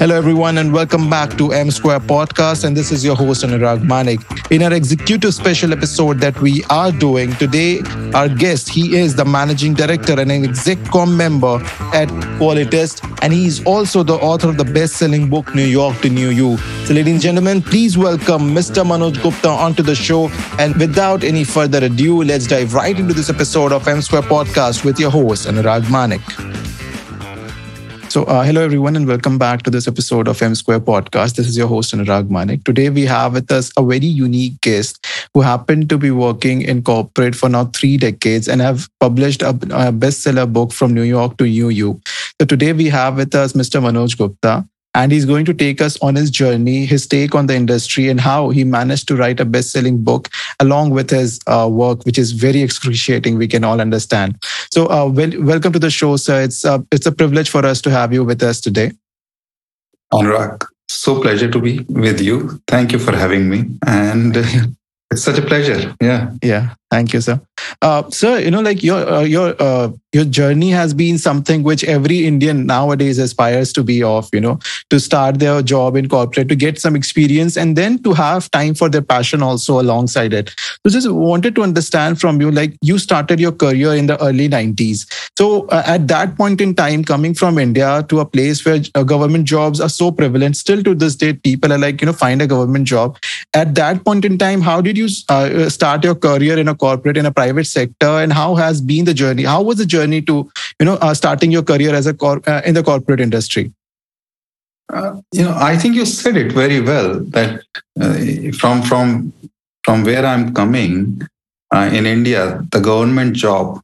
Hello, 0.00 0.16
everyone, 0.16 0.56
and 0.56 0.72
welcome 0.72 1.10
back 1.10 1.36
to 1.36 1.52
M 1.52 1.70
Square 1.70 2.00
Podcast. 2.00 2.64
And 2.64 2.74
this 2.74 2.90
is 2.90 3.04
your 3.04 3.14
host, 3.14 3.44
Anurag 3.44 3.82
Manik. 3.82 4.20
In 4.50 4.62
our 4.62 4.72
executive 4.72 5.34
special 5.34 5.72
episode 5.72 6.20
that 6.20 6.40
we 6.40 6.64
are 6.70 6.90
doing 6.90 7.32
today, 7.34 7.80
our 8.14 8.28
guest, 8.28 8.70
he 8.70 8.96
is 8.96 9.14
the 9.14 9.24
managing 9.24 9.74
director 9.74 10.18
and 10.18 10.32
an 10.32 10.44
execcom 10.44 11.14
member 11.16 11.60
at 11.92 12.08
Qualitest, 12.38 13.04
and 13.22 13.32
he 13.32 13.46
is 13.46 13.62
also 13.66 14.02
the 14.02 14.14
author 14.14 14.48
of 14.48 14.56
the 14.56 14.64
best-selling 14.64 15.28
book 15.28 15.54
New 15.54 15.66
York 15.66 15.98
to 16.00 16.08
New 16.08 16.30
You. 16.30 16.56
So, 16.86 16.94
ladies 16.94 17.12
and 17.12 17.20
gentlemen, 17.20 17.60
please 17.60 17.98
welcome 17.98 18.54
Mr. 18.54 18.82
Manoj 18.84 19.22
Gupta 19.22 19.50
onto 19.50 19.82
the 19.82 19.94
show. 19.94 20.30
And 20.58 20.74
without 20.76 21.22
any 21.22 21.44
further 21.44 21.84
ado, 21.84 22.22
let's 22.22 22.46
dive 22.46 22.72
right 22.72 22.98
into 22.98 23.12
this 23.12 23.28
episode 23.28 23.72
of 23.72 23.86
M 23.86 24.00
Square 24.00 24.22
Podcast 24.22 24.84
with 24.84 24.98
your 24.98 25.10
host, 25.10 25.46
Anurag 25.46 25.90
Manik. 25.90 26.22
So, 28.10 28.24
uh, 28.24 28.42
hello 28.42 28.60
everyone, 28.60 28.96
and 28.96 29.06
welcome 29.06 29.38
back 29.38 29.62
to 29.62 29.70
this 29.70 29.86
episode 29.86 30.26
of 30.26 30.42
M 30.42 30.56
Square 30.56 30.80
Podcast. 30.80 31.36
This 31.36 31.46
is 31.46 31.56
your 31.56 31.68
host 31.68 31.94
Anurag 31.94 32.28
Manik. 32.28 32.64
Today, 32.64 32.90
we 32.90 33.04
have 33.06 33.34
with 33.34 33.52
us 33.52 33.70
a 33.76 33.84
very 33.84 34.04
unique 34.04 34.60
guest 34.62 35.06
who 35.32 35.42
happened 35.42 35.88
to 35.90 35.96
be 35.96 36.10
working 36.10 36.62
in 36.62 36.82
corporate 36.82 37.36
for 37.36 37.48
now 37.48 37.66
three 37.66 37.96
decades 37.96 38.48
and 38.48 38.60
have 38.60 38.88
published 38.98 39.42
a, 39.42 39.50
a 39.50 39.92
bestseller 39.92 40.52
book 40.52 40.72
from 40.72 40.92
New 40.92 41.04
York 41.04 41.36
to 41.36 41.44
You. 41.44 42.00
So, 42.40 42.46
today 42.46 42.72
we 42.72 42.88
have 42.88 43.16
with 43.16 43.32
us 43.32 43.52
Mr. 43.52 43.80
Manoj 43.80 44.18
Gupta 44.18 44.66
and 44.94 45.12
he's 45.12 45.24
going 45.24 45.44
to 45.44 45.54
take 45.54 45.80
us 45.80 45.96
on 46.02 46.14
his 46.14 46.30
journey, 46.30 46.84
his 46.84 47.06
take 47.06 47.34
on 47.34 47.46
the 47.46 47.54
industry, 47.54 48.08
and 48.08 48.20
how 48.20 48.50
he 48.50 48.64
managed 48.64 49.06
to 49.08 49.16
write 49.16 49.40
a 49.40 49.44
best 49.44 49.70
selling 49.70 50.02
book 50.02 50.28
along 50.58 50.90
with 50.90 51.10
his 51.10 51.38
uh, 51.46 51.68
work, 51.70 52.04
which 52.04 52.18
is 52.18 52.32
very 52.32 52.62
excruciating, 52.62 53.38
we 53.38 53.46
can 53.46 53.64
all 53.64 53.80
understand. 53.80 54.36
So, 54.72 54.86
uh, 54.86 55.08
well, 55.08 55.30
welcome 55.42 55.72
to 55.72 55.78
the 55.78 55.90
show, 55.90 56.16
sir. 56.16 56.42
It's, 56.42 56.64
uh, 56.64 56.78
it's 56.90 57.06
a 57.06 57.12
privilege 57.12 57.50
for 57.50 57.64
us 57.64 57.80
to 57.82 57.90
have 57.90 58.12
you 58.12 58.24
with 58.24 58.42
us 58.42 58.60
today. 58.60 58.92
Anurag, 60.12 60.66
so 60.88 61.20
pleasure 61.20 61.50
to 61.50 61.60
be 61.60 61.80
with 61.88 62.20
you. 62.20 62.60
Thank 62.66 62.92
you 62.92 62.98
for 62.98 63.14
having 63.14 63.48
me. 63.48 63.64
And 63.86 64.36
it's 65.10 65.22
such 65.22 65.38
a 65.38 65.42
pleasure. 65.42 65.94
Yeah. 66.00 66.32
Yeah. 66.42 66.74
Thank 66.90 67.12
you, 67.12 67.20
sir. 67.20 67.40
Uh, 67.82 68.10
sir, 68.10 68.40
you 68.40 68.50
know, 68.50 68.60
like 68.60 68.82
your 68.82 69.08
uh, 69.08 69.20
your 69.22 69.54
uh, 69.62 69.90
your 70.12 70.24
journey 70.24 70.70
has 70.70 70.92
been 70.92 71.18
something 71.18 71.62
which 71.62 71.84
every 71.84 72.26
Indian 72.26 72.66
nowadays 72.66 73.16
aspires 73.18 73.72
to 73.74 73.84
be 73.84 74.02
of. 74.02 74.28
You 74.32 74.40
know, 74.40 74.58
to 74.90 74.98
start 74.98 75.38
their 75.38 75.62
job 75.62 75.94
in 75.94 76.08
corporate, 76.08 76.48
to 76.48 76.56
get 76.56 76.80
some 76.80 76.96
experience, 76.96 77.56
and 77.56 77.76
then 77.76 78.02
to 78.02 78.12
have 78.12 78.50
time 78.50 78.74
for 78.74 78.88
their 78.88 79.02
passion 79.02 79.40
also 79.40 79.80
alongside 79.80 80.32
it. 80.32 80.50
So, 80.58 80.90
just 80.90 81.08
wanted 81.12 81.54
to 81.54 81.62
understand 81.62 82.20
from 82.20 82.40
you, 82.40 82.50
like 82.50 82.76
you 82.82 82.98
started 82.98 83.38
your 83.38 83.52
career 83.52 83.94
in 83.94 84.06
the 84.08 84.20
early 84.20 84.48
'90s. 84.48 85.06
So, 85.38 85.68
uh, 85.68 85.84
at 85.86 86.08
that 86.08 86.36
point 86.36 86.60
in 86.60 86.74
time, 86.74 87.04
coming 87.04 87.34
from 87.34 87.56
India 87.58 88.04
to 88.08 88.18
a 88.18 88.26
place 88.26 88.64
where 88.64 88.80
uh, 88.96 89.04
government 89.04 89.44
jobs 89.44 89.80
are 89.80 89.88
so 89.88 90.10
prevalent, 90.10 90.56
still 90.56 90.82
to 90.82 90.96
this 90.96 91.14
day, 91.14 91.34
people 91.34 91.72
are 91.72 91.78
like, 91.78 92.00
you 92.00 92.06
know, 92.06 92.12
find 92.12 92.42
a 92.42 92.48
government 92.48 92.86
job. 92.88 93.16
At 93.54 93.76
that 93.76 94.04
point 94.04 94.24
in 94.24 94.38
time, 94.38 94.60
how 94.60 94.80
did 94.80 94.98
you 94.98 95.08
uh, 95.28 95.68
start 95.68 96.02
your 96.02 96.16
career 96.16 96.58
in 96.58 96.66
a 96.66 96.79
corporate 96.84 97.16
in 97.22 97.26
a 97.26 97.32
private 97.40 97.66
sector 97.72 98.12
and 98.22 98.32
how 98.32 98.54
has 98.54 98.80
been 98.92 99.04
the 99.10 99.16
journey 99.22 99.44
how 99.54 99.60
was 99.62 99.78
the 99.82 99.88
journey 99.96 100.20
to 100.30 100.36
you 100.78 100.86
know 100.86 100.96
uh, 101.06 101.14
starting 101.14 101.50
your 101.56 101.62
career 101.72 101.94
as 101.94 102.06
a 102.06 102.14
cor- 102.14 102.42
uh, 102.46 102.62
in 102.64 102.74
the 102.74 102.82
corporate 102.90 103.20
industry 103.26 103.72
uh, 104.92 105.12
you 105.32 105.44
know 105.44 105.54
i 105.70 105.76
think 105.76 105.94
you 106.00 106.06
said 106.06 106.36
it 106.36 106.52
very 106.52 106.80
well 106.80 107.20
that 107.36 107.62
uh, 108.00 108.16
from 108.62 108.82
from 108.82 109.32
from 109.84 110.04
where 110.08 110.24
i'm 110.32 110.52
coming 110.62 110.96
uh, 111.74 111.88
in 111.92 112.06
india 112.16 112.42
the 112.72 112.80
government 112.90 113.40
job 113.44 113.80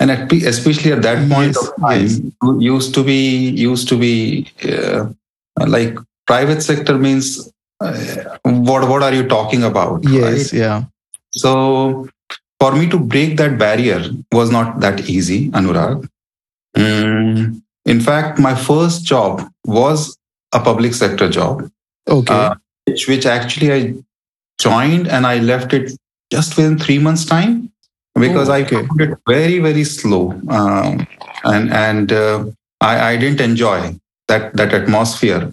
and 0.00 0.10
at, 0.10 0.32
especially 0.54 0.92
at 0.92 1.02
that 1.02 1.28
point 1.30 1.54
yes, 1.54 1.68
of 1.68 1.76
time 1.80 2.02
yes. 2.02 2.20
used 2.72 2.94
to 2.94 3.04
be 3.12 3.20
used 3.68 3.88
to 3.88 3.98
be 3.98 4.14
uh, 4.72 5.06
like 5.76 5.96
private 6.26 6.62
sector 6.62 6.98
means 6.98 7.52
what 8.42 8.88
what 8.88 9.02
are 9.02 9.14
you 9.14 9.26
talking 9.26 9.62
about 9.62 10.04
yes 10.18 10.52
right? 10.52 10.60
yeah 10.60 10.84
so 11.30 12.08
for 12.60 12.74
me 12.74 12.88
to 12.88 12.98
break 12.98 13.36
that 13.36 13.58
barrier 13.58 14.02
was 14.32 14.50
not 14.50 14.80
that 14.80 15.08
easy, 15.08 15.50
Anurag. 15.50 16.08
Mm, 16.76 17.62
in 17.84 18.00
fact, 18.00 18.38
my 18.38 18.54
first 18.54 19.04
job 19.04 19.48
was 19.64 20.16
a 20.52 20.60
public 20.60 20.94
sector 20.94 21.28
job. 21.28 21.68
Okay. 22.08 22.34
Uh, 22.34 22.54
which, 22.86 23.08
which 23.08 23.26
actually 23.26 23.72
I 23.72 23.94
joined 24.60 25.08
and 25.08 25.26
I 25.26 25.38
left 25.38 25.72
it 25.72 25.92
just 26.30 26.56
within 26.56 26.78
three 26.78 26.98
months' 26.98 27.24
time 27.24 27.72
because 28.14 28.48
oh, 28.48 28.54
okay. 28.54 28.76
I 28.76 28.86
found 28.86 29.00
it 29.00 29.18
very, 29.28 29.58
very 29.58 29.84
slow. 29.84 30.32
Um, 30.48 31.06
and 31.44 31.72
and 31.72 32.12
uh, 32.12 32.44
I, 32.80 33.12
I 33.12 33.16
didn't 33.16 33.40
enjoy 33.40 33.96
that, 34.28 34.56
that 34.56 34.72
atmosphere 34.72 35.52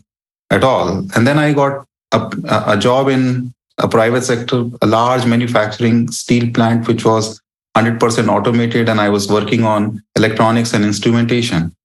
at 0.50 0.64
all. 0.64 1.00
And 1.16 1.28
then 1.28 1.40
I 1.40 1.54
got 1.54 1.86
a, 2.12 2.32
a 2.68 2.78
job 2.78 3.10
in 3.10 3.54
a 3.78 3.88
private 3.88 4.24
sector, 4.24 4.70
a 4.82 4.86
large 4.86 5.26
manufacturing 5.26 6.12
steel 6.12 6.52
plant, 6.52 6.88
which 6.88 7.06
was 7.06 7.42
100% 7.76 8.28
automated, 8.30 8.88
and 8.88 9.02
I 9.02 9.10
was 9.10 9.30
working 9.30 9.64
on 9.64 10.04
electronics 10.16 10.74
and 10.74 10.86
instrumentation. 10.86 11.76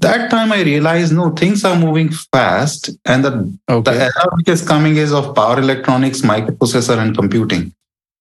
That 0.00 0.30
time 0.30 0.52
I 0.52 0.62
realized, 0.62 1.12
no, 1.12 1.30
things 1.30 1.64
are 1.64 1.78
moving 1.78 2.10
fast, 2.10 2.90
and 3.04 3.24
the, 3.24 3.58
okay. 3.68 3.92
the 3.92 4.04
era 4.04 4.28
which 4.32 4.48
is 4.48 4.66
coming 4.66 4.96
is 4.96 5.12
of 5.12 5.34
power 5.34 5.58
electronics, 5.58 6.22
microprocessor, 6.22 6.98
and 6.98 7.16
computing. 7.16 7.72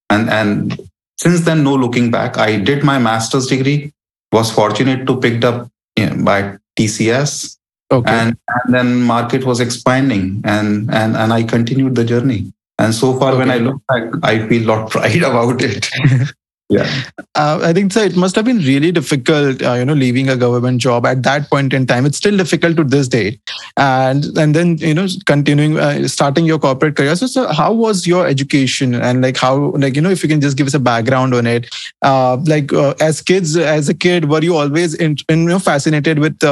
And, 0.09 0.29
and 0.29 0.79
since 1.17 1.41
then, 1.41 1.63
no 1.63 1.73
looking 1.75 2.12
back. 2.12 2.38
I 2.38 2.57
did 2.57 2.83
my 2.83 3.00
master's 3.00 3.47
degree, 3.47 3.91
was 4.31 4.51
fortunate 4.51 5.07
to 5.07 5.19
picked 5.19 5.45
up 5.45 5.69
by 5.95 6.57
TCS, 6.78 7.57
okay. 7.89 8.12
and, 8.12 8.38
and 8.47 8.73
then 8.73 9.01
market 9.01 9.45
was 9.45 9.59
expanding, 9.59 10.41
and, 10.44 10.94
and, 10.94 11.16
and 11.16 11.33
I 11.33 11.44
continued 11.44 11.95
the 11.95 12.03
journey. 12.03 12.51
And 12.79 12.94
so 12.94 13.17
far, 13.19 13.29
okay. 13.29 13.39
when 13.39 13.51
I 13.51 13.57
look 13.57 13.81
back, 13.88 14.03
I 14.23 14.47
feel 14.47 14.63
a 14.63 14.69
lot 14.75 14.89
pride 14.91 15.22
about 15.22 15.61
it. 15.61 15.89
yeah. 16.69 16.89
Uh, 17.35 17.59
i 17.61 17.73
think 17.73 17.91
so 17.91 18.01
it 18.01 18.16
must 18.16 18.35
have 18.35 18.45
been 18.45 18.59
really 18.59 18.91
difficult 18.91 19.61
uh, 19.61 19.73
you 19.73 19.85
know 19.85 19.94
leaving 19.94 20.29
a 20.29 20.35
government 20.35 20.79
job 20.79 21.06
at 21.06 21.22
that 21.23 21.50
point 21.50 21.73
in 21.73 21.85
time. 21.85 22.06
It's 22.06 22.17
still 22.17 22.38
difficult 22.38 22.78
to 22.78 22.83
this 22.83 23.07
day. 23.07 23.39
And 23.78 24.25
and 24.38 24.56
then 24.56 24.78
you 24.78 24.94
know 24.94 25.07
continuing 25.25 25.78
uh, 25.78 26.07
starting 26.07 26.45
your 26.45 26.59
corporate 26.59 26.95
career. 26.95 27.16
So, 27.16 27.28
so 27.28 27.47
how 27.47 27.73
was 27.73 28.07
your 28.07 28.25
education? 28.25 28.95
And 28.95 29.22
like 29.22 29.38
how 29.38 29.72
like 29.72 29.95
you 29.95 30.01
know 30.01 30.09
if 30.09 30.23
you 30.23 30.29
can 30.29 30.41
just 30.41 30.57
give 30.57 30.67
us 30.67 30.73
a 30.73 30.79
background 30.79 31.33
on 31.33 31.47
it. 31.47 31.73
Uh, 32.01 32.38
like 32.45 32.73
uh, 32.73 32.94
as 33.00 33.22
kids 33.22 33.56
as 33.57 33.89
a 33.89 33.94
kid 33.94 34.29
were 34.29 34.41
you 34.41 34.56
always 34.56 34.94
in, 34.94 35.17
in 35.29 35.44
you 35.44 35.50
know 35.50 35.59
fascinated 35.59 36.19
with 36.19 36.44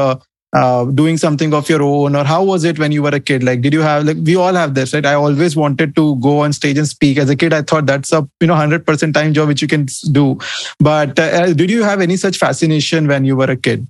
uh, 0.54 0.86
doing 0.86 1.18
something 1.18 1.54
of 1.54 1.70
your 1.70 1.82
own? 1.82 2.16
Or 2.16 2.24
how 2.24 2.44
was 2.44 2.64
it 2.64 2.80
when 2.80 2.92
you 2.92 3.04
were 3.04 3.10
a 3.10 3.20
kid? 3.20 3.44
Like 3.44 3.62
did 3.62 3.74
you 3.74 3.82
have 3.82 4.06
like 4.06 4.18
we 4.24 4.36
all 4.36 4.54
have 4.54 4.74
this 4.74 4.94
right? 4.94 5.06
I 5.06 5.14
always 5.14 5.56
wanted 5.56 5.96
to 5.96 6.16
go 6.18 6.40
on 6.40 6.54
stage 6.54 6.78
and 6.78 6.88
speak. 6.88 7.18
As 7.18 7.30
a 7.30 7.36
kid 7.36 7.54
i 7.54 7.62
thought 7.62 7.86
that's 7.86 8.12
a 8.12 8.28
you 8.40 8.48
know 8.48 8.56
100% 8.56 9.14
time 9.14 9.34
job 9.34 9.48
which 9.48 9.62
you 9.62 9.68
can 9.68 9.88
do. 10.12 10.38
But 10.80 11.20
uh, 11.20 11.24
uh, 11.24 11.54
did 11.54 11.70
you 11.70 11.84
have 11.84 12.02
any 12.02 12.18
such 12.18 12.38
fascination 12.38 13.08
when 13.08 13.26
you 13.26 13.36
were 13.36 13.52
a 13.52 13.58
kid? 13.58 13.88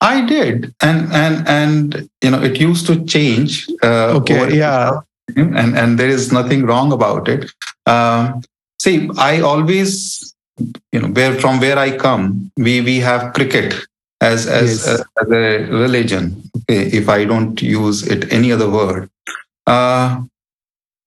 I 0.00 0.24
did. 0.24 0.74
And 0.80 1.12
and 1.12 1.48
and 1.48 2.10
you 2.22 2.30
know 2.30 2.42
it 2.42 2.60
used 2.60 2.86
to 2.86 3.04
change 3.04 3.66
uh, 3.82 4.18
okay 4.18 4.56
yeah. 4.56 5.00
and 5.36 5.76
and 5.76 5.98
there 5.98 6.08
is 6.08 6.32
nothing 6.32 6.64
wrong 6.66 6.92
about 6.92 7.28
it. 7.28 7.50
Um, 7.86 8.42
see 8.80 9.10
i 9.18 9.40
always 9.40 10.34
you 10.92 11.00
know 11.00 11.08
where 11.08 11.34
from 11.34 11.60
where 11.60 11.78
i 11.78 11.90
come 11.96 12.50
we 12.56 12.80
we 12.80 12.98
have 12.98 13.32
cricket 13.32 13.74
as 14.20 14.46
as, 14.46 14.86
yes. 14.86 15.02
as 15.20 15.30
a 15.30 15.66
religion 15.70 16.42
okay, 16.56 16.86
if 16.86 17.08
i 17.08 17.24
don't 17.24 17.62
use 17.62 18.06
it 18.06 18.30
any 18.32 18.52
other 18.52 18.68
word 18.68 19.08
uh, 19.66 20.20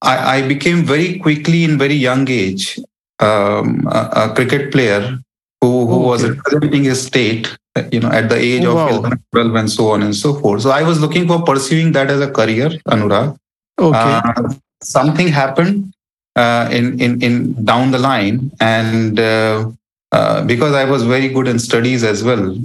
I, 0.03 0.37
I, 0.37 0.47
became 0.47 0.83
very 0.83 1.19
quickly 1.19 1.63
in 1.63 1.77
very 1.77 1.95
young 1.95 2.29
age 2.29 2.79
um, 3.19 3.87
a, 3.87 4.09
a, 4.15 4.33
cricket 4.35 4.71
player 4.71 5.19
who, 5.61 5.87
who 5.87 5.95
okay. 5.95 6.05
was 6.05 6.29
representing 6.29 6.83
his 6.83 7.05
state 7.05 7.57
you 7.91 7.99
know 7.99 8.09
at 8.09 8.29
the 8.29 8.37
age 8.37 8.65
oh, 8.65 8.77
of 8.77 9.03
wow. 9.03 9.11
12 9.31 9.55
and 9.55 9.71
so 9.71 9.89
on 9.89 10.03
and 10.03 10.15
so 10.15 10.33
forth 10.39 10.61
so 10.61 10.71
i 10.71 10.83
was 10.83 11.01
looking 11.01 11.27
for 11.27 11.43
pursuing 11.43 11.91
that 11.91 12.09
as 12.09 12.21
a 12.21 12.31
career 12.31 12.69
anurag 12.87 13.37
okay 13.79 14.21
uh, 14.23 14.53
something 14.81 15.27
happened 15.27 15.93
uh, 16.35 16.69
in 16.71 16.99
in 16.99 17.21
in 17.21 17.65
down 17.65 17.91
the 17.91 17.99
line 17.99 18.51
and 18.59 19.19
uh, 19.19 19.69
uh, 20.11 20.43
because 20.43 20.73
I 20.73 20.83
was 20.83 21.03
very 21.03 21.29
good 21.29 21.47
in 21.47 21.57
studies 21.57 22.03
as 22.03 22.23
well, 22.23 22.55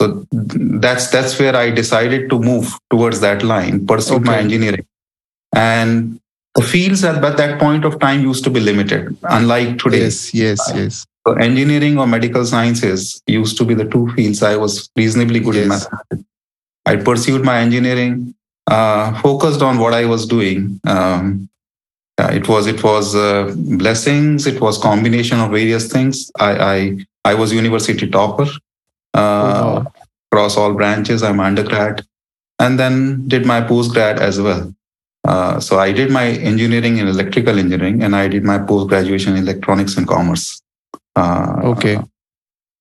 so 0.00 0.26
that's 0.30 1.10
that's 1.10 1.38
where 1.38 1.56
I 1.56 1.70
decided 1.70 2.30
to 2.30 2.38
move 2.38 2.72
towards 2.90 3.20
that 3.20 3.42
line, 3.42 3.86
pursue 3.86 4.16
okay. 4.16 4.24
my 4.24 4.38
engineering. 4.38 4.86
And 5.54 6.20
the 6.54 6.62
fields 6.62 7.04
at 7.04 7.20
that 7.20 7.58
point 7.58 7.84
of 7.84 7.98
time 7.98 8.22
used 8.22 8.44
to 8.44 8.50
be 8.50 8.60
limited, 8.60 9.16
unlike 9.24 9.78
today. 9.78 10.02
Yes, 10.02 10.32
yes, 10.34 10.72
yes. 10.74 11.06
So 11.26 11.34
engineering 11.34 11.98
or 11.98 12.06
medical 12.06 12.44
sciences 12.44 13.22
used 13.26 13.56
to 13.58 13.64
be 13.64 13.74
the 13.74 13.84
two 13.84 14.10
fields 14.12 14.42
I 14.42 14.56
was 14.56 14.88
reasonably 14.96 15.40
good 15.40 15.56
yes. 15.56 15.62
in 15.62 15.68
mathematics. 15.68 16.28
I 16.86 16.96
pursued 16.96 17.44
my 17.44 17.58
engineering, 17.58 18.34
uh, 18.66 19.20
focused 19.20 19.62
on 19.62 19.78
what 19.78 19.94
I 19.94 20.06
was 20.06 20.26
doing. 20.26 20.80
Um, 20.86 21.48
yeah, 22.18 22.30
it 22.32 22.48
was 22.48 22.66
it 22.66 22.82
was 22.84 23.16
uh, 23.16 23.52
blessings. 23.56 24.46
It 24.46 24.60
was 24.60 24.78
combination 24.78 25.40
of 25.40 25.50
various 25.50 25.92
things. 25.92 26.30
I 26.38 26.50
I, 26.74 27.06
I 27.24 27.34
was 27.34 27.52
university 27.52 28.08
topper 28.08 28.46
uh, 29.14 29.84
oh, 29.84 29.92
across 30.30 30.56
all 30.56 30.74
branches. 30.74 31.22
I'm 31.22 31.40
undergrad. 31.40 32.04
and 32.58 32.78
then 32.78 33.26
did 33.28 33.46
my 33.46 33.60
postgrad 33.60 34.18
as 34.18 34.40
well. 34.40 34.74
Uh, 35.24 35.60
so 35.60 35.78
I 35.78 35.92
did 35.92 36.10
my 36.10 36.26
engineering 36.26 36.98
in 36.98 37.08
electrical 37.08 37.58
engineering, 37.58 38.02
and 38.02 38.16
I 38.16 38.28
did 38.28 38.44
my 38.44 38.58
post 38.58 38.88
graduation 38.88 39.36
in 39.36 39.42
electronics 39.42 39.96
and 39.96 40.06
commerce. 40.06 40.62
Uh, 41.16 41.60
okay. 41.64 41.98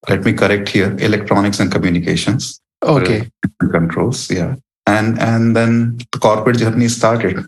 Let 0.08 0.24
me 0.24 0.34
correct 0.34 0.70
here: 0.70 0.96
electronics 1.00 1.60
and 1.60 1.72
communications. 1.72 2.60
Okay. 2.84 3.30
Controls, 3.60 4.32
yeah. 4.32 4.56
And 4.86 5.20
and 5.20 5.56
then 5.56 5.98
the 6.12 6.20
corporate 6.20 6.60
journey 6.60 6.88
started. 6.88 7.46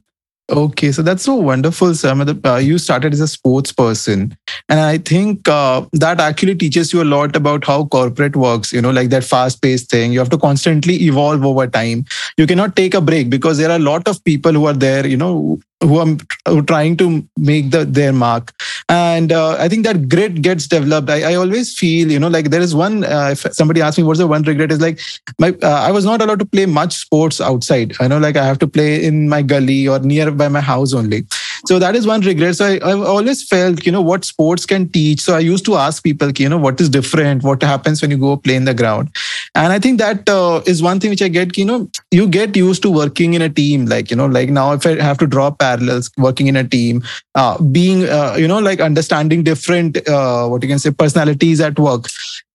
Okay, 0.50 0.92
so 0.92 1.04
that's 1.04 1.22
so 1.24 1.36
wonderful, 1.36 1.94
sir. 1.94 2.16
Uh, 2.44 2.56
you 2.56 2.80
started 2.80 3.14
as 3.14 3.20
a 3.20 3.28
sports 3.28 3.72
person, 3.72 4.36
and 4.68 4.80
I 4.80 4.98
think 4.98 5.48
uh, 5.48 5.86
that 5.94 6.20
actually 6.20 6.56
teaches 6.56 6.92
you 6.92 7.04
a 7.04 7.06
lot 7.06 7.36
about 7.36 7.66
how 7.66 7.86
corporate 7.86 8.36
works. 8.36 8.74
You 8.74 8.82
know, 8.82 8.90
like 8.90 9.10
that 9.12 9.24
fast-paced 9.24 9.92
thing. 9.92 10.12
You 10.12 10.18
have 10.18 10.32
to 10.32 10.40
constantly 10.40 10.96
evolve 11.04 11.46
over 11.46 11.68
time. 11.68 12.04
You 12.38 12.48
cannot 12.48 12.76
take 12.76 12.96
a 12.96 13.02
break 13.02 13.30
because 13.30 13.60
there 13.60 13.70
are 13.70 13.76
a 13.76 13.86
lot 13.92 14.08
of 14.08 14.24
people 14.24 14.52
who 14.54 14.66
are 14.66 14.74
there. 14.74 15.06
You 15.06 15.18
know, 15.18 15.60
who 15.82 16.00
are 16.00 16.62
trying 16.64 16.98
to 16.98 17.28
make 17.38 17.72
the 17.72 17.86
their 17.86 18.12
mark. 18.12 18.54
And 18.90 19.32
uh, 19.32 19.56
i 19.60 19.68
think 19.70 19.86
that 19.86 20.10
grit 20.10 20.42
gets 20.42 20.68
developed. 20.68 21.10
I, 21.10 21.32
I, 21.32 21.36
always 21.36 21.78
feel 21.78 22.12
you 22.12 22.20
know 22.20 22.28
like 22.28 22.50
there 22.50 22.62
is 22.62 22.74
one 22.76 23.04
uh, 23.04 23.30
if 23.32 23.46
somebody 23.54 23.82
asks 23.82 23.98
me 23.98 24.04
what's 24.04 24.20
the 24.20 24.28
one 24.28 24.44
regret 24.44 24.72
is 24.72 24.82
like 24.82 25.00
my 25.40 25.50
uh, 25.64 25.82
i 25.88 25.92
was 25.92 26.06
not 26.06 26.22
allowed 26.22 26.40
to 26.40 26.46
play 26.46 26.66
much 26.66 26.98
sports 26.98 27.40
outside. 27.40 27.96
I 28.00 28.08
know 28.08 28.18
like 28.18 28.36
i 28.36 28.46
have 28.46 28.60
to 28.60 28.68
play 28.68 29.04
in 29.06 29.30
my 29.30 29.42
gully 29.42 29.88
or 29.88 30.00
near 30.00 30.32
by 30.32 30.48
my 30.48 30.62
house 30.62 30.94
only 30.94 31.26
so 31.66 31.80
that 31.80 31.96
is 31.96 32.08
one 32.08 32.22
regret. 32.22 32.56
So 32.56 32.66
I, 32.66 32.90
have 32.90 33.02
always 33.02 33.48
felt 33.48 33.86
you 33.86 33.92
know 33.92 34.02
what 34.02 34.26
sports 34.26 34.66
can 34.66 34.90
teach. 34.90 35.22
So 35.22 35.36
i 35.36 35.40
used 35.40 35.66
to 35.66 35.76
ask 35.76 36.04
people 36.04 36.32
you 36.32 36.50
know 36.50 36.58
what 36.58 36.80
is 36.80 36.90
different? 36.90 37.44
What 37.44 37.62
happens 37.62 38.02
when 38.02 38.12
you 38.12 38.18
go 38.18 38.38
play 38.38 38.56
in 38.56 38.66
the 38.66 38.74
ground? 38.74 39.10
And 39.56 39.74
i 39.74 39.80
think 39.80 40.00
that 40.00 40.30
uh, 40.30 40.62
is 40.66 40.82
one 40.82 41.00
thing 41.00 41.10
which 41.10 41.22
i 41.22 41.28
get 41.28 41.58
you 41.58 41.66
know 41.66 41.90
you 42.12 42.28
get 42.28 42.56
used 42.56 42.82
to 42.84 42.92
working 42.92 43.34
in 43.34 43.42
a 43.42 43.50
team. 43.50 43.86
Like 43.86 44.10
you 44.10 44.18
know 44.18 44.26
like 44.26 44.50
now 44.50 44.72
if 44.74 44.86
i 44.86 45.02
have 45.02 45.18
to 45.20 45.28
draw 45.28 45.52
parallels 45.52 46.12
working 46.18 46.48
in 46.48 46.56
a 46.56 46.64
team 46.64 47.04
uh, 47.36 47.62
being 47.64 48.08
uh, 48.10 48.36
you 48.38 48.48
know 48.48 48.60
like 48.60 48.80
understanding 48.80 49.44
different 49.44 49.98
uh, 50.08 50.48
what 50.48 50.64
you 50.64 50.70
can 50.70 50.80
say 50.80 50.92
personalities 50.92 51.60
at 51.60 51.80
work 51.80 52.06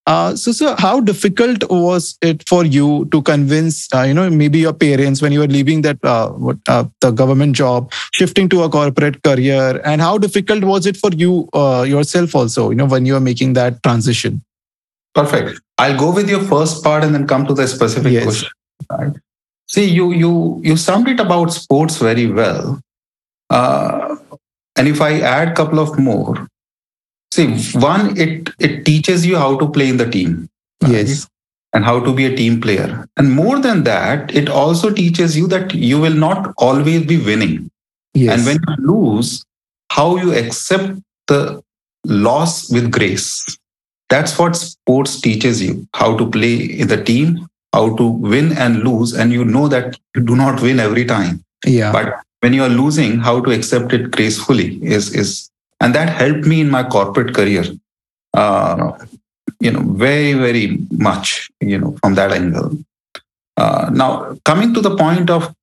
uh, 0.06 0.36
so, 0.36 0.52
so 0.52 0.74
how 0.76 1.00
difficult 1.00 1.68
was 1.70 2.18
it 2.20 2.46
for 2.46 2.64
you 2.64 3.06
to 3.10 3.22
convince, 3.22 3.92
uh, 3.94 4.02
you 4.02 4.12
know, 4.12 4.28
maybe 4.28 4.58
your 4.58 4.74
parents 4.74 5.22
when 5.22 5.32
you 5.32 5.40
were 5.40 5.46
leaving 5.46 5.80
that 5.80 5.98
uh, 6.04 6.28
what, 6.30 6.58
uh, 6.68 6.84
the 7.00 7.10
government 7.10 7.56
job, 7.56 7.90
shifting 8.12 8.48
to 8.50 8.62
a 8.64 8.68
corporate 8.68 9.22
career, 9.22 9.80
and 9.84 10.02
how 10.02 10.18
difficult 10.18 10.62
was 10.64 10.84
it 10.84 10.96
for 10.96 11.10
you 11.10 11.48
uh, 11.54 11.84
yourself 11.88 12.34
also, 12.34 12.70
you 12.70 12.76
know, 12.76 12.84
when 12.84 13.06
you 13.06 13.14
were 13.14 13.20
making 13.20 13.54
that 13.54 13.82
transition? 13.82 14.44
Perfect. 15.14 15.60
I'll 15.78 15.98
go 15.98 16.12
with 16.12 16.28
your 16.28 16.42
first 16.42 16.84
part 16.84 17.02
and 17.02 17.14
then 17.14 17.26
come 17.26 17.46
to 17.46 17.54
the 17.54 17.66
specific 17.66 18.12
yes. 18.12 18.24
question. 18.24 18.50
Right? 18.90 19.12
See, 19.68 19.86
you 19.86 20.12
you 20.12 20.60
you 20.62 20.76
summed 20.76 21.08
it 21.08 21.18
about 21.18 21.52
sports 21.52 21.96
very 21.96 22.26
well, 22.26 22.80
uh, 23.48 24.16
and 24.76 24.86
if 24.86 25.00
I 25.00 25.20
add 25.20 25.48
a 25.48 25.54
couple 25.54 25.78
of 25.78 25.98
more, 25.98 26.46
see 27.34 27.46
one 27.78 28.16
it 28.24 28.50
it 28.58 28.84
teaches 28.88 29.26
you 29.26 29.36
how 29.36 29.52
to 29.62 29.68
play 29.76 29.88
in 29.88 29.96
the 30.02 30.10
team 30.16 30.48
right? 30.82 30.92
yes. 30.92 31.28
And 31.76 31.84
how 31.84 31.98
to 31.98 32.12
be 32.14 32.24
a 32.24 32.36
team 32.36 32.60
player. 32.60 33.04
And 33.16 33.32
more 33.32 33.58
than 33.58 33.82
that 33.82 34.32
it 34.32 34.48
also 34.48 34.90
teaches 34.90 35.36
you 35.36 35.48
that 35.48 35.74
you 35.74 36.00
will 36.00 36.14
not 36.14 36.54
always 36.56 37.04
be 37.04 37.16
winning. 37.18 37.70
Yes. 38.14 38.34
and 38.34 38.46
when 38.46 38.58
you 38.68 38.92
lose 38.94 39.44
how 39.90 40.16
you 40.16 40.32
accept 40.32 41.00
the 41.26 41.60
loss 42.04 42.70
with 42.70 42.92
grace. 42.92 43.58
That's 44.08 44.38
what 44.38 44.54
sports 44.54 45.20
teaches 45.20 45.60
you 45.62 45.88
how 45.94 46.16
to 46.16 46.30
play 46.30 46.54
in 46.54 46.88
the 46.88 47.02
team 47.02 47.48
how 47.74 47.96
to 47.96 48.06
win 48.06 48.52
and 48.56 48.84
lose. 48.84 49.12
And 49.12 49.32
you 49.32 49.44
know 49.44 49.66
that 49.68 49.98
you 50.14 50.22
do 50.22 50.36
not 50.36 50.62
win 50.62 50.78
every 50.78 51.04
time. 51.04 51.42
Yeah. 51.66 51.90
But 51.92 52.14
when 52.40 52.52
you 52.52 52.62
are 52.62 52.68
losing 52.68 53.18
how 53.18 53.40
to 53.40 53.50
accept 53.50 53.92
it 53.92 54.10
gracefully 54.10 54.78
is 54.82 55.12
is 55.14 55.50
and 55.80 55.94
that 55.94 56.08
helped 56.08 56.46
me 56.46 56.60
in 56.60 56.70
my 56.70 56.82
corporate 56.82 57.34
career 57.34 57.64
uh, 58.34 58.92
you 59.60 59.70
know 59.70 59.82
very 60.04 60.32
very 60.34 60.78
much 60.90 61.50
you 61.60 61.78
know 61.78 61.96
from 62.00 62.14
that 62.14 62.32
angle 62.32 62.70
uh, 63.56 63.90
now 63.92 64.36
coming 64.44 64.74
to 64.74 64.80
the 64.80 64.96
point 64.96 65.30
of 65.30 65.54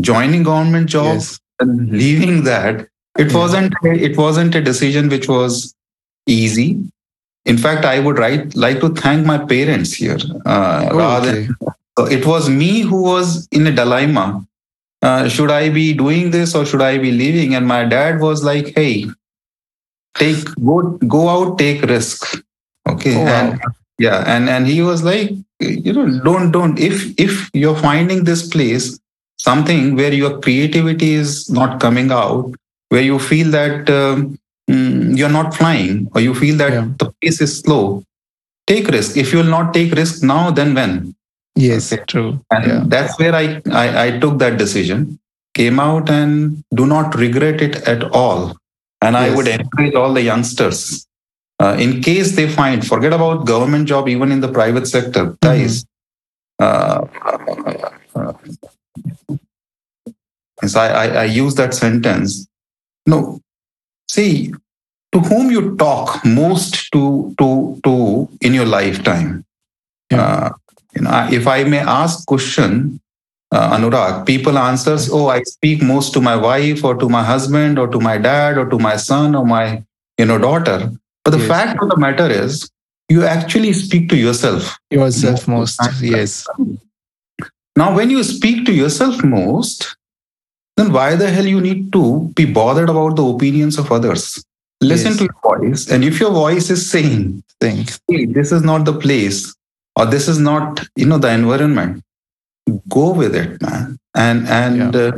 joining 0.00 0.42
government 0.42 0.88
jobs 0.88 1.24
yes. 1.24 1.40
and 1.60 1.90
leaving 1.90 2.44
that 2.44 2.88
it 3.18 3.32
wasn't 3.32 3.74
it 3.82 4.16
wasn't 4.16 4.54
a 4.54 4.60
decision 4.60 5.08
which 5.08 5.28
was 5.28 5.74
easy 6.26 6.68
in 7.44 7.58
fact 7.58 7.84
i 7.84 7.98
would 7.98 8.18
write, 8.18 8.54
like 8.54 8.80
to 8.80 8.90
thank 8.90 9.26
my 9.26 9.38
parents 9.38 9.92
here 9.92 10.18
uh, 10.46 10.88
oh, 10.90 10.96
rather 10.96 11.46
okay. 11.98 12.14
it 12.16 12.26
was 12.26 12.48
me 12.48 12.80
who 12.80 13.02
was 13.02 13.48
in 13.50 13.66
a 13.66 13.72
dilemma 13.72 14.46
uh, 15.02 15.28
should 15.28 15.50
I 15.50 15.68
be 15.68 15.92
doing 15.92 16.30
this 16.30 16.54
or 16.54 16.64
should 16.64 16.82
I 16.82 16.98
be 16.98 17.12
leaving? 17.12 17.54
And 17.54 17.66
my 17.66 17.84
dad 17.84 18.20
was 18.20 18.44
like, 18.44 18.72
hey, 18.74 19.06
take 20.14 20.44
go 20.64 20.98
go 21.06 21.28
out, 21.28 21.58
take 21.58 21.82
risk. 21.82 22.42
Okay. 22.88 23.16
Oh, 23.16 23.24
wow. 23.24 23.50
and, 23.50 23.60
yeah. 23.98 24.24
And 24.26 24.48
and 24.48 24.66
he 24.66 24.82
was 24.82 25.02
like, 25.04 25.30
you 25.60 25.92
know, 25.92 26.20
don't 26.24 26.50
don't 26.50 26.78
if 26.78 27.18
if 27.18 27.50
you're 27.52 27.76
finding 27.76 28.24
this 28.24 28.48
place 28.48 28.98
something 29.38 29.94
where 29.96 30.12
your 30.12 30.40
creativity 30.40 31.14
is 31.14 31.48
not 31.50 31.80
coming 31.80 32.10
out, 32.10 32.52
where 32.88 33.02
you 33.02 33.18
feel 33.18 33.50
that 33.50 33.88
um, 33.90 34.38
mm, 34.68 35.16
you're 35.16 35.28
not 35.28 35.54
flying 35.54 36.08
or 36.14 36.20
you 36.20 36.34
feel 36.34 36.56
that 36.56 36.72
yeah. 36.72 36.88
the 36.98 37.12
pace 37.20 37.40
is 37.40 37.60
slow, 37.60 38.02
take 38.66 38.88
risk. 38.88 39.16
If 39.16 39.32
you 39.32 39.38
will 39.38 39.54
not 39.58 39.72
take 39.72 39.92
risk 39.92 40.22
now, 40.22 40.50
then 40.50 40.74
when? 40.74 41.14
Yes, 41.58 41.92
okay. 41.92 42.04
true. 42.06 42.40
And 42.52 42.66
yeah. 42.66 42.84
that's 42.86 43.18
where 43.18 43.34
I, 43.34 43.60
I, 43.72 44.06
I 44.06 44.18
took 44.18 44.38
that 44.38 44.58
decision, 44.58 45.18
came 45.54 45.80
out 45.80 46.08
and 46.08 46.62
do 46.72 46.86
not 46.86 47.16
regret 47.16 47.60
it 47.60 47.76
at 47.88 48.04
all. 48.14 48.56
And 49.02 49.14
yes. 49.14 49.32
I 49.32 49.34
would 49.34 49.48
encourage 49.48 49.94
all 49.94 50.14
the 50.14 50.22
youngsters, 50.22 51.06
uh, 51.58 51.76
in 51.78 52.00
case 52.00 52.36
they 52.36 52.48
find, 52.48 52.86
forget 52.86 53.12
about 53.12 53.44
government 53.44 53.88
job, 53.88 54.08
even 54.08 54.30
in 54.30 54.40
the 54.40 54.52
private 54.52 54.86
sector, 54.86 55.26
mm-hmm. 55.26 55.46
guys. 55.48 55.84
Uh, 56.60 57.06
uh, 58.14 58.32
I, 60.62 60.88
I, 60.88 61.06
I 61.06 61.24
use 61.24 61.56
that 61.56 61.74
sentence. 61.74 62.46
No, 63.06 63.40
see, 64.08 64.52
to 65.12 65.20
whom 65.20 65.50
you 65.50 65.76
talk 65.76 66.24
most 66.24 66.92
to 66.92 67.34
to 67.38 67.80
to 67.84 68.28
in 68.40 68.54
your 68.54 68.66
lifetime. 68.66 69.44
Yeah. 70.10 70.22
Uh, 70.22 70.50
you 70.94 71.02
know, 71.02 71.28
if 71.30 71.46
I 71.46 71.64
may 71.64 71.78
ask 71.78 72.26
question, 72.26 73.00
uh, 73.50 73.76
Anurag, 73.76 74.26
people 74.26 74.58
answers, 74.58 75.10
oh, 75.10 75.28
I 75.28 75.42
speak 75.42 75.82
most 75.82 76.12
to 76.14 76.20
my 76.20 76.36
wife 76.36 76.84
or 76.84 76.94
to 76.96 77.08
my 77.08 77.24
husband 77.24 77.78
or 77.78 77.88
to 77.88 78.00
my 78.00 78.18
dad 78.18 78.58
or 78.58 78.68
to 78.68 78.78
my 78.78 78.96
son 78.96 79.34
or 79.34 79.44
my, 79.44 79.82
you 80.18 80.26
know, 80.26 80.38
daughter. 80.38 80.90
But 81.24 81.30
the 81.30 81.38
yes. 81.38 81.48
fact 81.48 81.82
of 81.82 81.88
the 81.88 81.96
matter 81.96 82.28
is, 82.28 82.70
you 83.08 83.24
actually 83.24 83.72
speak 83.72 84.08
to 84.10 84.16
yourself. 84.16 84.78
Yourself 84.90 85.48
most, 85.48 85.80
most 85.80 86.02
yes. 86.02 86.46
Now, 87.74 87.94
when 87.94 88.10
you 88.10 88.22
speak 88.22 88.66
to 88.66 88.72
yourself 88.72 89.24
most, 89.24 89.96
then 90.76 90.92
why 90.92 91.14
the 91.14 91.30
hell 91.30 91.46
you 91.46 91.60
need 91.60 91.92
to 91.92 92.28
be 92.34 92.44
bothered 92.44 92.90
about 92.90 93.16
the 93.16 93.24
opinions 93.24 93.78
of 93.78 93.90
others? 93.90 94.44
Listen 94.80 95.12
yes. 95.12 95.18
to 95.18 95.24
your 95.24 95.58
voice, 95.58 95.90
and 95.90 96.04
if 96.04 96.20
your 96.20 96.30
voice 96.30 96.70
is 96.70 96.88
saying, 96.88 97.42
Think. 97.60 97.90
Hey, 98.06 98.26
this 98.26 98.52
is 98.52 98.62
not 98.62 98.84
the 98.84 98.92
place 98.92 99.54
or 99.98 100.06
this 100.06 100.28
is 100.28 100.38
not 100.38 100.86
you 100.96 101.06
know 101.06 101.18
the 101.18 101.32
environment 101.40 102.02
go 102.88 103.10
with 103.12 103.34
it 103.34 103.60
man 103.62 103.98
and 104.14 104.46
and 104.48 104.94
yeah. 104.94 105.00
uh, 105.00 105.12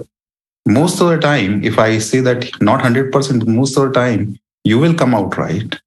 most 0.66 1.00
of 1.00 1.08
the 1.10 1.18
time 1.18 1.62
if 1.70 1.78
i 1.78 1.98
say 1.98 2.20
that 2.20 2.50
not 2.60 2.80
100% 2.80 3.46
most 3.46 3.76
of 3.76 3.86
the 3.86 3.94
time 4.00 4.38
you 4.64 4.78
will 4.78 4.94
come 4.94 5.14
out 5.14 5.36
right 5.36 5.78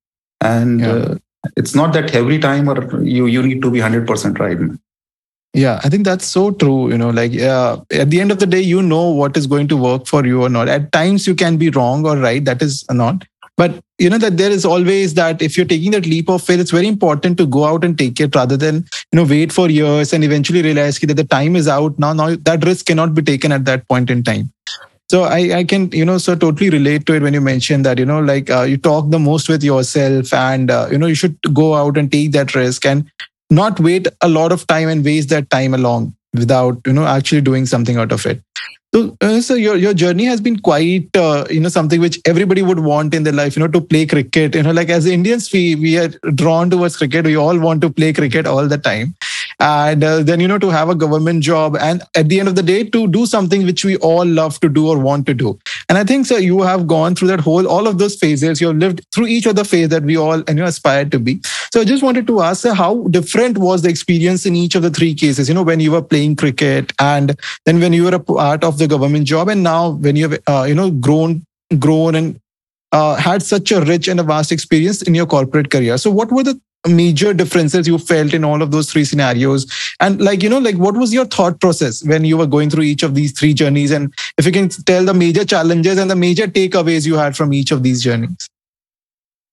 and 0.42 0.82
yeah. 0.82 0.94
uh, 0.94 1.16
it's 1.58 1.76
not 1.76 1.94
that 1.94 2.16
every 2.16 2.40
time 2.40 2.70
or 2.70 2.78
you 3.02 3.26
you 3.26 3.44
need 3.44 3.62
to 3.62 3.72
be 3.72 3.80
100% 3.80 4.40
right 4.40 4.60
man. 4.60 4.80
yeah 5.54 5.80
i 5.84 5.90
think 5.90 6.06
that's 6.10 6.26
so 6.38 6.46
true 6.64 6.90
you 6.92 6.98
know 7.02 7.12
like 7.20 7.36
uh, 7.52 7.78
at 8.04 8.10
the 8.14 8.22
end 8.24 8.32
of 8.36 8.40
the 8.40 8.50
day 8.56 8.62
you 8.62 8.82
know 8.82 9.04
what 9.22 9.38
is 9.42 9.48
going 9.56 9.68
to 9.74 9.78
work 9.90 10.08
for 10.14 10.26
you 10.32 10.42
or 10.46 10.50
not 10.50 10.74
at 10.78 10.92
times 10.98 11.28
you 11.28 11.36
can 11.44 11.58
be 11.66 11.70
wrong 11.78 12.08
or 12.12 12.18
right 12.18 12.46
that 12.46 12.62
is 12.68 12.84
not 13.04 13.28
but 13.58 13.80
you 14.00 14.10
know 14.10 14.18
that 14.18 14.38
there 14.38 14.52
is 14.52 14.66
always 14.66 15.14
that 15.14 15.42
if 15.42 15.56
you're 15.56 15.66
taking 15.66 15.92
that 15.92 16.06
leap 16.06 16.30
of 16.30 16.42
faith 16.42 16.60
it's 16.60 16.72
very 16.72 16.88
important 16.88 17.38
to 17.38 17.46
go 17.46 17.66
out 17.66 17.84
and 17.84 17.98
take 17.98 18.20
it 18.20 18.36
rather 18.36 18.58
than 18.58 18.78
you 19.12 19.18
know 19.18 19.24
wait 19.24 19.52
for 19.52 19.70
years 19.70 20.14
and 20.14 20.24
eventually 20.24 20.62
realize 20.62 21.00
that 21.00 21.14
the 21.16 21.24
time 21.24 21.56
is 21.56 21.68
out. 21.68 21.98
Now 22.00 22.14
now 22.14 22.36
that 22.36 22.66
risk 22.66 22.86
cannot 22.88 23.14
be 23.14 23.22
taken 23.22 23.52
at 23.52 23.66
that 23.66 23.88
point 23.88 24.10
in 24.10 24.24
time. 24.24 24.52
So 25.10 25.24
I, 25.24 25.58
I 25.58 25.64
can 25.64 25.92
you 25.92 26.06
know 26.06 26.18
so 26.18 26.36
totally 26.36 26.70
relate 26.70 27.06
to 27.06 27.14
it 27.14 27.22
when 27.22 27.34
you 27.34 27.42
mention 27.42 27.84
that 27.84 28.00
you 28.00 28.06
know 28.06 28.20
like 28.20 28.50
uh, 28.50 28.64
you 28.64 28.78
talk 28.78 29.12
the 29.12 29.20
most 29.20 29.50
with 29.50 29.64
yourself 29.64 30.34
and 30.34 30.72
uh, 30.72 30.88
you 30.92 30.98
know 30.98 31.08
you 31.08 31.16
should 31.16 31.38
go 31.54 31.76
out 31.76 31.98
and 31.98 32.12
take 32.12 32.32
that 32.32 32.56
risk 32.56 32.86
and 32.86 33.10
not 33.52 33.80
wait 33.80 34.08
a 34.22 34.28
lot 34.28 34.52
of 34.52 34.66
time 34.66 34.90
and 34.90 35.06
waste 35.06 35.30
that 35.30 35.50
time 35.50 35.74
along 35.74 36.16
without 36.34 36.80
you 36.88 36.94
know 36.94 37.06
actually 37.06 37.42
doing 37.42 37.68
something 37.68 37.98
out 37.98 38.12
of 38.12 38.26
it 38.26 38.42
so, 38.94 39.18
uh, 39.22 39.42
so 39.42 39.56
your 39.56 39.76
your 39.76 39.94
journey 39.94 40.26
has 40.26 40.40
been 40.40 40.60
quite 40.60 41.10
uh, 41.16 41.46
you 41.50 41.60
know 41.60 41.70
something 41.70 42.00
which 42.00 42.20
everybody 42.26 42.62
would 42.62 42.80
want 42.80 43.14
in 43.14 43.24
their 43.24 43.34
life. 43.34 43.56
You 43.56 43.62
know, 43.62 43.68
to 43.70 43.82
play 43.82 44.06
cricket. 44.06 44.54
You 44.56 44.64
know, 44.64 44.72
like 44.72 44.90
as 44.90 45.06
Indians, 45.06 45.52
we 45.52 45.76
we 45.76 45.98
are 45.98 46.10
drawn 46.42 46.70
towards 46.70 46.98
cricket. 46.98 47.26
We 47.26 47.36
all 47.36 47.58
want 47.60 47.82
to 47.82 47.90
play 47.90 48.14
cricket 48.14 48.46
all 48.46 48.68
the 48.68 48.78
time. 48.78 49.16
And 49.64 50.04
uh, 50.04 50.22
then 50.22 50.42
you 50.42 50.48
know 50.48 50.58
to 50.60 50.70
have 50.70 50.90
a 50.90 50.96
government 50.96 51.42
job 51.42 51.78
and 51.78 52.04
at 52.16 52.28
the 52.28 52.40
end 52.40 52.50
of 52.50 52.56
the 52.56 52.62
day 52.62 52.84
to 52.84 53.08
do 53.08 53.26
something 53.26 53.66
which 53.66 53.86
we 53.86 53.96
all 53.98 54.26
love 54.26 54.60
to 54.60 54.68
do 54.68 54.90
or 54.90 55.00
want 55.00 55.26
to 55.26 55.34
do. 55.34 55.58
And 55.88 55.98
i 55.98 56.04
think 56.04 56.26
so 56.26 56.38
you 56.38 56.62
have 56.62 56.86
gone 56.86 57.16
through 57.16 57.30
that 57.30 57.40
whole 57.40 57.68
all 57.68 57.88
of 57.88 57.98
those 57.98 58.16
phases. 58.16 58.60
You 58.60 58.68
have 58.68 58.78
lived 58.78 59.06
through 59.14 59.28
each 59.28 59.46
of 59.46 59.56
the 59.56 59.64
phase 59.64 59.90
that 59.90 60.04
we 60.04 60.18
all 60.18 60.34
and 60.34 60.50
you 60.50 60.56
know, 60.56 60.66
aspire 60.66 61.06
to 61.06 61.20
be. 61.20 61.40
So 61.72 61.82
i 61.82 61.86
just 61.86 62.04
wanted 62.04 62.28
to 62.28 62.42
ask 62.42 62.62
sir, 62.62 62.74
how 62.74 63.08
different 63.08 63.58
was 63.58 63.82
the 63.84 63.90
experience 63.90 64.46
in 64.46 64.56
each 64.56 64.76
of 64.76 64.84
the 64.84 64.92
three 64.92 65.16
cases? 65.16 65.48
You 65.48 65.56
know 65.56 65.64
when 65.64 65.80
you 65.80 65.92
were 65.92 66.02
playing 66.02 66.36
cricket 66.36 66.92
and 67.00 67.36
then 67.66 67.80
when 67.80 67.94
you 67.94 68.04
were 68.04 68.16
a 68.16 68.20
part 68.20 68.64
of 68.64 68.78
the 68.78 68.88
government 68.88 69.26
job 69.28 69.48
and 69.48 69.64
now 69.64 69.92
when 69.92 70.18
you 70.18 70.30
have 70.30 70.40
uh, 70.48 70.66
you 70.68 70.76
know 70.76 70.92
grown 70.92 71.46
grown 71.80 72.16
and 72.16 72.40
uh, 72.92 73.16
had 73.16 73.42
such 73.42 73.72
a 73.72 73.82
rich 73.82 74.08
and 74.08 74.20
a 74.20 74.24
vast 74.24 74.52
experience 74.52 75.02
in 75.02 75.16
your 75.16 75.26
corporate 75.26 75.72
career. 75.72 75.98
So, 75.98 76.12
what 76.12 76.32
were 76.32 76.44
the 76.44 76.60
major 76.88 77.34
differences 77.34 77.88
you 77.88 77.98
felt 77.98 78.34
in 78.34 78.44
all 78.44 78.62
of 78.62 78.72
those 78.72 78.92
three 78.92 79.06
scenarios? 79.06 79.66
And, 80.00 80.22
like, 80.22 80.44
you 80.44 80.50
know, 80.50 80.60
like 80.60 80.76
what 80.76 80.96
was 80.96 81.14
your 81.14 81.26
thought 81.26 81.60
process 81.60 82.04
when 82.06 82.26
you 82.26 82.38
were 82.38 82.48
going 82.48 82.70
through 82.70 82.84
each 82.84 83.04
of 83.04 83.16
these 83.16 83.32
three 83.32 83.54
journeys? 83.54 83.92
And 83.92 84.14
if 84.38 84.46
you 84.46 84.52
can 84.52 84.70
tell 84.70 85.06
the 85.06 85.14
major 85.14 85.46
challenges 85.46 85.98
and 85.98 86.10
the 86.10 86.16
major 86.16 86.48
takeaways 86.48 87.06
you 87.06 87.16
had 87.16 87.36
from 87.36 87.54
each 87.54 87.72
of 87.72 87.84
these 87.84 88.04
journeys. 88.04 88.50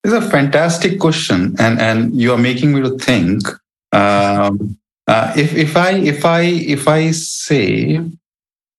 It's 0.02 0.14
a 0.14 0.22
fantastic 0.22 0.98
question, 0.98 1.54
and 1.58 1.78
and 1.78 2.14
you 2.18 2.32
are 2.32 2.38
making 2.38 2.72
me 2.72 2.80
to 2.80 2.96
think. 2.96 3.46
Um, 3.92 4.78
uh, 5.06 5.32
if 5.36 5.54
if 5.54 5.76
I 5.76 5.90
if 5.92 6.24
I 6.24 6.40
if 6.40 6.88
I 6.88 7.10
say, 7.10 8.00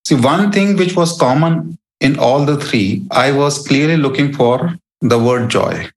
see 0.04 0.14
one 0.16 0.50
thing 0.50 0.76
which 0.76 0.96
was 0.96 1.16
common 1.16 1.78
in 2.00 2.18
all 2.18 2.44
the 2.44 2.56
three, 2.56 3.06
I 3.12 3.30
was 3.30 3.64
clearly 3.68 3.96
looking 3.96 4.32
for 4.32 4.74
the 5.00 5.18
word 5.18 5.48
joy. 5.48 5.88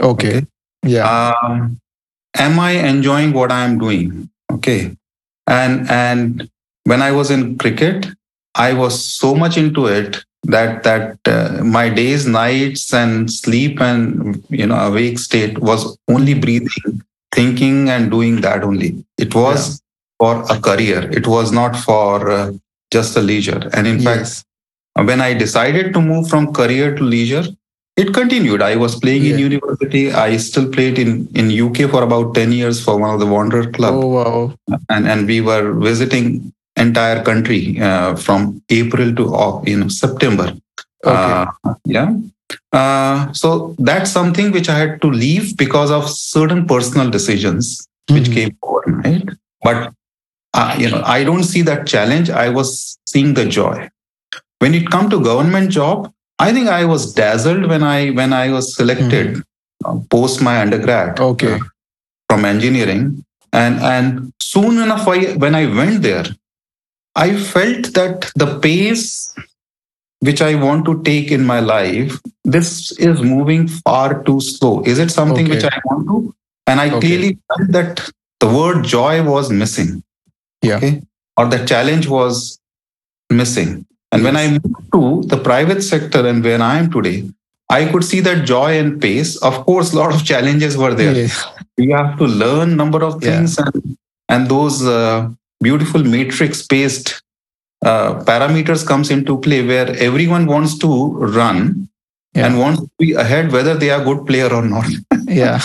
Okay. 0.00 0.36
okay. 0.36 0.46
Yeah. 0.84 1.32
Um, 1.42 1.80
am 2.36 2.58
I 2.60 2.72
enjoying 2.72 3.32
what 3.32 3.52
I 3.52 3.64
am 3.64 3.78
doing? 3.78 4.30
Okay. 4.52 4.96
And 5.46 5.90
and 5.90 6.50
when 6.84 7.02
I 7.02 7.12
was 7.12 7.30
in 7.30 7.58
cricket, 7.58 8.06
I 8.54 8.72
was 8.72 9.04
so 9.04 9.34
much 9.34 9.56
into 9.56 9.86
it 9.86 10.24
that 10.44 10.82
that 10.82 11.18
uh, 11.26 11.62
my 11.64 11.88
days, 11.88 12.26
nights, 12.26 12.92
and 12.92 13.30
sleep 13.30 13.80
and 13.80 14.42
you 14.48 14.66
know 14.66 14.76
awake 14.76 15.18
state 15.18 15.58
was 15.58 15.96
only 16.08 16.34
breathing, 16.34 17.02
thinking, 17.34 17.88
and 17.88 18.10
doing 18.10 18.40
that 18.40 18.62
only. 18.62 19.04
It 19.16 19.34
was 19.34 19.80
yeah. 20.20 20.44
for 20.44 20.56
a 20.56 20.60
career. 20.60 21.10
It 21.10 21.26
was 21.26 21.52
not 21.52 21.76
for 21.76 22.30
uh, 22.30 22.52
just 22.90 23.16
a 23.16 23.20
leisure. 23.20 23.70
And 23.72 23.86
in 23.86 24.00
yes. 24.00 24.42
fact, 24.42 25.06
when 25.06 25.20
I 25.20 25.34
decided 25.34 25.92
to 25.94 26.00
move 26.00 26.28
from 26.28 26.52
career 26.52 26.94
to 26.96 27.02
leisure, 27.02 27.44
it 27.98 28.14
continued. 28.14 28.62
I 28.62 28.76
was 28.76 28.94
playing 28.98 29.24
yeah. 29.24 29.32
in 29.32 29.38
university. 29.38 30.12
I 30.12 30.36
still 30.36 30.70
played 30.70 30.98
in, 30.98 31.28
in 31.34 31.50
UK 31.50 31.90
for 31.90 32.02
about 32.04 32.34
10 32.34 32.52
years 32.52 32.82
for 32.82 32.96
one 32.96 33.12
of 33.12 33.20
the 33.20 33.26
Wanderer 33.26 33.70
Club. 33.72 33.94
Oh, 33.94 34.06
wow. 34.06 34.54
And, 34.88 35.08
and 35.08 35.26
we 35.26 35.40
were 35.40 35.72
visiting 35.72 36.52
entire 36.76 37.22
country 37.24 37.80
uh, 37.80 38.14
from 38.14 38.62
April 38.70 39.14
to 39.16 39.34
uh, 39.34 39.62
you 39.64 39.78
know 39.80 39.88
September. 39.88 40.54
Okay. 41.04 41.44
Uh, 41.64 41.74
yeah. 41.84 42.14
Uh, 42.72 43.32
so 43.32 43.74
that's 43.78 44.10
something 44.10 44.52
which 44.52 44.68
I 44.68 44.78
had 44.78 45.02
to 45.02 45.08
leave 45.08 45.56
because 45.56 45.90
of 45.90 46.08
certain 46.08 46.66
personal 46.66 47.10
decisions 47.10 47.88
mm-hmm. 48.08 48.20
which 48.20 48.32
came 48.32 48.56
overnight. 48.62 49.28
But 49.62 49.92
uh, 50.54 50.76
you 50.78 50.90
know, 50.90 51.02
I 51.04 51.24
don't 51.24 51.44
see 51.44 51.62
that 51.62 51.86
challenge. 51.86 52.30
I 52.30 52.48
was 52.48 52.98
seeing 53.06 53.34
the 53.34 53.46
joy. 53.46 53.90
When 54.60 54.74
it 54.74 54.90
come 54.90 55.10
to 55.10 55.22
government 55.22 55.70
job, 55.70 56.12
I 56.38 56.52
think 56.52 56.68
I 56.68 56.84
was 56.84 57.12
dazzled 57.12 57.66
when 57.66 57.82
I 57.82 58.10
when 58.10 58.32
I 58.32 58.50
was 58.50 58.74
selected 58.74 59.44
mm-hmm. 59.84 60.06
post 60.06 60.40
my 60.40 60.60
undergrad. 60.60 61.18
Okay. 61.20 61.54
Uh, 61.54 61.58
from 62.28 62.44
engineering, 62.44 63.24
and 63.52 63.80
and 63.80 64.32
soon 64.40 64.78
enough, 64.78 65.08
I, 65.08 65.34
when 65.36 65.54
I 65.54 65.64
went 65.66 66.02
there, 66.02 66.26
I 67.16 67.36
felt 67.36 67.94
that 67.94 68.30
the 68.36 68.58
pace 68.60 69.34
which 70.20 70.42
I 70.42 70.54
want 70.54 70.84
to 70.86 71.02
take 71.02 71.30
in 71.30 71.44
my 71.46 71.60
life, 71.60 72.18
this 72.44 72.92
is 72.92 73.22
moving 73.22 73.68
far 73.68 74.22
too 74.24 74.40
slow. 74.40 74.82
Is 74.82 74.98
it 74.98 75.10
something 75.10 75.46
okay. 75.46 75.54
which 75.54 75.64
I 75.64 75.80
want 75.84 76.08
to? 76.08 76.34
And 76.66 76.80
I 76.80 76.90
okay. 76.90 77.00
clearly 77.00 77.38
felt 77.48 77.72
that 77.72 78.10
the 78.40 78.48
word 78.48 78.84
joy 78.84 79.22
was 79.22 79.50
missing. 79.50 80.02
Yeah. 80.62 80.76
Okay? 80.76 81.02
Or 81.36 81.46
the 81.46 81.64
challenge 81.64 82.08
was 82.08 82.58
missing. 83.30 83.86
And 84.12 84.24
when 84.24 84.36
I 84.36 84.50
moved 84.50 84.92
to 84.92 85.22
the 85.26 85.36
private 85.36 85.82
sector 85.82 86.26
and 86.26 86.42
where 86.42 86.60
I 86.62 86.78
am 86.78 86.90
today, 86.90 87.28
I 87.70 87.84
could 87.84 88.04
see 88.04 88.20
that 88.20 88.46
joy 88.46 88.78
and 88.78 89.00
pace. 89.00 89.36
Of 89.36 89.66
course, 89.66 89.92
a 89.92 89.96
lot 89.96 90.14
of 90.14 90.24
challenges 90.24 90.76
were 90.76 90.94
there. 90.94 91.14
Yes. 91.14 91.44
You 91.76 91.94
have 91.94 92.16
to 92.18 92.24
learn 92.24 92.76
number 92.76 93.04
of 93.04 93.20
things, 93.20 93.58
yeah. 93.58 93.66
and, 93.66 93.98
and 94.28 94.48
those 94.48 94.84
uh, 94.84 95.30
beautiful 95.60 96.02
matrix-based 96.02 97.22
uh, 97.82 98.24
parameters 98.24 98.86
comes 98.86 99.10
into 99.10 99.38
play 99.38 99.64
where 99.64 99.94
everyone 99.96 100.46
wants 100.46 100.78
to 100.78 101.12
run 101.12 101.88
yeah. 102.34 102.46
and 102.46 102.58
wants 102.58 102.80
to 102.80 102.90
be 102.98 103.12
ahead, 103.12 103.52
whether 103.52 103.74
they 103.74 103.90
are 103.90 104.02
good 104.02 104.26
player 104.26 104.52
or 104.52 104.62
not. 104.62 104.86
yeah, 105.26 105.60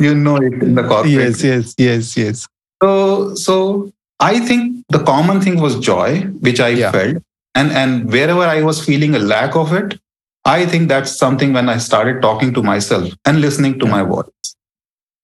you 0.00 0.14
know 0.14 0.36
it 0.36 0.54
in 0.54 0.74
the 0.74 0.82
corporate. 0.82 1.12
Yes, 1.12 1.44
yes, 1.44 1.74
yes, 1.78 2.16
yes. 2.16 2.48
So, 2.82 3.34
so 3.34 3.92
I 4.18 4.40
think 4.40 4.79
the 4.90 5.02
common 5.04 5.40
thing 5.40 5.60
was 5.60 5.78
joy, 5.78 6.22
which 6.40 6.60
I 6.60 6.68
yeah. 6.68 6.92
felt. 6.92 7.22
And, 7.54 7.72
and 7.72 8.10
wherever 8.10 8.42
I 8.42 8.62
was 8.62 8.84
feeling 8.84 9.14
a 9.14 9.18
lack 9.18 9.56
of 9.56 9.72
it, 9.72 9.98
I 10.44 10.66
think 10.66 10.88
that's 10.88 11.16
something 11.16 11.52
when 11.52 11.68
I 11.68 11.78
started 11.78 12.22
talking 12.22 12.54
to 12.54 12.62
myself 12.62 13.12
and 13.24 13.40
listening 13.40 13.78
to 13.80 13.86
yeah. 13.86 13.90
my 13.90 14.02
voice 14.02 14.56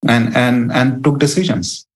and, 0.07 0.37
and, 0.37 0.73
and 0.73 1.03
took 1.05 1.19
decisions. 1.19 1.87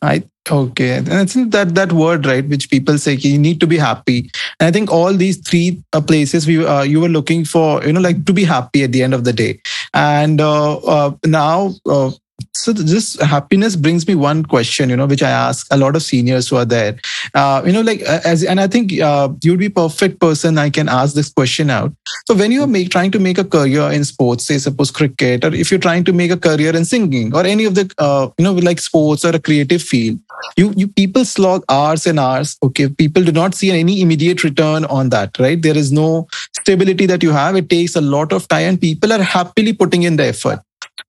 I 0.00 0.22
okay, 0.48 0.98
and 0.98 1.12
I 1.12 1.24
think 1.24 1.50
that 1.52 1.74
that 1.74 1.92
word 1.92 2.24
right, 2.24 2.46
which 2.46 2.70
people 2.70 2.98
say 2.98 3.14
you 3.14 3.36
need 3.36 3.58
to 3.60 3.66
be 3.66 3.76
happy. 3.76 4.30
And 4.60 4.68
I 4.68 4.70
think 4.70 4.92
all 4.92 5.12
these 5.12 5.38
three 5.38 5.82
uh, 5.92 6.00
places 6.00 6.46
we 6.46 6.64
uh, 6.64 6.82
you 6.82 7.00
were 7.00 7.08
looking 7.08 7.44
for, 7.44 7.84
you 7.84 7.92
know, 7.92 8.00
like 8.00 8.24
to 8.26 8.32
be 8.32 8.44
happy 8.44 8.84
at 8.84 8.92
the 8.92 9.02
end 9.02 9.12
of 9.12 9.24
the 9.24 9.32
day. 9.32 9.60
And 9.94 10.40
uh, 10.40 10.76
uh 10.76 11.16
now 11.26 11.74
uh, 11.86 12.12
so 12.54 12.72
this 12.72 13.20
happiness 13.20 13.76
brings 13.76 14.06
me 14.06 14.14
one 14.14 14.44
question 14.44 14.88
you 14.90 14.96
know 14.96 15.06
which 15.06 15.22
i 15.22 15.30
ask 15.30 15.66
a 15.70 15.76
lot 15.76 15.96
of 15.96 16.02
seniors 16.02 16.48
who 16.48 16.56
are 16.56 16.64
there. 16.64 16.96
Uh, 17.34 17.62
you 17.64 17.72
know 17.72 17.80
like 17.80 18.02
uh, 18.02 18.20
as 18.24 18.44
and 18.44 18.60
i 18.60 18.66
think 18.66 19.00
uh, 19.00 19.28
you'd 19.42 19.58
be 19.58 19.68
perfect 19.68 20.20
person 20.20 20.58
i 20.58 20.70
can 20.70 20.88
ask 20.88 21.14
this 21.14 21.30
question 21.32 21.70
out. 21.70 21.92
So 22.26 22.34
when 22.34 22.52
you 22.52 22.62
are 22.62 22.66
make, 22.66 22.90
trying 22.90 23.10
to 23.12 23.18
make 23.18 23.38
a 23.38 23.44
career 23.44 23.90
in 23.90 24.04
sports 24.04 24.44
say 24.44 24.58
suppose 24.58 24.90
cricket 24.90 25.44
or 25.44 25.54
if 25.54 25.70
you're 25.70 25.80
trying 25.80 26.04
to 26.04 26.12
make 26.12 26.30
a 26.30 26.36
career 26.36 26.74
in 26.76 26.84
singing 26.84 27.34
or 27.34 27.44
any 27.44 27.64
of 27.64 27.74
the 27.74 27.92
uh, 27.98 28.28
you 28.38 28.44
know 28.44 28.52
like 28.52 28.78
sports 28.78 29.24
or 29.24 29.34
a 29.34 29.40
creative 29.40 29.82
field 29.82 30.18
you 30.56 30.72
you 30.76 30.88
people 30.88 31.24
slog 31.24 31.64
hours 31.68 32.06
and 32.06 32.20
hours 32.20 32.56
okay? 32.62 32.88
People 32.88 33.24
do 33.24 33.32
not 33.32 33.54
see 33.54 33.70
any 33.70 34.00
immediate 34.00 34.44
return 34.44 34.84
on 34.84 35.08
that 35.10 35.38
right? 35.38 35.60
There 35.60 35.76
is 35.76 35.90
no 35.90 36.28
stability 36.60 37.06
that 37.06 37.22
you 37.22 37.30
have. 37.32 37.56
It 37.56 37.68
takes 37.68 37.96
a 37.96 38.00
lot 38.00 38.32
of 38.32 38.46
time 38.48 38.68
and 38.68 38.80
people 38.80 39.12
are 39.12 39.22
happily 39.22 39.72
putting 39.72 40.02
in 40.02 40.16
the 40.16 40.26
effort 40.26 40.60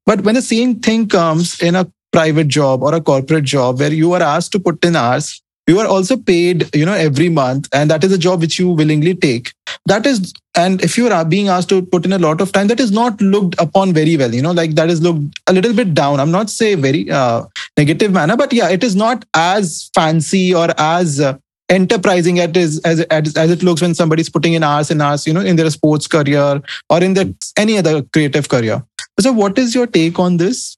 but 0.10 0.22
when 0.22 0.34
the 0.34 0.42
same 0.42 0.80
thing 0.80 1.08
comes 1.08 1.62
in 1.62 1.76
a 1.76 1.86
private 2.12 2.48
job 2.48 2.82
or 2.82 2.96
a 2.96 3.02
corporate 3.10 3.44
job 3.44 3.80
where 3.80 3.94
you 3.94 4.14
are 4.14 4.24
asked 4.24 4.52
to 4.54 4.60
put 4.60 4.84
in 4.84 4.96
hours, 4.96 5.40
you 5.68 5.78
are 5.80 5.86
also 5.86 6.18
paid, 6.18 6.76
you 6.76 6.84
know, 6.84 6.94
every 6.94 7.30
month, 7.30 7.70
and 7.72 7.92
that 7.92 8.04
is 8.04 8.12
a 8.12 8.18
job 8.18 8.42
which 8.42 8.58
you 8.58 8.70
willingly 8.70 9.14
take. 9.14 9.54
That 9.86 10.08
is, 10.08 10.34
and 10.56 10.84
if 10.84 10.98
you 10.98 11.10
are 11.10 11.24
being 11.24 11.50
asked 11.50 11.70
to 11.70 11.84
put 11.84 12.06
in 12.06 12.14
a 12.14 12.18
lot 12.18 12.42
of 12.42 12.52
time, 12.52 12.66
that 12.70 12.80
is 12.80 12.92
not 12.92 13.22
looked 13.22 13.62
upon 13.62 13.94
very 13.94 14.18
well. 14.18 14.34
You 14.34 14.42
know, 14.42 14.52
like 14.52 14.72
that 14.72 14.90
is 14.90 15.00
looked 15.00 15.40
a 15.46 15.54
little 15.54 15.76
bit 15.76 15.94
down. 15.94 16.20
I'm 16.20 16.32
not 16.32 16.50
say 16.50 16.74
very 16.74 17.12
uh, 17.12 17.46
negative 17.78 18.12
manner, 18.12 18.36
but 18.36 18.52
yeah, 18.52 18.70
it 18.70 18.84
is 18.84 18.96
not 18.96 19.26
as 19.36 19.92
fancy 19.94 20.56
or 20.56 20.70
as 20.80 21.20
uh, 21.20 21.38
enterprising 21.70 22.38
it 22.38 22.58
is 22.58 22.80
as, 22.80 23.02
as, 23.02 23.36
as 23.36 23.52
it 23.52 23.64
looks 23.64 23.82
when 23.82 23.94
somebody's 23.94 24.30
putting 24.30 24.54
in 24.54 24.64
hours 24.64 24.90
and 24.92 25.02
hours 25.02 25.26
you 25.28 25.34
know 25.34 25.42
in 25.42 25.56
their 25.56 25.70
sports 25.70 26.08
career 26.08 26.62
or 26.90 27.04
in 27.04 27.14
their 27.14 27.26
any 27.58 27.78
other 27.78 28.02
creative 28.02 28.50
career. 28.50 28.84
So 29.20 29.32
what 29.32 29.58
is 29.58 29.76
your 29.76 29.88
take 29.88 30.20
on 30.20 30.38
this? 30.38 30.78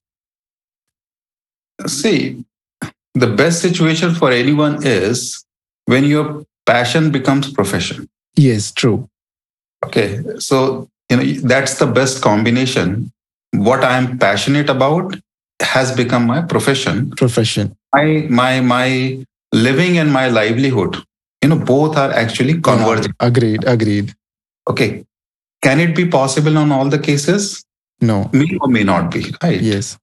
See 1.88 2.44
the 3.14 3.28
best 3.28 3.62
situation 3.62 4.16
for 4.16 4.32
anyone 4.32 4.86
is 4.86 5.44
when 5.86 6.06
your 6.06 6.44
passion 6.66 7.12
becomes 7.12 7.52
profession. 7.52 8.10
Yes 8.36 8.72
true. 8.72 9.10
Okay 9.86 10.22
so 10.40 10.90
you 11.10 11.18
know 11.18 11.48
that's 11.48 11.80
the 11.80 11.88
best 11.88 12.22
combination. 12.22 13.12
What 13.54 13.84
i 13.84 13.98
am 13.98 14.18
passionate 14.18 14.70
about 14.70 15.16
has 15.62 15.96
become 15.96 16.26
my 16.26 16.42
profession. 16.42 17.12
Profession. 17.12 17.76
My 17.94 18.28
my 18.30 18.62
my 18.62 19.26
living 19.52 19.98
and 19.98 20.12
my 20.12 20.28
livelihood 20.28 20.98
you 21.42 21.50
know 21.50 21.58
both 21.58 21.98
are 21.98 22.12
actually 22.12 22.60
converging. 22.62 23.14
agreed 23.20 23.64
agreed. 23.66 24.14
Okay. 24.70 25.04
Can 25.62 25.80
it 25.80 25.96
be 25.96 26.08
possible 26.08 26.58
on 26.58 26.72
all 26.72 26.90
the 26.90 27.00
cases? 27.00 27.64
No. 28.00 28.30
May 28.34 28.58
or 28.62 28.68
may 28.68 28.84
not 28.84 29.12
be 29.12 29.34
right? 29.44 29.62
Yes. 29.62 29.98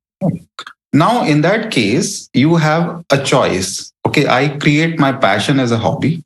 Now 0.92 1.24
in 1.24 1.42
that 1.42 1.70
case 1.70 2.28
you 2.32 2.56
have 2.56 3.04
a 3.10 3.22
choice. 3.22 3.92
Okay 4.06 4.26
i 4.26 4.48
create 4.48 4.98
my 4.98 5.12
passion 5.12 5.60
as 5.60 5.70
a 5.70 5.78
hobby 5.78 6.22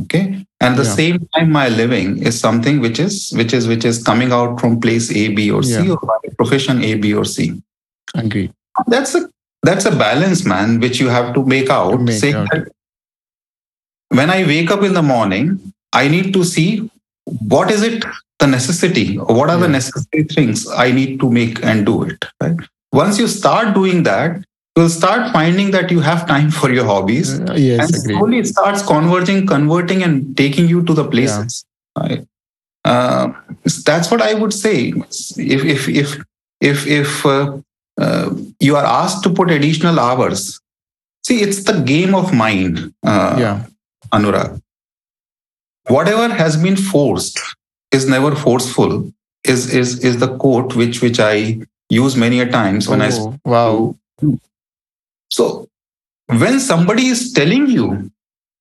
okay? 0.00 0.44
And 0.60 0.76
the 0.76 0.84
yeah. 0.84 0.94
same 0.94 1.28
time 1.34 1.52
my 1.52 1.68
living 1.68 2.22
is 2.22 2.38
something 2.40 2.80
which 2.80 2.98
is 2.98 3.30
which 3.36 3.52
is 3.52 3.68
which 3.68 3.84
is 3.84 4.02
coming 4.02 4.32
out 4.32 4.58
from 4.60 4.80
place 4.80 5.10
a 5.14 5.28
b 5.28 5.50
or 5.50 5.62
c 5.62 5.72
yeah. 5.72 5.92
or 5.92 6.20
profession 6.38 6.82
a 6.82 6.94
b 6.94 7.12
or 7.14 7.24
c. 7.24 7.62
Agree 8.14 8.50
that's 8.86 9.14
a 9.14 9.28
that's 9.66 9.84
a 9.84 9.94
balance, 9.94 10.44
man, 10.44 10.80
which 10.80 11.00
you 11.00 11.08
have 11.08 11.34
to 11.34 11.44
make 11.44 11.70
out. 11.70 12.00
Make 12.00 12.34
out. 12.34 12.68
when 14.08 14.30
I 14.30 14.44
wake 14.44 14.70
up 14.70 14.82
in 14.82 14.94
the 14.94 15.02
morning, 15.02 15.72
I 15.92 16.08
need 16.08 16.32
to 16.34 16.44
see 16.44 16.90
what 17.26 17.70
is 17.70 17.82
it 17.82 18.04
the 18.38 18.46
necessity 18.46 19.16
what 19.16 19.50
are 19.50 19.56
yeah. 19.56 19.62
the 19.62 19.68
necessary 19.68 20.24
things 20.24 20.68
i 20.70 20.90
need 20.90 21.18
to 21.20 21.30
make 21.30 21.62
and 21.64 21.86
do 21.86 22.02
it 22.02 22.24
right 22.42 22.56
once 22.92 23.18
you 23.18 23.26
start 23.26 23.74
doing 23.74 24.02
that 24.02 24.44
you'll 24.76 24.88
start 24.88 25.32
finding 25.32 25.70
that 25.70 25.90
you 25.90 26.00
have 26.00 26.26
time 26.26 26.50
for 26.50 26.70
your 26.70 26.84
hobbies 26.84 27.40
uh, 27.40 27.54
yes, 27.56 27.80
and 27.80 27.96
agreed. 27.96 28.16
slowly 28.16 28.38
it 28.38 28.46
starts 28.46 28.82
converging 28.82 29.46
converting 29.46 30.02
and 30.02 30.36
taking 30.36 30.68
you 30.68 30.82
to 30.84 30.94
the 30.94 31.04
places 31.04 31.64
yeah. 31.96 32.02
right 32.02 32.26
uh, 32.84 33.32
that's 33.84 34.10
what 34.10 34.22
i 34.22 34.34
would 34.34 34.52
say 34.52 34.92
if 35.36 35.64
if 35.64 35.88
if 35.88 36.18
if 36.60 36.86
if 36.86 37.26
uh, 37.26 37.58
uh, 37.98 38.34
you 38.60 38.76
are 38.76 38.84
asked 38.84 39.22
to 39.24 39.30
put 39.30 39.50
additional 39.50 39.98
hours. 39.98 40.60
See 41.24 41.42
it's 41.42 41.64
the 41.64 41.80
game 41.80 42.14
of 42.14 42.32
mind 42.32 42.94
uh, 43.04 43.36
yeah. 43.38 43.66
Anurag. 44.12 44.60
Whatever 45.88 46.32
has 46.32 46.56
been 46.56 46.76
forced 46.76 47.40
is 47.92 48.08
never 48.08 48.34
forceful 48.34 49.12
is 49.44 49.72
is 49.74 50.04
is 50.04 50.18
the 50.18 50.36
quote 50.38 50.74
which 50.74 51.00
which 51.02 51.20
i 51.20 51.58
use 51.88 52.16
many 52.16 52.40
a 52.40 52.48
times 52.48 52.88
when 52.88 53.02
oh, 53.02 53.06
i 53.06 53.50
wow. 53.50 53.94
so 55.30 55.68
when 56.42 56.58
somebody 56.58 57.06
is 57.06 57.32
telling 57.32 57.66
you 57.68 58.10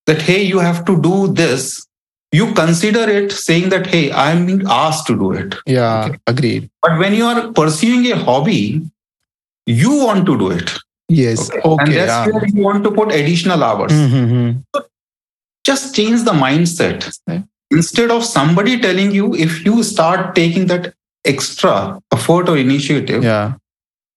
that 0.06 0.22
hey 0.22 0.42
you 0.44 0.60
have 0.60 0.86
to 0.86 1.02
do 1.02 1.28
this 1.34 1.88
you 2.32 2.54
consider 2.54 3.10
it 3.10 3.32
saying 3.32 3.70
that 3.70 3.88
hey 3.88 4.12
i'm 4.12 4.46
being 4.46 4.64
asked 4.68 5.08
to 5.08 5.18
do 5.18 5.32
it. 5.32 5.56
Yeah 5.66 6.06
okay. 6.06 6.18
agreed. 6.28 6.70
But 6.82 7.00
when 7.00 7.14
you 7.14 7.26
are 7.26 7.52
pursuing 7.54 8.06
a 8.12 8.18
hobby 8.18 8.82
you 9.66 10.04
want 10.04 10.26
to 10.26 10.38
do 10.38 10.52
it 10.52 10.72
yes 11.10 11.50
okay, 11.50 11.62
okay 11.62 11.84
and 11.84 11.94
that's 11.94 12.10
yeah. 12.10 12.28
where 12.28 12.48
you 12.48 12.64
want 12.64 12.84
to 12.84 12.92
put 12.92 13.12
additional 13.12 13.64
hours 13.64 13.92
mm-hmm. 13.92 14.60
so 14.74 14.86
just 15.66 15.96
change 15.96 16.24
the 16.24 16.32
mindset. 16.32 17.12
Instead 17.72 18.12
of 18.12 18.24
somebody 18.24 18.80
telling 18.80 19.12
you, 19.12 19.34
if 19.34 19.66
you 19.66 19.84
start 19.84 20.36
taking 20.36 20.68
that 20.68 20.94
extra 21.26 22.00
effort 22.14 22.48
or 22.48 22.58
initiative, 22.58 23.24
yeah. 23.24 23.54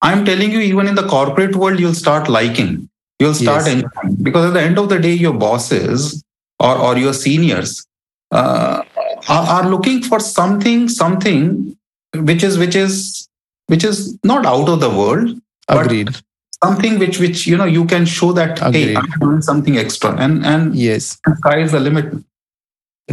I'm 0.02 0.24
telling 0.24 0.52
you, 0.52 0.60
even 0.60 0.86
in 0.86 0.94
the 0.94 1.08
corporate 1.08 1.56
world, 1.56 1.80
you'll 1.80 1.94
start 1.94 2.28
liking, 2.28 2.88
you'll 3.18 3.34
start 3.34 3.66
yes. 3.66 3.74
enjoying. 3.74 4.22
Because 4.22 4.44
at 4.46 4.54
the 4.54 4.60
end 4.60 4.78
of 4.78 4.90
the 4.90 4.98
day, 4.98 5.14
your 5.14 5.32
bosses 5.32 6.22
or, 6.60 6.76
or 6.76 6.98
your 6.98 7.14
seniors 7.14 7.84
uh, 8.30 8.82
are, 9.28 9.46
are 9.48 9.68
looking 9.68 10.02
for 10.02 10.20
something, 10.20 10.88
something 10.88 11.76
which 12.14 12.44
is 12.44 12.58
which 12.58 12.76
is 12.76 13.27
which 13.68 13.84
is 13.84 14.18
not 14.24 14.44
out 14.44 14.68
of 14.68 14.80
the 14.80 14.90
world. 14.90 15.38
Agreed. 15.68 16.16
something 16.64 16.98
which 16.98 17.20
which 17.20 17.46
you 17.46 17.56
know 17.56 17.66
you 17.66 17.84
can 17.84 18.04
show 18.04 18.32
that 18.32 18.60
Agreed. 18.60 18.88
hey 18.88 18.96
i'm 18.96 19.10
doing 19.20 19.42
something 19.42 19.76
extra. 19.78 20.16
And 20.16 20.44
and 20.44 20.74
yes. 20.74 21.18
sky 21.38 21.60
is 21.60 21.72
the 21.72 21.80
limit. 21.80 22.06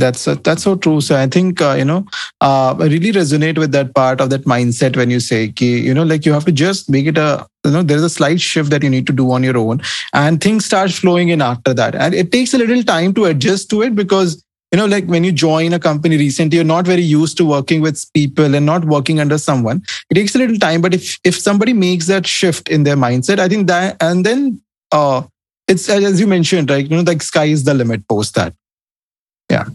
That's 0.04 0.28
uh, 0.28 0.36
that's 0.44 0.64
so 0.64 0.76
true. 0.76 1.00
So 1.02 1.18
i 1.18 1.28
think 1.28 1.62
uh, 1.62 1.76
you 1.78 1.86
know 1.86 2.06
uh, 2.42 2.76
i 2.80 2.88
really 2.94 3.12
resonate 3.18 3.58
with 3.58 3.72
that 3.74 3.94
part 3.94 4.20
of 4.22 4.30
that 4.30 4.46
mindset 4.54 4.98
when 5.02 5.10
you 5.10 5.20
say 5.20 5.50
ki, 5.52 5.80
you 5.90 5.94
know 5.94 6.04
like 6.04 6.26
you 6.26 6.34
have 6.34 6.46
to 6.46 6.52
just 6.52 6.90
make 6.90 7.06
it 7.06 7.18
a 7.18 7.46
you 7.66 7.72
know 7.72 7.84
there's 7.84 8.04
a 8.04 8.10
slight 8.10 8.42
shift 8.42 8.72
that 8.72 8.84
you 8.84 8.90
need 8.90 9.08
to 9.08 9.14
do 9.14 9.30
on 9.32 9.44
your 9.44 9.58
own. 9.58 9.82
And 10.14 10.42
things 10.42 10.66
start 10.66 10.92
flowing 10.92 11.30
in 11.30 11.42
after 11.42 11.74
that. 11.74 11.96
And 11.96 12.14
it 12.14 12.32
takes 12.32 12.54
a 12.54 12.58
little 12.58 12.84
time 12.84 13.14
to 13.16 13.26
adjust 13.26 13.70
to 13.72 13.84
it 13.84 13.96
because 13.96 14.44
you 14.72 14.78
know 14.78 14.86
like 14.86 15.06
when 15.06 15.24
you 15.24 15.32
join 15.32 15.74
a 15.74 15.80
company 15.80 16.18
recently 16.18 16.58
you're 16.58 16.66
not 16.66 16.86
very 16.86 17.02
used 17.02 17.38
to 17.38 17.46
working 17.46 17.82
with 17.82 18.06
people 18.14 18.56
and 18.56 18.66
not 18.66 18.86
working 18.86 19.20
under 19.20 19.38
someone. 19.38 19.84
It 20.10 20.16
takes 20.16 20.36
a 20.36 20.38
little 20.38 20.58
time 20.58 20.82
but 20.82 20.94
if 20.94 21.20
if 21.24 21.40
somebody 21.40 21.74
makes 21.74 22.08
that 22.08 22.28
shift 22.28 22.70
in 22.70 22.84
their 22.84 22.96
mindset 22.96 23.40
i 23.40 23.48
think 23.48 23.68
that 23.68 23.98
and 24.02 24.26
then 24.26 24.62
uh 24.92 25.24
it's 25.68 25.90
as 25.90 26.20
you 26.20 26.28
mentioned 26.28 26.70
right 26.70 26.90
you 26.90 26.96
know 26.96 27.04
like 27.04 27.22
sky 27.22 27.46
is 27.46 27.64
the 27.64 27.74
limit 27.74 28.08
post 28.08 28.36
that. 28.36 28.54
Yeah 29.50 29.66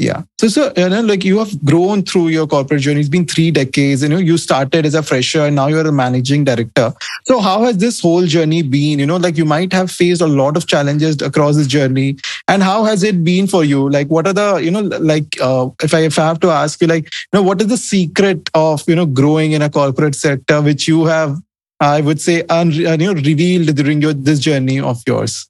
yeah. 0.00 0.22
So, 0.40 0.48
so 0.48 0.72
you 0.76 0.88
know, 0.88 1.02
like 1.02 1.24
you 1.24 1.38
have 1.38 1.62
grown 1.62 2.02
through 2.02 2.28
your 2.28 2.46
corporate 2.46 2.80
journey. 2.80 3.00
It's 3.00 3.08
been 3.08 3.26
three 3.26 3.50
decades. 3.50 4.02
You 4.02 4.08
know, 4.08 4.16
you 4.16 4.38
started 4.38 4.86
as 4.86 4.94
a 4.94 5.02
fresher 5.02 5.42
and 5.42 5.54
now 5.56 5.66
you're 5.66 5.86
a 5.86 5.92
managing 5.92 6.44
director. 6.44 6.92
So, 7.24 7.40
how 7.40 7.64
has 7.64 7.76
this 7.76 8.00
whole 8.00 8.24
journey 8.24 8.62
been? 8.62 8.98
You 8.98 9.06
know, 9.06 9.18
like 9.18 9.36
you 9.36 9.44
might 9.44 9.72
have 9.74 9.90
faced 9.90 10.22
a 10.22 10.26
lot 10.26 10.56
of 10.56 10.66
challenges 10.66 11.20
across 11.20 11.56
this 11.56 11.66
journey. 11.66 12.16
And 12.48 12.62
how 12.62 12.84
has 12.84 13.02
it 13.02 13.22
been 13.22 13.46
for 13.46 13.62
you? 13.62 13.90
Like, 13.90 14.08
what 14.08 14.26
are 14.26 14.32
the, 14.32 14.56
you 14.56 14.70
know, 14.70 14.80
like 14.80 15.36
uh, 15.40 15.68
if 15.82 15.92
I 15.92 16.00
if 16.00 16.18
I 16.18 16.26
have 16.26 16.40
to 16.40 16.48
ask 16.48 16.80
you, 16.80 16.86
like, 16.86 17.04
you 17.04 17.34
know, 17.34 17.42
what 17.42 17.60
is 17.60 17.68
the 17.68 17.76
secret 17.76 18.48
of 18.54 18.82
you 18.88 18.96
know 18.96 19.06
growing 19.06 19.52
in 19.52 19.60
a 19.60 19.68
corporate 19.68 20.14
sector, 20.14 20.62
which 20.62 20.88
you 20.88 21.04
have, 21.04 21.36
I 21.78 22.00
would 22.00 22.20
say, 22.22 22.42
un, 22.48 22.72
you 22.72 22.96
know, 22.96 23.12
revealed 23.12 23.76
during 23.76 24.00
your 24.00 24.14
this 24.14 24.38
journey 24.38 24.80
of 24.80 25.02
yours? 25.06 25.46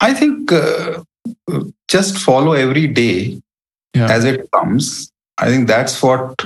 I 0.00 0.12
think. 0.12 0.52
Uh 0.52 1.04
just 1.94 2.18
follow 2.18 2.52
every 2.52 2.86
day 2.86 3.40
yeah. 3.94 4.10
as 4.10 4.24
it 4.24 4.50
comes. 4.50 5.10
I 5.38 5.46
think 5.46 5.68
that's 5.68 6.02
what 6.02 6.44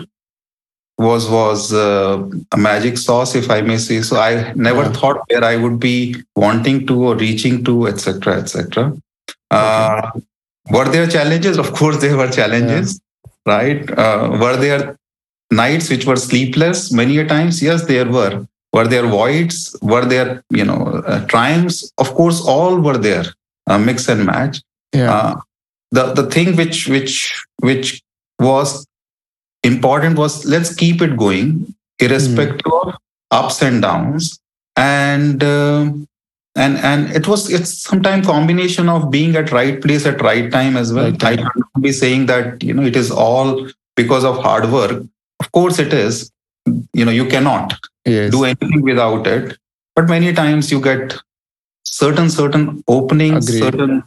was 0.98 1.28
was 1.30 1.72
uh, 1.72 2.28
a 2.52 2.56
magic 2.56 2.98
sauce, 2.98 3.34
if 3.34 3.50
I 3.50 3.60
may 3.62 3.78
say. 3.78 4.00
So 4.02 4.18
I 4.18 4.52
never 4.54 4.82
yeah. 4.82 4.92
thought 4.92 5.22
where 5.28 5.44
I 5.44 5.56
would 5.56 5.78
be 5.78 6.16
wanting 6.36 6.86
to 6.88 6.96
or 7.08 7.16
reaching 7.16 7.64
to, 7.64 7.86
etc., 7.86 8.38
etc. 8.42 8.92
Uh, 9.50 10.10
were 10.70 10.88
there 10.88 11.06
challenges? 11.06 11.58
Of 11.58 11.72
course, 11.72 11.98
there 11.98 12.16
were 12.16 12.28
challenges, 12.28 13.00
yeah. 13.00 13.54
right? 13.54 13.98
Uh, 14.06 14.36
were 14.40 14.56
there 14.56 14.98
nights 15.50 15.88
which 15.88 16.04
were 16.04 16.16
sleepless? 16.16 16.92
Many 16.92 17.18
a 17.18 17.26
times, 17.26 17.62
yes, 17.62 17.86
there 17.86 18.10
were. 18.18 18.46
Were 18.72 18.86
there 18.86 19.06
voids? 19.06 19.74
Were 19.80 20.04
there, 20.04 20.42
you 20.50 20.64
know, 20.64 21.02
uh, 21.06 21.24
triumphs? 21.26 21.90
Of 21.96 22.14
course, 22.14 22.40
all 22.54 22.80
were 22.80 22.98
there. 22.98 23.24
Uh, 23.66 23.78
mix 23.78 24.08
and 24.08 24.24
match. 24.26 24.60
Yeah. 24.92 25.14
Uh, 25.14 25.40
the 25.90 26.12
the 26.12 26.30
thing 26.30 26.56
which 26.56 26.88
which 26.88 27.44
which 27.60 28.02
was 28.38 28.86
important 29.62 30.18
was 30.18 30.44
let's 30.44 30.74
keep 30.74 31.02
it 31.02 31.16
going 31.16 31.74
irrespective 31.98 32.72
mm. 32.72 32.88
of 32.88 32.94
ups 33.30 33.62
and 33.62 33.82
downs 33.82 34.38
and 34.76 35.42
uh, 35.42 35.90
and 36.54 36.76
and 36.78 37.10
it 37.10 37.26
was 37.26 37.50
it's 37.50 37.72
sometimes 37.82 38.26
combination 38.26 38.88
of 38.88 39.10
being 39.10 39.36
at 39.36 39.52
right 39.52 39.80
place 39.82 40.06
at 40.06 40.20
right 40.22 40.50
time 40.52 40.76
as 40.76 40.92
well 40.92 41.10
right 41.10 41.24
i 41.24 41.36
can't 41.36 41.82
be 41.86 41.92
saying 41.92 42.26
that 42.26 42.62
you 42.62 42.74
know 42.74 42.82
it 42.82 42.96
is 42.96 43.10
all 43.10 43.68
because 43.96 44.24
of 44.24 44.42
hard 44.48 44.70
work 44.70 45.02
of 45.40 45.52
course 45.52 45.78
it 45.78 45.92
is 45.92 46.30
you 46.92 47.04
know 47.04 47.16
you 47.20 47.26
cannot 47.26 47.74
yes. 48.04 48.30
do 48.30 48.44
anything 48.44 48.82
without 48.82 49.26
it 49.26 49.56
but 49.96 50.08
many 50.08 50.32
times 50.32 50.70
you 50.70 50.80
get 50.80 51.18
certain 51.84 52.30
certain 52.30 52.82
openings 52.86 53.48
Agreed. 53.48 53.62
certain 53.64 54.02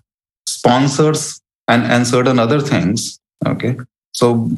sponsors 0.47 1.41
and 1.67 1.83
and 1.83 2.07
certain 2.07 2.39
other 2.39 2.59
things 2.59 3.19
okay? 3.45 3.77
So 4.13 4.49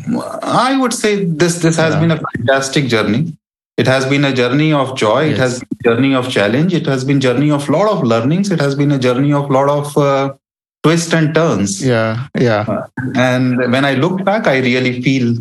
i 0.41 0.77
would 0.77 0.93
say 0.93 1.25
this 1.25 1.61
this 1.61 1.77
has 1.77 1.93
yeah. 1.93 1.99
been 1.99 2.11
a 2.11 2.19
fantastic 2.31 2.87
journey. 2.87 3.37
It 3.75 3.87
has 3.87 4.05
been 4.05 4.23
a 4.23 4.31
journey 4.31 4.71
of 4.71 4.95
joy. 4.95 5.21
Yes. 5.23 5.33
it 5.33 5.39
has 5.39 5.59
been 5.59 5.77
a 5.79 5.83
journey 5.83 6.15
of 6.15 6.29
challenge. 6.29 6.75
It 6.75 6.85
has 6.85 7.03
been 7.03 7.17
a 7.17 7.19
journey 7.21 7.49
of 7.49 7.67
lot 7.69 7.87
of 7.89 8.03
learnings. 8.03 8.51
It 8.51 8.59
has 8.59 8.75
been 8.75 8.91
a 8.91 8.99
journey 8.99 9.33
of 9.33 9.49
lot 9.49 9.67
of 9.67 9.97
uh, 9.97 10.35
twists 10.83 11.13
and 11.13 11.33
turns. 11.33 11.83
Yeah 11.83 12.27
yeah. 12.39 12.65
Uh, 12.67 12.87
and 13.15 13.57
when 13.71 13.85
i 13.85 13.93
look 13.93 14.23
back 14.23 14.47
i 14.47 14.57
really 14.59 15.01
feel 15.01 15.35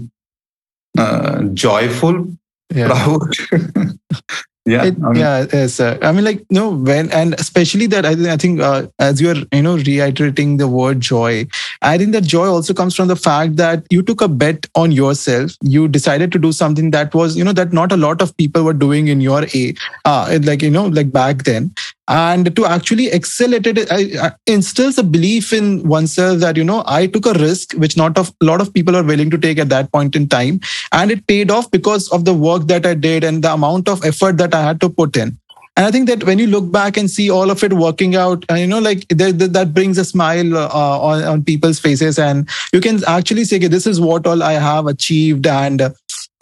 uh, 0.99 1.43
joyful 1.65 2.27
yeah. 2.75 2.87
proud 2.91 3.31
yeah 4.65 4.85
it, 4.85 4.95
I 5.03 5.09
mean, 5.09 5.17
yeah 5.17 5.47
yes 5.53 5.81
uh, 5.81 5.99
i 6.03 6.13
mean 6.13 6.25
like 6.25 6.45
no 6.51 6.71
when 6.71 7.11
and 7.11 7.35
especially 7.35 7.87
that 7.89 8.07
i, 8.07 8.13
I 8.33 8.37
think 8.37 8.61
uh, 8.61 8.87
as 8.99 9.21
you're 9.21 9.35
you 9.53 9.63
know 9.63 9.77
reiterating 9.77 10.57
the 10.57 10.69
word 10.69 11.01
joy 11.01 11.47
i 11.83 11.99
think 11.99 12.13
that 12.13 12.23
joy 12.23 12.47
also 12.47 12.73
comes 12.73 12.95
from 12.95 13.09
the 13.09 13.17
fact 13.17 13.57
that 13.57 13.85
you 13.91 14.03
took 14.03 14.21
a 14.21 14.29
bet 14.29 14.67
on 14.75 14.93
yourself. 14.93 15.57
You 15.63 15.89
decided 15.89 16.33
to 16.33 16.39
do 16.39 16.53
something 16.53 16.91
that 16.93 17.15
was 17.15 17.37
you 17.37 17.45
know 17.45 17.53
that 17.53 17.73
not 17.73 17.93
a 17.93 17.97
lot 17.97 18.23
of 18.23 18.37
people 18.37 18.63
were 18.63 18.73
doing 18.73 19.09
in 19.09 19.21
your 19.21 19.45
a 19.55 19.75
uh, 20.05 20.39
like 20.43 20.63
you 20.63 20.71
know 20.71 20.87
like 20.87 21.13
back 21.13 21.45
then 21.45 21.73
and 22.09 22.55
to 22.57 22.67
actually 22.67 23.07
excel 23.09 23.55
at 23.55 23.67
it 23.67 23.91
I, 23.91 24.33
instills 24.47 24.99
a 24.99 25.03
belief 25.03 25.53
in 25.53 25.87
oneself 25.89 26.41
that 26.41 26.57
you 26.57 26.65
know 26.65 26.83
i 26.87 27.07
took 27.07 27.27
a 27.27 27.33
risk 27.35 27.75
which 27.75 27.97
not 27.97 28.19
of, 28.19 28.33
a 28.41 28.45
lot 28.45 28.61
of 28.61 28.75
people 28.75 28.97
are 28.97 29.05
willing 29.05 29.31
to 29.31 29.39
take 29.39 29.59
at 29.59 29.69
that 29.69 29.93
point 29.93 30.17
in 30.17 30.29
time. 30.29 30.61
And 30.93 31.11
it 31.11 31.27
paid 31.27 31.51
off 31.51 31.71
because 31.71 32.09
of 32.11 32.25
the 32.25 32.35
work 32.35 32.67
that 32.67 32.87
i 32.87 32.95
did 32.95 33.25
and 33.25 33.43
the 33.43 33.53
amount 33.53 33.89
of 33.89 34.05
effort 34.05 34.39
that 34.39 34.55
i 34.55 34.63
had 34.63 34.81
to 34.81 34.89
put 34.89 35.17
in. 35.17 35.39
And 35.77 35.87
i 35.87 35.91
think 35.91 36.09
that 36.09 36.25
when 36.25 36.39
you 36.39 36.47
look 36.47 36.71
back 36.71 36.97
and 36.97 37.11
see 37.11 37.31
all 37.31 37.51
of 37.51 37.63
it 37.63 37.73
working 37.73 38.15
out 38.17 38.45
uh, 38.51 38.55
you 38.55 38.67
know 38.67 38.79
like 38.79 39.07
that, 39.09 39.39
that 39.53 39.73
brings 39.73 39.97
a 39.99 40.05
smile 40.05 40.57
uh, 40.57 40.69
on, 41.11 41.23
on 41.23 41.45
people's 41.45 41.79
faces. 41.79 42.19
And 42.19 42.49
you 42.73 42.81
can 42.81 43.03
actually 43.07 43.45
say 43.45 43.57
okay, 43.57 43.69
this 43.69 43.87
is 43.87 44.01
what 44.01 44.27
all 44.27 44.43
i 44.43 44.53
have 44.55 44.87
achieved. 44.87 45.47
And 45.47 45.83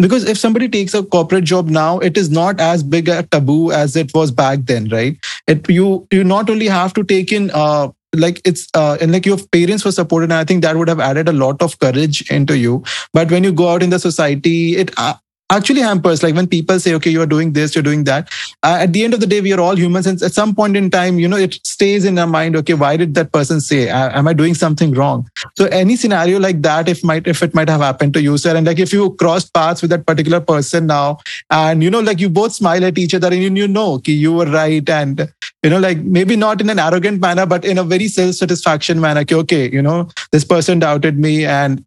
because 0.00 0.24
if 0.24 0.38
somebody 0.38 0.68
takes 0.68 0.94
a 0.94 1.02
corporate 1.02 1.44
job 1.44 1.68
now 1.68 1.98
it 1.98 2.16
is 2.16 2.30
not 2.30 2.60
as 2.60 2.82
big 2.82 3.08
a 3.08 3.22
taboo 3.24 3.70
as 3.70 3.96
it 3.96 4.12
was 4.14 4.30
back 4.30 4.60
then 4.64 4.88
right? 4.88 5.16
It 5.46 5.68
you 5.68 6.06
you 6.10 6.24
not 6.24 6.50
only 6.50 6.66
have 6.66 6.94
to 6.94 7.04
take 7.04 7.32
in 7.32 7.50
uh 7.52 7.88
like 8.14 8.40
it's 8.44 8.66
uh 8.74 8.96
and 9.00 9.12
like 9.12 9.26
your 9.26 9.38
parents 9.52 9.84
were 9.84 9.92
supported 9.92 10.24
and 10.24 10.34
i 10.34 10.44
think 10.44 10.62
that 10.62 10.76
would 10.76 10.88
have 10.88 10.98
added 10.98 11.28
a 11.28 11.32
lot 11.32 11.62
of 11.62 11.78
courage 11.78 12.28
into 12.30 12.58
you. 12.58 12.82
But 13.12 13.30
when 13.30 13.44
you 13.44 13.52
go 13.52 13.68
out 13.68 13.82
in 13.82 13.90
the 13.90 13.98
society 13.98 14.76
it 14.76 14.92
uh, 14.96 15.14
actually 15.50 15.80
hampers 15.80 16.22
like 16.22 16.34
when 16.34 16.46
people 16.46 16.78
say 16.78 16.94
okay 16.94 17.10
you 17.10 17.20
are 17.20 17.26
doing 17.26 17.52
this 17.52 17.74
you're 17.74 17.82
doing 17.82 18.04
that 18.04 18.30
uh, 18.62 18.78
at 18.80 18.92
the 18.92 19.04
end 19.04 19.14
of 19.14 19.20
the 19.20 19.26
day 19.26 19.40
we 19.40 19.52
are 19.52 19.60
all 19.60 19.76
humans 19.76 20.06
and 20.06 20.22
at 20.22 20.32
some 20.32 20.54
point 20.54 20.76
in 20.76 20.90
time 20.90 21.18
you 21.18 21.28
know 21.28 21.36
it 21.36 21.54
stays 21.66 22.04
in 22.04 22.18
our 22.18 22.26
mind 22.26 22.56
okay 22.56 22.74
why 22.74 22.96
did 22.96 23.14
that 23.14 23.32
person 23.32 23.60
say 23.60 23.88
am 23.88 24.28
i 24.28 24.32
doing 24.32 24.54
something 24.54 24.92
wrong? 24.92 25.28
So 25.56 25.66
any 25.66 25.96
scenario 25.96 26.38
like 26.38 26.62
that 26.62 26.88
if 26.88 27.02
might 27.04 27.26
if 27.26 27.42
it 27.42 27.54
might 27.54 27.68
have 27.68 27.80
happened 27.80 28.14
to 28.14 28.22
you 28.22 28.38
sir 28.38 28.56
and 28.56 28.66
like 28.66 28.78
if 28.78 28.92
you 28.92 29.10
crossed 29.14 29.52
paths 29.52 29.82
with 29.82 29.90
that 29.90 30.06
particular 30.06 30.40
person 30.40 30.86
now 30.86 31.18
and 31.50 31.82
you 31.82 31.90
know 31.90 32.00
like 32.00 32.20
you 32.20 32.30
both 32.30 32.52
smile 32.52 32.84
at 32.84 32.98
each 32.98 33.14
other 33.14 33.28
and 33.28 33.42
you, 33.42 33.50
you 33.50 33.68
know 33.68 33.94
okay, 33.94 34.12
you 34.12 34.32
were 34.32 34.46
right 34.46 34.88
and 34.88 35.28
you 35.62 35.70
know 35.70 35.78
like 35.78 35.98
maybe 35.98 36.36
not 36.36 36.60
in 36.60 36.70
an 36.70 36.78
arrogant 36.78 37.20
manner 37.20 37.46
but 37.46 37.64
in 37.64 37.78
a 37.78 37.84
very 37.84 38.08
self-satisfaction 38.08 39.00
manner 39.00 39.20
okay, 39.20 39.34
okay 39.34 39.70
you 39.70 39.82
know 39.82 40.08
this 40.32 40.44
person 40.44 40.78
doubted 40.78 41.18
me 41.18 41.44
and 41.44 41.84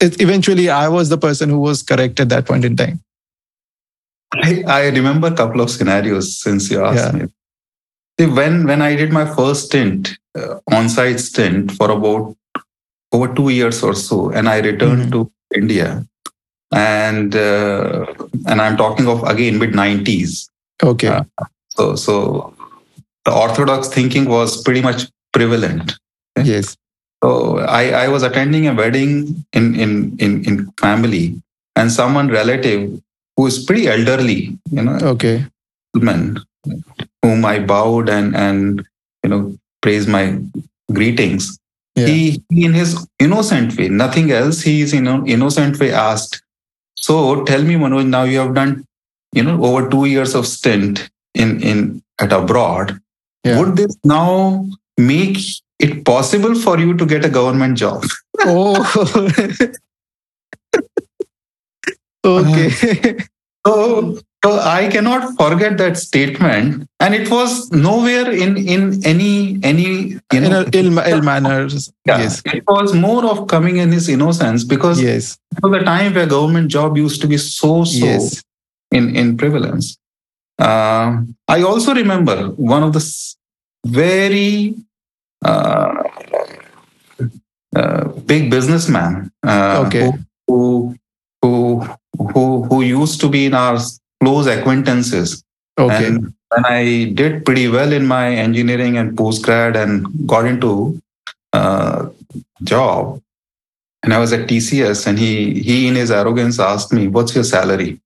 it, 0.00 0.20
eventually 0.20 0.68
I 0.68 0.88
was 0.88 1.08
the 1.08 1.18
person 1.18 1.50
who 1.50 1.60
was 1.60 1.82
correct 1.82 2.20
at 2.20 2.28
that 2.28 2.46
point 2.46 2.64
in 2.64 2.76
time. 2.76 3.00
I, 4.34 4.64
I 4.66 4.88
remember 4.88 5.28
a 5.28 5.34
couple 5.34 5.60
of 5.60 5.70
scenarios 5.70 6.40
since 6.40 6.70
you 6.70 6.84
asked 6.84 7.14
yeah. 7.14 7.22
me. 7.22 7.28
See, 8.18 8.26
when 8.26 8.66
when 8.66 8.82
I 8.82 8.96
did 8.96 9.12
my 9.12 9.26
first 9.26 9.66
stint, 9.66 10.18
uh, 10.36 10.58
on-site 10.72 11.20
stint 11.20 11.72
for 11.72 11.90
about 11.90 12.36
over 13.12 13.32
two 13.34 13.50
years 13.50 13.82
or 13.82 13.94
so, 13.94 14.30
and 14.30 14.48
I 14.48 14.60
returned 14.60 15.12
mm-hmm. 15.12 15.22
to 15.22 15.32
India, 15.54 16.06
and 16.72 17.36
uh, 17.36 18.06
and 18.46 18.60
I'm 18.60 18.76
talking 18.76 19.06
of 19.06 19.22
again 19.24 19.58
mid 19.58 19.72
'90s. 19.72 20.48
Okay. 20.82 21.08
Uh, 21.08 21.24
so 21.68 21.94
so 21.94 22.54
the 23.24 23.32
orthodox 23.32 23.88
thinking 23.88 24.24
was 24.24 24.62
pretty 24.62 24.80
much 24.80 25.08
prevalent. 25.32 25.94
Yes. 26.42 26.76
So 27.22 27.58
I, 27.58 28.04
I 28.04 28.08
was 28.08 28.22
attending 28.22 28.66
a 28.68 28.74
wedding 28.74 29.44
in, 29.52 29.74
in, 29.74 30.16
in, 30.18 30.44
in 30.44 30.72
family 30.72 31.40
and 31.74 31.90
someone 31.90 32.28
relative 32.28 33.00
who 33.36 33.46
is 33.46 33.64
pretty 33.64 33.88
elderly, 33.88 34.58
you 34.70 34.82
know, 34.82 34.98
okay, 35.02 35.44
man, 35.94 36.38
whom 37.22 37.44
I 37.44 37.58
bowed 37.58 38.08
and, 38.08 38.36
and, 38.36 38.84
you 39.22 39.30
know, 39.30 39.58
praised 39.82 40.08
my 40.08 40.38
greetings. 40.92 41.58
Yeah. 41.94 42.06
He, 42.06 42.42
he, 42.50 42.64
in 42.64 42.74
his 42.74 43.06
innocent 43.18 43.76
way, 43.76 43.88
nothing 43.88 44.30
else, 44.30 44.60
he 44.60 44.82
is 44.82 44.92
in 44.92 45.06
an 45.06 45.26
innocent 45.26 45.78
way 45.80 45.92
asked, 45.92 46.42
so 46.96 47.44
tell 47.44 47.62
me, 47.62 47.74
Manoj, 47.74 48.06
now 48.06 48.24
you 48.24 48.38
have 48.40 48.54
done, 48.54 48.86
you 49.32 49.42
know, 49.42 49.64
over 49.64 49.88
two 49.88 50.06
years 50.06 50.34
of 50.34 50.46
stint 50.46 51.08
in, 51.34 51.62
in 51.62 52.02
at 52.20 52.32
abroad. 52.32 52.98
Yeah. 53.44 53.60
Would 53.60 53.76
this 53.76 53.96
now 54.02 54.66
make 54.98 55.38
it 55.78 56.04
possible 56.04 56.54
for 56.54 56.78
you 56.78 56.94
to 56.96 57.06
get 57.06 57.24
a 57.24 57.28
government 57.28 57.76
job. 57.78 58.04
oh. 58.40 58.76
okay. 62.24 62.70
so, 63.66 64.18
so 64.44 64.58
I 64.60 64.88
cannot 64.88 65.36
forget 65.36 65.76
that 65.78 65.96
statement, 65.96 66.88
and 67.00 67.14
it 67.14 67.30
was 67.30 67.70
nowhere 67.72 68.30
in 68.30 68.56
in 68.56 69.04
any 69.04 69.58
any 69.62 70.18
you 70.32 70.40
know 70.40 70.64
ill, 70.72 70.98
ill 70.98 71.22
manners. 71.22 71.92
Yeah, 72.04 72.18
yes, 72.18 72.42
it 72.46 72.64
was 72.66 72.94
more 72.94 73.24
of 73.26 73.48
coming 73.48 73.78
in 73.78 73.92
his 73.92 74.08
innocence 74.08 74.64
because 74.64 75.02
yes, 75.02 75.36
for 75.60 75.70
the 75.70 75.80
time 75.80 76.14
where 76.14 76.26
government 76.26 76.70
job 76.70 76.96
used 76.96 77.20
to 77.22 77.26
be 77.26 77.36
so 77.38 77.84
so 77.84 78.06
yes. 78.06 78.42
in 78.92 79.16
in 79.16 79.36
prevalence. 79.36 79.98
Uh, 80.58 81.22
I 81.48 81.62
also 81.62 81.94
remember 81.94 82.48
one 82.56 82.82
of 82.82 82.92
the 82.92 83.04
very 83.84 84.74
uh, 85.46 86.02
uh, 87.76 88.04
big 88.32 88.50
businessman 88.50 89.30
uh, 89.46 89.84
okay. 89.86 90.10
who, 90.46 90.96
who 91.42 91.86
who 92.32 92.64
who 92.64 92.80
used 92.82 93.20
to 93.20 93.28
be 93.28 93.46
in 93.46 93.54
our 93.54 93.78
close 94.20 94.46
acquaintances. 94.46 95.44
Okay. 95.78 96.06
And 96.06 96.34
when 96.48 96.64
I 96.64 97.12
did 97.14 97.44
pretty 97.44 97.68
well 97.68 97.92
in 97.92 98.06
my 98.06 98.28
engineering 98.30 98.96
and 98.96 99.16
postgrad 99.16 99.76
and 99.76 100.06
got 100.26 100.46
into 100.46 101.00
uh, 101.52 102.08
job, 102.62 103.20
and 104.02 104.14
I 104.14 104.18
was 104.18 104.32
at 104.32 104.48
TCS, 104.48 105.06
and 105.06 105.18
he 105.18 105.60
he 105.62 105.86
in 105.88 105.96
his 105.96 106.10
arrogance 106.10 106.58
asked 106.58 106.92
me, 106.92 107.08
"What's 107.08 107.34
your 107.34 107.44
salary?" 107.44 108.00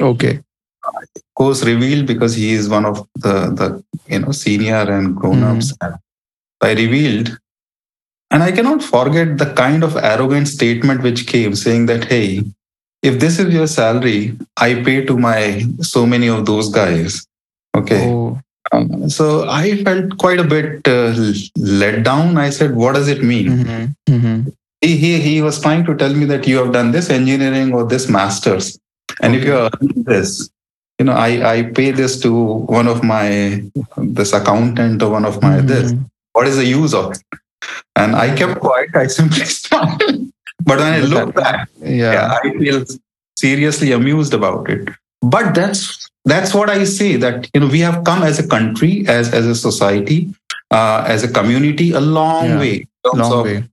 Okay. 0.00 0.40
Of 0.84 1.22
course, 1.34 1.64
revealed 1.64 2.06
because 2.06 2.34
he 2.34 2.52
is 2.52 2.68
one 2.68 2.86
of 2.86 3.06
the 3.16 3.34
the 3.60 3.84
you 4.08 4.20
know 4.20 4.32
senior 4.32 4.84
and 4.96 5.14
grown 5.14 5.42
ups. 5.42 5.72
Mm-hmm. 5.72 5.94
I 6.62 6.72
revealed. 6.72 7.38
And 8.30 8.42
I 8.42 8.52
cannot 8.52 8.82
forget 8.82 9.38
the 9.38 9.52
kind 9.54 9.82
of 9.82 9.96
arrogant 9.96 10.48
statement 10.48 11.02
which 11.02 11.26
came 11.26 11.54
saying 11.54 11.86
that, 11.86 12.04
hey, 12.04 12.44
if 13.02 13.18
this 13.18 13.38
is 13.38 13.52
your 13.52 13.66
salary, 13.66 14.36
I 14.56 14.82
pay 14.82 15.04
to 15.06 15.18
my 15.18 15.64
so 15.80 16.06
many 16.06 16.28
of 16.28 16.46
those 16.46 16.68
guys. 16.68 17.26
Okay. 17.76 18.06
Oh. 18.08 18.38
Um, 18.72 19.08
so 19.10 19.48
I 19.48 19.82
felt 19.82 20.18
quite 20.18 20.38
a 20.38 20.44
bit 20.44 20.86
uh, 20.86 21.14
let 21.56 22.04
down. 22.04 22.36
I 22.36 22.50
said, 22.50 22.76
what 22.76 22.94
does 22.94 23.08
it 23.08 23.24
mean? 23.24 23.48
Mm-hmm. 23.48 24.14
Mm-hmm. 24.14 24.48
He, 24.80 24.96
he, 24.96 25.20
he 25.20 25.42
was 25.42 25.60
trying 25.60 25.84
to 25.86 25.96
tell 25.96 26.14
me 26.14 26.24
that 26.26 26.46
you 26.46 26.58
have 26.58 26.72
done 26.72 26.92
this 26.92 27.10
engineering 27.10 27.74
or 27.74 27.84
this 27.84 28.08
master's. 28.08 28.78
And 29.22 29.34
okay. 29.34 29.42
if 29.42 29.48
you're 29.48 29.70
this, 30.04 30.50
you 30.98 31.06
know, 31.06 31.12
I, 31.12 31.54
I 31.54 31.62
pay 31.64 31.90
this 31.90 32.20
to 32.20 32.32
one 32.32 32.86
of 32.86 33.02
my, 33.02 33.64
this 33.96 34.32
accountant 34.32 35.02
or 35.02 35.10
one 35.10 35.24
of 35.24 35.42
my 35.42 35.56
mm-hmm. 35.56 35.66
this 35.66 35.94
what 36.32 36.46
is 36.46 36.56
the 36.56 36.64
use 36.64 36.94
of 36.94 37.12
it? 37.12 37.22
And 37.96 38.16
I 38.16 38.34
kept 38.36 38.60
quiet. 38.60 38.94
I 38.94 39.06
simply 39.06 39.44
smiled. 39.58 40.02
but 40.64 40.78
when 40.78 40.92
I 40.92 41.00
look 41.00 41.34
back, 41.34 41.68
yeah. 41.80 42.12
yeah. 42.12 42.38
I 42.42 42.58
feel 42.58 42.84
seriously 43.36 43.92
amused 43.92 44.34
about 44.34 44.70
it. 44.70 44.88
But 45.22 45.54
that's 45.54 46.10
that's 46.24 46.54
what 46.54 46.70
I 46.70 46.84
say 46.84 47.16
that 47.16 47.48
you 47.54 47.60
know 47.60 47.66
we 47.66 47.80
have 47.80 48.04
come 48.04 48.22
as 48.22 48.38
a 48.38 48.46
country, 48.46 49.04
as 49.06 49.32
as 49.32 49.46
a 49.46 49.54
society, 49.54 50.34
uh, 50.70 51.04
as 51.06 51.22
a 51.22 51.28
community, 51.28 51.92
a 51.92 52.00
long 52.00 52.48
yeah. 52.48 52.58
way 52.58 52.74
in 52.76 53.10
terms 53.10 53.18
long 53.18 53.32
of 53.32 53.44
way. 53.44 53.64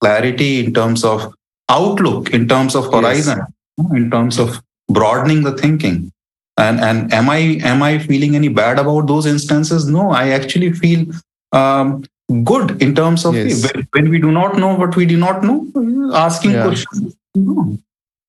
clarity, 0.00 0.64
in 0.64 0.72
terms 0.74 1.04
of 1.04 1.32
outlook, 1.68 2.30
in 2.30 2.48
terms 2.48 2.74
of 2.74 2.92
horizon, 2.92 3.38
yes. 3.38 3.90
in 3.92 4.10
terms 4.10 4.38
of 4.38 4.60
broadening 4.88 5.42
the 5.42 5.56
thinking. 5.56 6.10
And 6.56 6.80
and 6.80 7.12
am 7.12 7.30
I 7.30 7.38
am 7.72 7.82
I 7.82 7.98
feeling 7.98 8.36
any 8.36 8.48
bad 8.48 8.78
about 8.78 9.08
those 9.08 9.26
instances? 9.26 9.88
No, 9.88 10.10
I 10.10 10.28
actually 10.30 10.72
feel 10.72 11.06
um, 11.54 12.04
good 12.42 12.82
in 12.82 12.94
terms 12.94 13.24
of 13.24 13.34
yes. 13.34 13.64
when, 13.64 13.88
when, 13.92 14.10
we 14.10 14.18
do 14.18 14.30
not 14.30 14.56
know 14.56 14.74
what 14.74 14.96
we 14.96 15.06
do 15.06 15.16
not 15.16 15.42
know, 15.44 15.66
asking 16.14 16.52
yeah. 16.52 16.66
questions. 16.66 17.16
No. 17.34 17.78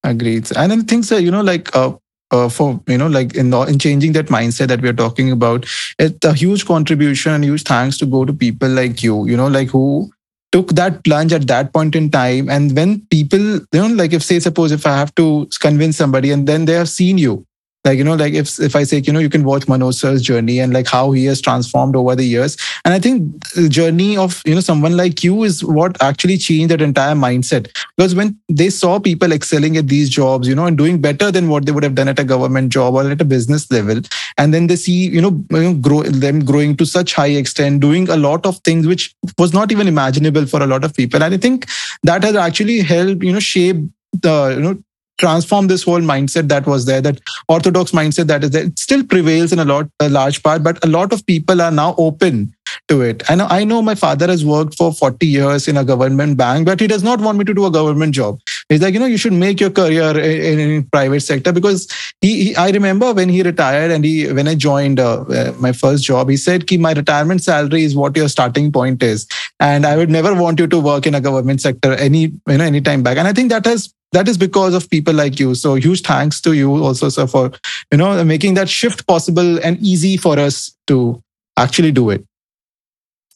Agreed. 0.03 0.55
And 0.55 0.71
then 0.71 0.83
things 0.83 1.11
are, 1.11 1.19
you 1.19 1.31
know, 1.31 1.41
like 1.41 1.75
uh, 1.75 1.93
uh, 2.31 2.49
for 2.49 2.81
you 2.87 2.97
know 2.97 3.07
like 3.07 3.35
in 3.35 3.53
in 3.53 3.79
changing 3.79 4.13
that 4.13 4.27
mindset 4.27 4.67
that 4.67 4.81
we 4.81 4.89
are 4.89 4.99
talking 5.01 5.31
about 5.31 5.65
it's 5.99 6.25
a 6.25 6.33
huge 6.33 6.65
contribution 6.65 7.31
and 7.33 7.43
huge 7.43 7.63
thanks 7.63 7.97
to 7.97 8.05
go 8.05 8.25
to 8.25 8.33
people 8.33 8.69
like 8.69 9.03
you 9.03 9.25
you 9.27 9.37
know 9.37 9.47
like 9.47 9.69
who 9.69 10.09
took 10.51 10.69
that 10.69 11.03
plunge 11.03 11.33
at 11.33 11.47
that 11.47 11.71
point 11.73 11.95
in 11.95 12.09
time 12.09 12.49
and 12.49 12.75
when 12.75 12.99
people 13.07 13.39
you 13.39 13.81
know 13.81 13.87
like 13.87 14.13
if 14.13 14.23
say 14.23 14.39
suppose 14.39 14.71
if 14.71 14.85
i 14.87 14.95
have 14.95 15.13
to 15.15 15.47
convince 15.59 15.97
somebody 15.97 16.31
and 16.31 16.47
then 16.47 16.65
they 16.65 16.73
have 16.73 16.89
seen 16.89 17.17
you 17.17 17.45
like 17.85 17.97
you 17.97 18.03
know 18.03 18.15
like 18.15 18.33
if 18.33 18.59
if 18.59 18.75
i 18.75 18.83
say 18.83 19.01
you 19.05 19.13
know 19.13 19.19
you 19.19 19.29
can 19.29 19.43
watch 19.43 19.65
manoj 19.67 20.21
journey 20.21 20.59
and 20.59 20.73
like 20.73 20.87
how 20.87 21.11
he 21.11 21.25
has 21.25 21.41
transformed 21.41 21.95
over 21.95 22.15
the 22.15 22.25
years. 22.25 22.57
And 22.83 22.93
i 22.93 22.99
think 22.99 23.43
the 23.53 23.69
journey 23.69 24.17
of 24.17 24.41
you 24.45 24.55
know 24.55 24.61
someone 24.61 24.97
like 24.97 25.23
you 25.23 25.43
is 25.43 25.63
what 25.63 26.01
actually 26.01 26.37
changed 26.37 26.71
that 26.71 26.81
entire 26.81 27.15
mindset. 27.15 27.71
Because 27.97 28.15
when 28.15 28.37
they 28.49 28.69
saw 28.69 28.99
people 28.99 29.31
excelling 29.31 29.77
at 29.77 29.87
these 29.87 30.09
jobs 30.09 30.47
you 30.47 30.55
know 30.55 30.65
and 30.65 30.77
doing 30.77 30.99
better 30.99 31.31
than 31.31 31.49
what 31.49 31.65
they 31.65 31.71
would 31.71 31.83
have 31.83 31.95
done 31.95 32.07
at 32.07 32.19
a 32.19 32.23
government 32.23 32.71
job 32.71 32.95
or 32.95 33.09
at 33.09 33.21
a 33.21 33.25
business 33.25 33.69
level 33.71 34.01
and 34.37 34.53
then 34.53 34.67
they 34.67 34.75
see 34.75 35.07
you 35.07 35.21
know, 35.21 35.43
you 35.51 35.63
know 35.63 35.73
grow 35.75 36.03
them 36.03 36.43
growing 36.43 36.75
to 36.77 36.85
such 36.85 37.13
high 37.13 37.27
extent 37.27 37.81
doing 37.81 38.09
a 38.09 38.17
lot 38.17 38.45
of 38.45 38.59
things 38.59 38.87
which 38.87 39.15
was 39.37 39.53
not 39.53 39.71
even 39.71 39.87
imaginable 39.87 40.45
for 40.45 40.61
a 40.61 40.67
lot 40.67 40.83
of 40.83 40.93
people. 40.93 41.23
And 41.23 41.33
i 41.33 41.37
think 41.37 41.67
that 42.03 42.23
has 42.23 42.35
actually 42.35 42.79
helped 42.81 43.23
you 43.23 43.33
know 43.33 43.39
shape 43.39 43.77
the 44.21 44.55
you 44.55 44.61
know 44.61 44.77
transform 45.17 45.67
this 45.67 45.83
whole 45.83 46.01
mindset 46.01 46.47
that 46.49 46.65
was 46.65 46.85
there 46.85 47.01
that 47.01 47.19
orthodox 47.47 47.91
mindset 47.91 48.27
that 48.27 48.43
is 48.43 48.51
there 48.51 48.65
it 48.65 48.77
still 48.77 49.03
prevails 49.03 49.51
in 49.53 49.59
a 49.59 49.65
lot 49.65 49.87
a 49.99 50.09
large 50.09 50.41
part 50.43 50.63
but 50.63 50.83
a 50.83 50.87
lot 50.87 51.13
of 51.13 51.25
people 51.25 51.61
are 51.61 51.71
now 51.71 51.95
open 51.97 52.53
to 52.87 53.01
it. 53.01 53.23
And 53.29 53.41
i 53.41 53.63
know 53.63 53.81
my 53.81 53.95
father 53.95 54.27
has 54.27 54.43
worked 54.45 54.75
for 54.75 54.93
40 54.93 55.25
years 55.25 55.67
in 55.67 55.77
a 55.77 55.83
government 55.83 56.37
bank 56.37 56.65
but 56.65 56.79
he 56.79 56.87
does 56.87 57.03
not 57.03 57.21
want 57.21 57.37
me 57.37 57.45
to 57.45 57.53
do 57.53 57.65
a 57.65 57.71
government 57.71 58.13
job. 58.13 58.39
He's 58.69 58.81
like 58.81 58.93
you 58.93 58.99
know 58.99 59.05
you 59.05 59.17
should 59.17 59.33
make 59.33 59.59
your 59.59 59.69
career 59.69 60.17
in, 60.17 60.59
in 60.59 60.83
private 60.85 61.21
sector 61.21 61.51
because 61.51 61.87
he, 62.21 62.45
he, 62.45 62.55
i 62.55 62.69
remember 62.71 63.13
when 63.13 63.29
he 63.29 63.43
retired 63.43 63.91
and 63.91 64.03
he 64.03 64.31
when 64.31 64.47
i 64.47 64.55
joined 64.55 64.99
uh, 64.99 65.21
uh, 65.21 65.53
my 65.59 65.71
first 65.71 66.03
job 66.03 66.29
he 66.29 66.37
said 66.37 66.67
Ki, 66.67 66.77
my 66.77 66.93
retirement 66.93 67.43
salary 67.43 67.83
is 67.83 67.95
what 67.95 68.15
your 68.17 68.27
starting 68.29 68.71
point 68.71 69.03
is 69.03 69.27
and 69.59 69.85
i 69.85 69.95
would 69.95 70.09
never 70.09 70.33
want 70.33 70.59
you 70.59 70.67
to 70.67 70.79
work 70.79 71.05
in 71.05 71.15
a 71.15 71.21
government 71.21 71.61
sector 71.61 71.93
any 71.93 72.21
you 72.21 72.57
know 72.57 72.65
any 72.65 72.81
time 72.81 73.03
back. 73.03 73.17
And 73.17 73.27
i 73.27 73.33
think 73.33 73.49
that 73.49 73.65
has 73.65 73.93
that 74.11 74.27
is 74.27 74.37
because 74.37 74.73
of 74.73 74.89
people 74.89 75.13
like 75.13 75.39
you 75.39 75.55
so 75.55 75.75
huge 75.75 76.01
thanks 76.01 76.41
to 76.41 76.53
you 76.53 76.83
also 76.83 77.09
sir 77.09 77.27
for 77.27 77.51
you 77.91 77.97
know 77.97 78.23
making 78.23 78.53
that 78.53 78.69
shift 78.69 79.05
possible 79.07 79.59
and 79.63 79.77
easy 79.79 80.17
for 80.17 80.37
us 80.39 80.75
to 80.87 81.21
actually 81.57 81.91
do 81.91 82.09
it 82.09 82.23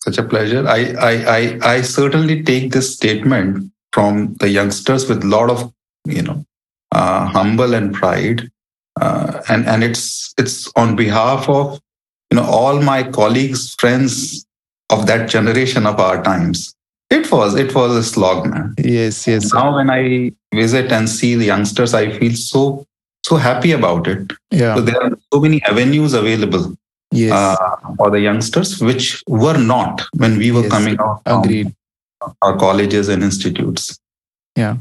such 0.04 0.18
a 0.18 0.24
pleasure 0.24 0.68
i 0.68 0.94
i 1.00 1.14
i, 1.38 1.60
I 1.74 1.82
certainly 1.82 2.44
take 2.44 2.72
this 2.72 2.94
statement 2.94 3.72
from 3.92 4.36
the 4.36 4.50
youngsters 4.50 5.10
with 5.10 5.24
a 5.24 5.28
lot 5.28 5.50
of 5.50 5.74
you 6.06 6.22
know 6.22 6.46
uh, 6.92 7.26
humble 7.26 7.74
and 7.74 7.94
pride. 7.94 8.50
Uh, 9.00 9.42
and 9.48 9.66
and 9.68 9.84
it's 9.84 10.34
it's 10.38 10.72
on 10.76 10.96
behalf 10.96 11.48
of 11.48 11.80
you 12.32 12.36
know 12.36 12.44
all 12.44 12.82
my 12.82 13.04
colleagues, 13.04 13.76
friends 13.76 14.46
of 14.90 15.06
that 15.08 15.30
generation 15.30 15.86
of 15.86 16.00
our 16.00 16.22
times. 16.24 16.76
It 17.10 17.32
was 17.32 17.56
it 17.56 17.74
was 17.74 17.96
a 17.96 18.04
slog, 18.04 18.48
man. 18.50 18.76
Yes, 18.78 19.26
yes. 19.28 19.52
Now 19.54 19.76
when 19.76 19.90
I 19.90 20.32
visit 20.54 20.92
and 20.92 21.10
see 21.10 21.36
the 21.36 21.46
youngsters, 21.46 21.94
I 21.94 22.12
feel 22.18 22.34
so 22.34 22.86
so 23.26 23.36
happy 23.36 23.72
about 23.72 24.08
it. 24.08 24.32
Yeah. 24.52 24.76
So 24.76 24.82
there 24.82 25.02
are 25.02 25.12
so 25.34 25.40
many 25.40 25.62
avenues 25.64 26.14
available 26.14 26.76
yes. 27.12 27.32
uh, 27.32 27.56
for 27.98 28.12
the 28.12 28.20
youngsters, 28.20 28.80
which 28.82 29.24
were 29.28 29.58
not 29.58 30.04
when 30.18 30.38
we 30.38 30.52
were 30.52 30.62
Yes. 30.62 30.72
coming 30.72 31.00
out 31.00 31.22
Agreed. 31.26 31.74
our 32.42 32.58
colleges 32.58 33.10
and 33.10 33.24
institutes. 33.24 34.00
Yeah. 34.56 34.78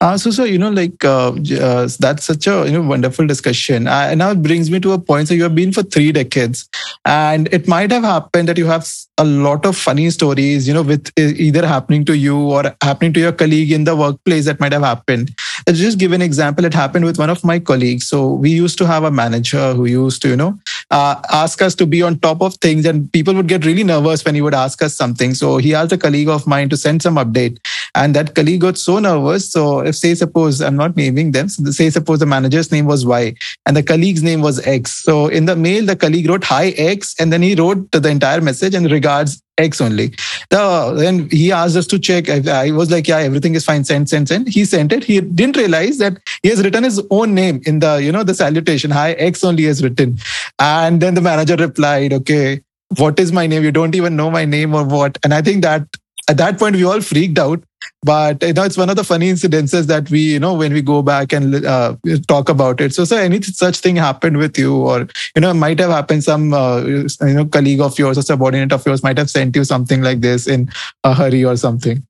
Uh, 0.00 0.16
so, 0.16 0.30
so 0.30 0.44
you 0.44 0.58
know, 0.58 0.70
like 0.70 1.04
uh, 1.04 1.32
uh, 1.60 1.88
that's 1.98 2.24
such 2.24 2.46
a 2.46 2.64
you 2.66 2.72
know 2.72 2.82
wonderful 2.82 3.26
discussion. 3.26 3.88
Uh, 3.88 4.06
and 4.10 4.18
now 4.20 4.30
it 4.30 4.42
brings 4.42 4.70
me 4.70 4.78
to 4.80 4.92
a 4.92 4.98
point. 4.98 5.28
So 5.28 5.34
you 5.34 5.42
have 5.42 5.54
been 5.56 5.72
for 5.72 5.82
three 5.82 6.12
decades, 6.12 6.68
and 7.04 7.48
it 7.52 7.66
might 7.68 7.90
have 7.90 8.04
happened 8.04 8.48
that 8.48 8.56
you 8.58 8.66
have 8.66 8.86
a 9.18 9.24
lot 9.24 9.66
of 9.66 9.76
funny 9.76 10.08
stories. 10.10 10.66
You 10.66 10.74
know, 10.74 10.82
with 10.82 11.10
either 11.18 11.66
happening 11.66 12.04
to 12.06 12.16
you 12.16 12.38
or 12.38 12.74
happening 12.82 13.12
to 13.14 13.20
your 13.20 13.32
colleague 13.32 13.72
in 13.72 13.84
the 13.84 13.96
workplace 13.96 14.44
that 14.46 14.60
might 14.60 14.72
have 14.72 14.82
happened. 14.82 15.34
I'll 15.66 15.74
just 15.74 15.98
give 15.98 16.12
an 16.12 16.22
example. 16.22 16.64
It 16.64 16.74
happened 16.74 17.04
with 17.04 17.18
one 17.18 17.30
of 17.30 17.44
my 17.44 17.58
colleagues. 17.58 18.08
So 18.08 18.32
we 18.32 18.50
used 18.50 18.78
to 18.78 18.86
have 18.86 19.04
a 19.04 19.10
manager 19.10 19.74
who 19.74 19.86
used 19.86 20.22
to 20.22 20.28
you 20.28 20.36
know 20.36 20.58
uh, 20.90 21.20
ask 21.30 21.60
us 21.60 21.74
to 21.76 21.86
be 21.86 22.02
on 22.02 22.18
top 22.18 22.40
of 22.40 22.54
things, 22.56 22.86
and 22.86 23.12
people 23.12 23.34
would 23.34 23.48
get 23.48 23.64
really 23.64 23.84
nervous 23.84 24.24
when 24.24 24.34
he 24.34 24.40
would 24.40 24.54
ask 24.54 24.82
us 24.82 24.96
something. 24.96 25.34
So 25.34 25.58
he 25.58 25.74
asked 25.74 25.92
a 25.92 25.98
colleague 25.98 26.28
of 26.28 26.46
mine 26.46 26.68
to 26.70 26.76
send 26.76 27.02
some 27.02 27.16
update 27.16 27.58
and 27.94 28.14
that 28.14 28.34
colleague 28.34 28.60
got 28.60 28.78
so 28.78 28.98
nervous 28.98 29.50
so 29.50 29.80
if 29.80 29.96
say 29.96 30.14
suppose 30.14 30.60
i'm 30.60 30.76
not 30.76 30.96
naming 30.96 31.32
them 31.32 31.48
so 31.48 31.64
say 31.70 31.88
suppose 31.90 32.18
the 32.18 32.26
manager's 32.26 32.70
name 32.72 32.86
was 32.86 33.04
y 33.06 33.34
and 33.66 33.76
the 33.76 33.82
colleague's 33.82 34.22
name 34.22 34.40
was 34.40 34.60
x 34.66 34.92
so 35.02 35.28
in 35.28 35.46
the 35.46 35.56
mail 35.56 35.84
the 35.84 35.96
colleague 35.96 36.28
wrote 36.28 36.44
hi 36.44 36.66
x 36.92 37.14
and 37.18 37.32
then 37.32 37.42
he 37.42 37.54
wrote 37.54 37.90
the 37.92 38.08
entire 38.08 38.40
message 38.40 38.74
and 38.74 38.90
regards 39.08 39.42
x 39.58 39.80
only. 39.80 40.08
The 40.50 40.94
then 40.96 41.28
he 41.30 41.50
asked 41.52 41.76
us 41.76 41.86
to 41.88 41.98
check. 41.98 42.28
I, 42.28 42.66
I 42.66 42.70
was 42.70 42.90
like 42.90 43.08
yeah 43.08 43.18
everything 43.18 43.54
is 43.54 43.64
fine. 43.64 43.84
Send 43.84 44.08
send 44.08 44.28
send. 44.28 44.48
He 44.48 44.64
sent 44.64 44.92
it. 44.92 45.04
He 45.04 45.20
didn't 45.20 45.56
realize 45.56 45.98
that 45.98 46.18
he 46.42 46.50
has 46.50 46.62
written 46.62 46.84
his 46.84 47.02
own 47.10 47.34
name 47.34 47.60
in 47.64 47.80
the 47.80 47.96
you 48.06 48.12
know 48.12 48.24
the 48.32 48.34
salutation. 48.34 48.90
Hi 48.90 49.12
x 49.30 49.44
only 49.44 49.64
has 49.64 49.82
written. 49.82 50.18
And 50.58 51.00
then 51.06 51.14
the 51.14 51.20
manager 51.30 51.56
replied 51.56 52.12
okay 52.20 52.60
what 52.96 53.18
is 53.20 53.32
my 53.32 53.46
name? 53.46 53.64
You 53.64 53.72
don't 53.78 53.94
even 53.94 54.16
know 54.16 54.30
my 54.30 54.44
name 54.44 54.74
or 54.74 54.84
what. 54.84 55.18
And 55.24 55.34
i 55.34 55.42
think 55.48 55.62
that 55.62 55.98
at 56.30 56.38
that 56.42 56.58
point 56.58 56.76
we 56.76 56.84
all 56.84 57.00
freaked 57.00 57.38
out 57.38 57.62
but 58.02 58.42
you 58.42 58.52
know 58.52 58.64
it's 58.64 58.76
one 58.76 58.90
of 58.90 58.96
the 58.96 59.04
funny 59.04 59.30
incidences 59.30 59.86
that 59.86 60.10
we 60.10 60.20
you 60.20 60.38
know 60.38 60.54
when 60.54 60.72
we 60.72 60.82
go 60.82 61.02
back 61.02 61.32
and 61.32 61.64
uh, 61.64 61.94
talk 62.26 62.48
about 62.48 62.80
it 62.80 62.92
so 62.92 63.04
so 63.04 63.16
any 63.16 63.40
such 63.42 63.78
thing 63.78 63.96
happened 63.96 64.36
with 64.36 64.58
you 64.58 64.76
or 64.76 65.08
you 65.34 65.40
know 65.40 65.50
it 65.50 65.54
might 65.54 65.78
have 65.78 65.90
happened 65.90 66.24
some 66.24 66.52
uh, 66.52 66.80
you 66.82 67.08
know 67.20 67.46
colleague 67.46 67.80
of 67.80 67.98
yours 67.98 68.18
or 68.18 68.22
subordinate 68.22 68.72
of 68.72 68.84
yours 68.86 69.02
might 69.02 69.18
have 69.18 69.30
sent 69.30 69.56
you 69.56 69.64
something 69.64 70.02
like 70.02 70.20
this 70.20 70.46
in 70.46 70.68
a 71.04 71.14
hurry 71.14 71.44
or 71.44 71.56
something 71.56 72.02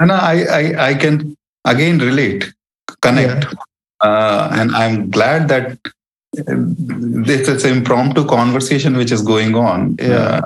And 0.00 0.12
I, 0.12 0.42
I, 0.42 0.88
I 0.88 0.94
can 0.94 1.36
again 1.64 1.98
relate, 1.98 2.52
connect. 3.00 3.46
Uh, 4.00 4.48
and 4.52 4.70
I'm 4.72 5.10
glad 5.10 5.48
that 5.48 5.78
uh, 6.38 6.42
this 6.46 7.48
is 7.48 7.64
an 7.64 7.78
impromptu 7.78 8.24
conversation 8.26 8.96
which 8.96 9.12
is 9.12 9.22
going 9.22 9.54
on. 9.54 9.96
Yeah. 9.98 10.14
Uh, 10.14 10.42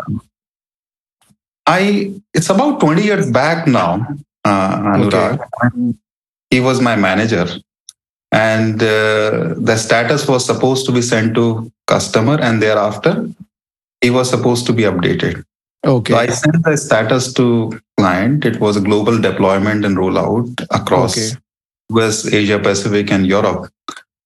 I 1.67 2.15
it's 2.35 2.51
about 2.51 2.81
20 2.81 3.03
years 3.03 3.31
back 3.31 3.67
now, 3.67 4.07
Anurag. 4.49 5.39
when 5.61 5.99
He 6.51 6.61
was 6.61 6.81
my 6.81 6.97
manager. 6.97 7.47
And 8.33 8.83
uh, 8.83 9.55
the 9.57 9.77
status 9.77 10.29
was 10.29 10.45
supposed 10.45 10.87
to 10.87 10.93
be 10.93 11.03
sent 11.03 11.35
to 11.35 11.73
customer 11.87 12.39
and 12.41 12.63
thereafter 12.63 13.27
he 14.01 14.11
was 14.11 14.31
supposed 14.31 14.67
to 14.67 14.73
be 14.73 14.83
updated. 14.83 15.45
okay 15.85 16.13
So 16.13 16.19
I 16.19 16.27
sent 16.27 16.63
the 16.65 16.77
status 16.77 17.33
to 17.35 17.47
client. 17.97 18.45
It 18.45 18.61
was 18.61 18.77
a 18.77 18.81
global 18.81 19.21
deployment 19.21 19.85
and 19.85 19.97
rollout 19.97 20.67
across 20.71 21.17
Okay. 21.17 21.37
US, 21.91 22.33
Asia 22.33 22.59
Pacific, 22.59 23.11
and 23.11 23.27
Europe. 23.27 23.71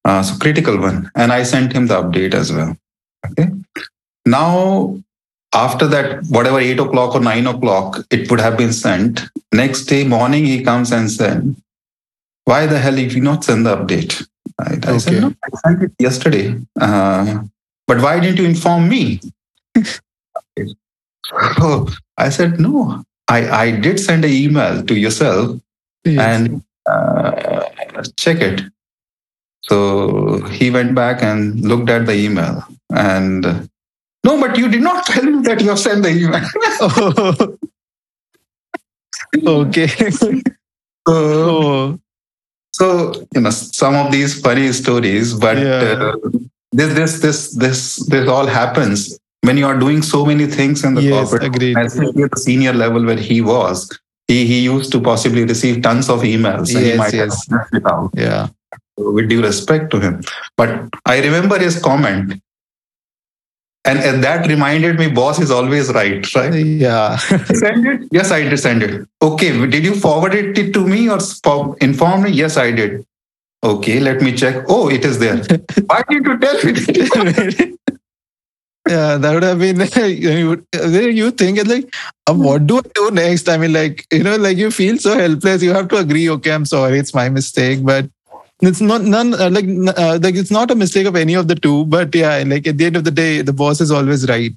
Uh, 0.05 0.21
so 0.21 0.37
critical 0.37 0.77
one. 0.79 1.09
And 1.15 1.31
I 1.31 1.43
sent 1.43 1.71
him 1.71 1.87
the 1.87 2.01
update 2.03 2.33
as 2.33 2.51
well. 2.51 2.75
Okay. 3.31 3.49
Now, 4.25 4.97
after 5.53 5.87
that, 5.87 6.23
whatever 6.29 6.59
eight 6.59 6.79
o'clock 6.79 7.15
or 7.15 7.21
nine 7.21 7.47
o'clock, 7.47 7.99
it 8.09 8.29
would 8.29 8.39
have 8.39 8.57
been 8.57 8.73
sent. 8.73 9.21
Next 9.53 9.85
day 9.85 10.03
morning, 10.03 10.45
he 10.45 10.63
comes 10.63 10.91
and 10.91 11.11
said, 11.11 11.55
"Why 12.45 12.65
the 12.65 12.79
hell 12.79 12.95
did 12.95 13.13
you 13.13 13.21
not 13.21 13.43
send 13.43 13.65
the 13.65 13.75
update?" 13.77 14.25
Right? 14.59 14.85
I 14.87 14.97
said, 14.97 15.21
"No, 15.21 15.33
I 15.43 15.57
sent 15.65 15.83
it 15.83 15.91
yesterday. 15.99 16.59
Uh, 16.79 17.43
but 17.87 18.01
why 18.01 18.19
didn't 18.19 18.37
you 18.39 18.45
inform 18.45 18.89
me?" 18.89 19.21
So 21.59 21.87
I 22.17 22.29
said, 22.29 22.59
no, 22.59 23.03
I, 23.27 23.49
I 23.49 23.71
did 23.71 23.99
send 23.99 24.25
an 24.25 24.31
email 24.31 24.83
to 24.83 24.95
yourself 24.95 25.59
Yes. 26.05 26.19
and 26.19 26.63
uh, 26.85 27.63
check 28.17 28.41
it. 28.41 28.61
So 29.61 30.41
he 30.47 30.69
went 30.69 30.93
back 30.93 31.23
and 31.23 31.61
looked 31.61 31.89
at 31.89 32.05
the 32.05 32.13
email 32.13 32.63
and 32.89 33.45
uh, 33.45 33.61
no, 34.25 34.39
but 34.39 34.57
you 34.57 34.69
did 34.69 34.81
not 34.81 35.05
tell 35.11 35.23
me 35.23 35.41
that 35.43 35.61
you 35.61 35.69
have 35.69 35.79
sent 35.79 36.03
the 36.03 36.09
email. 36.09 37.57
okay 39.47 39.87
so, 41.07 41.99
so 42.71 43.13
you 43.33 43.41
know 43.41 43.49
some 43.49 43.95
of 43.95 44.11
these 44.11 44.39
funny 44.41 44.71
stories, 44.71 45.33
but 45.33 45.57
Yeah. 45.57 46.11
uh, 46.11 46.15
this 46.71 46.93
this 46.93 47.19
this 47.19 47.51
this 47.63 47.79
this 48.07 48.27
all 48.27 48.47
happens 48.47 49.19
when 49.41 49.57
you 49.57 49.65
are 49.67 49.77
doing 49.77 50.01
so 50.01 50.25
many 50.25 50.45
things 50.47 50.83
in 50.83 50.93
the 50.95 51.01
yes 51.03 51.29
corporate 51.29 51.43
agreed 51.55 51.77
especially 51.77 52.23
at 52.23 52.31
the 52.31 52.39
senior 52.39 52.73
level 52.73 53.03
where 53.05 53.17
he 53.17 53.41
was, 53.41 53.99
he, 54.27 54.45
he 54.47 54.59
used 54.61 54.91
to 54.91 55.01
possibly 55.01 55.43
receive 55.43 55.81
tons 55.83 56.09
of 56.09 56.21
emails 56.21 56.71
Yes, 56.73 56.97
might 56.97 57.13
yes. 57.13 57.47
have 57.49 57.59
left 57.59 57.73
it 57.75 57.85
out 57.85 58.09
yeah 58.15 58.47
with 58.97 59.27
due 59.29 59.41
respect 59.41 59.89
to 59.91 59.99
him. 59.99 60.21
But 60.55 60.87
I 61.05 61.19
remember 61.21 61.57
his 61.59 61.79
comment. 61.81 62.41
And, 63.85 63.99
and 63.99 64.23
that 64.23 64.47
reminded 64.47 64.97
me, 64.97 65.09
boss 65.09 65.39
is 65.39 65.51
always 65.51 65.91
right, 65.91 66.33
right? 66.35 66.53
yeah 66.53 67.17
Send 67.17 67.85
it? 67.85 68.07
Yes, 68.11 68.31
I 68.31 68.43
did 68.43 68.57
send 68.57 68.81
it. 68.81 69.05
Okay, 69.21 69.67
did 69.67 69.83
you 69.83 69.95
forward 69.95 70.33
it 70.33 70.73
to 70.73 70.87
me 70.87 71.09
or 71.09 71.19
inform 71.81 72.23
me? 72.23 72.31
Yes, 72.31 72.55
I 72.55 72.71
did. 72.71 73.05
Okay, 73.63 73.99
let 73.99 74.21
me 74.21 74.33
check. 74.33 74.63
Oh, 74.67 74.89
it 74.89 75.03
is 75.05 75.19
there. 75.19 75.37
Why 75.85 76.03
didn't 76.09 76.25
you 76.25 77.07
tell 77.07 77.25
me? 77.25 77.75
yeah, 78.89 79.17
that 79.17 79.33
would 79.33 79.43
have 79.43 79.59
been 79.59 79.79
you, 80.19 80.65
you 81.07 81.31
think 81.31 81.57
it's 81.57 81.69
like, 81.69 81.93
uh, 82.27 82.33
what 82.33 82.67
do 82.67 82.79
I 82.79 82.81
do 82.93 83.11
next? 83.11 83.47
I 83.47 83.57
mean, 83.57 83.71
like 83.71 84.05
you 84.11 84.23
know, 84.23 84.35
like 84.35 84.57
you 84.57 84.69
feel 84.69 84.97
so 84.97 85.17
helpless. 85.17 85.63
You 85.63 85.71
have 85.71 85.87
to 85.89 85.97
agree. 85.97 86.29
Okay, 86.29 86.51
I'm 86.51 86.65
sorry, 86.65 86.99
it's 86.99 87.13
my 87.13 87.29
mistake, 87.29 87.83
but 87.83 88.09
it's 88.67 88.81
not 88.81 89.01
none 89.03 89.33
uh, 89.33 89.49
like 89.49 89.65
uh, 89.97 90.19
like 90.21 90.35
it's 90.35 90.51
not 90.51 90.71
a 90.71 90.75
mistake 90.75 91.05
of 91.07 91.15
any 91.15 91.33
of 91.33 91.47
the 91.47 91.55
two. 91.55 91.85
But 91.85 92.13
yeah, 92.15 92.43
like 92.45 92.67
at 92.67 92.77
the 92.77 92.85
end 92.85 92.95
of 92.95 93.03
the 93.03 93.11
day, 93.11 93.41
the 93.41 93.53
boss 93.53 93.81
is 93.81 93.91
always 93.91 94.27
right. 94.27 94.51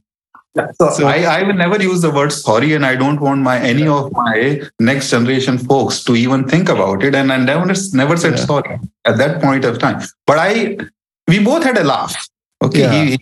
So, 0.81 0.91
So- 0.91 1.07
I, 1.07 1.17
I 1.39 1.43
will 1.43 1.55
never 1.55 1.81
use 1.83 2.01
the 2.01 2.11
word 2.11 2.33
sorry, 2.33 2.73
and 2.73 2.87
I 2.87 2.97
don't 2.97 3.21
want 3.21 3.43
my 3.43 3.59
any 3.61 3.87
of 3.87 4.11
my 4.13 4.63
next 4.81 5.11
generation 5.11 5.59
folks 5.59 6.03
to 6.05 6.17
even 6.17 6.49
think 6.49 6.69
about 6.71 7.05
it. 7.05 7.15
And 7.15 7.33
I 7.33 7.37
never 7.37 7.67
never 7.93 8.17
said 8.17 8.37
Yeah. 8.39 8.45
sorry 8.53 8.79
at 9.05 9.19
that 9.19 9.43
point 9.43 9.65
of 9.67 9.79
time. 9.79 10.01
But 10.27 10.39
I, 10.39 10.79
we 11.29 11.41
both 11.45 11.63
had 11.65 11.77
a 11.77 11.85
laugh. 11.85 12.17
Okay, 12.63 12.81
Yeah. 12.81 13.05
he, 13.05 13.19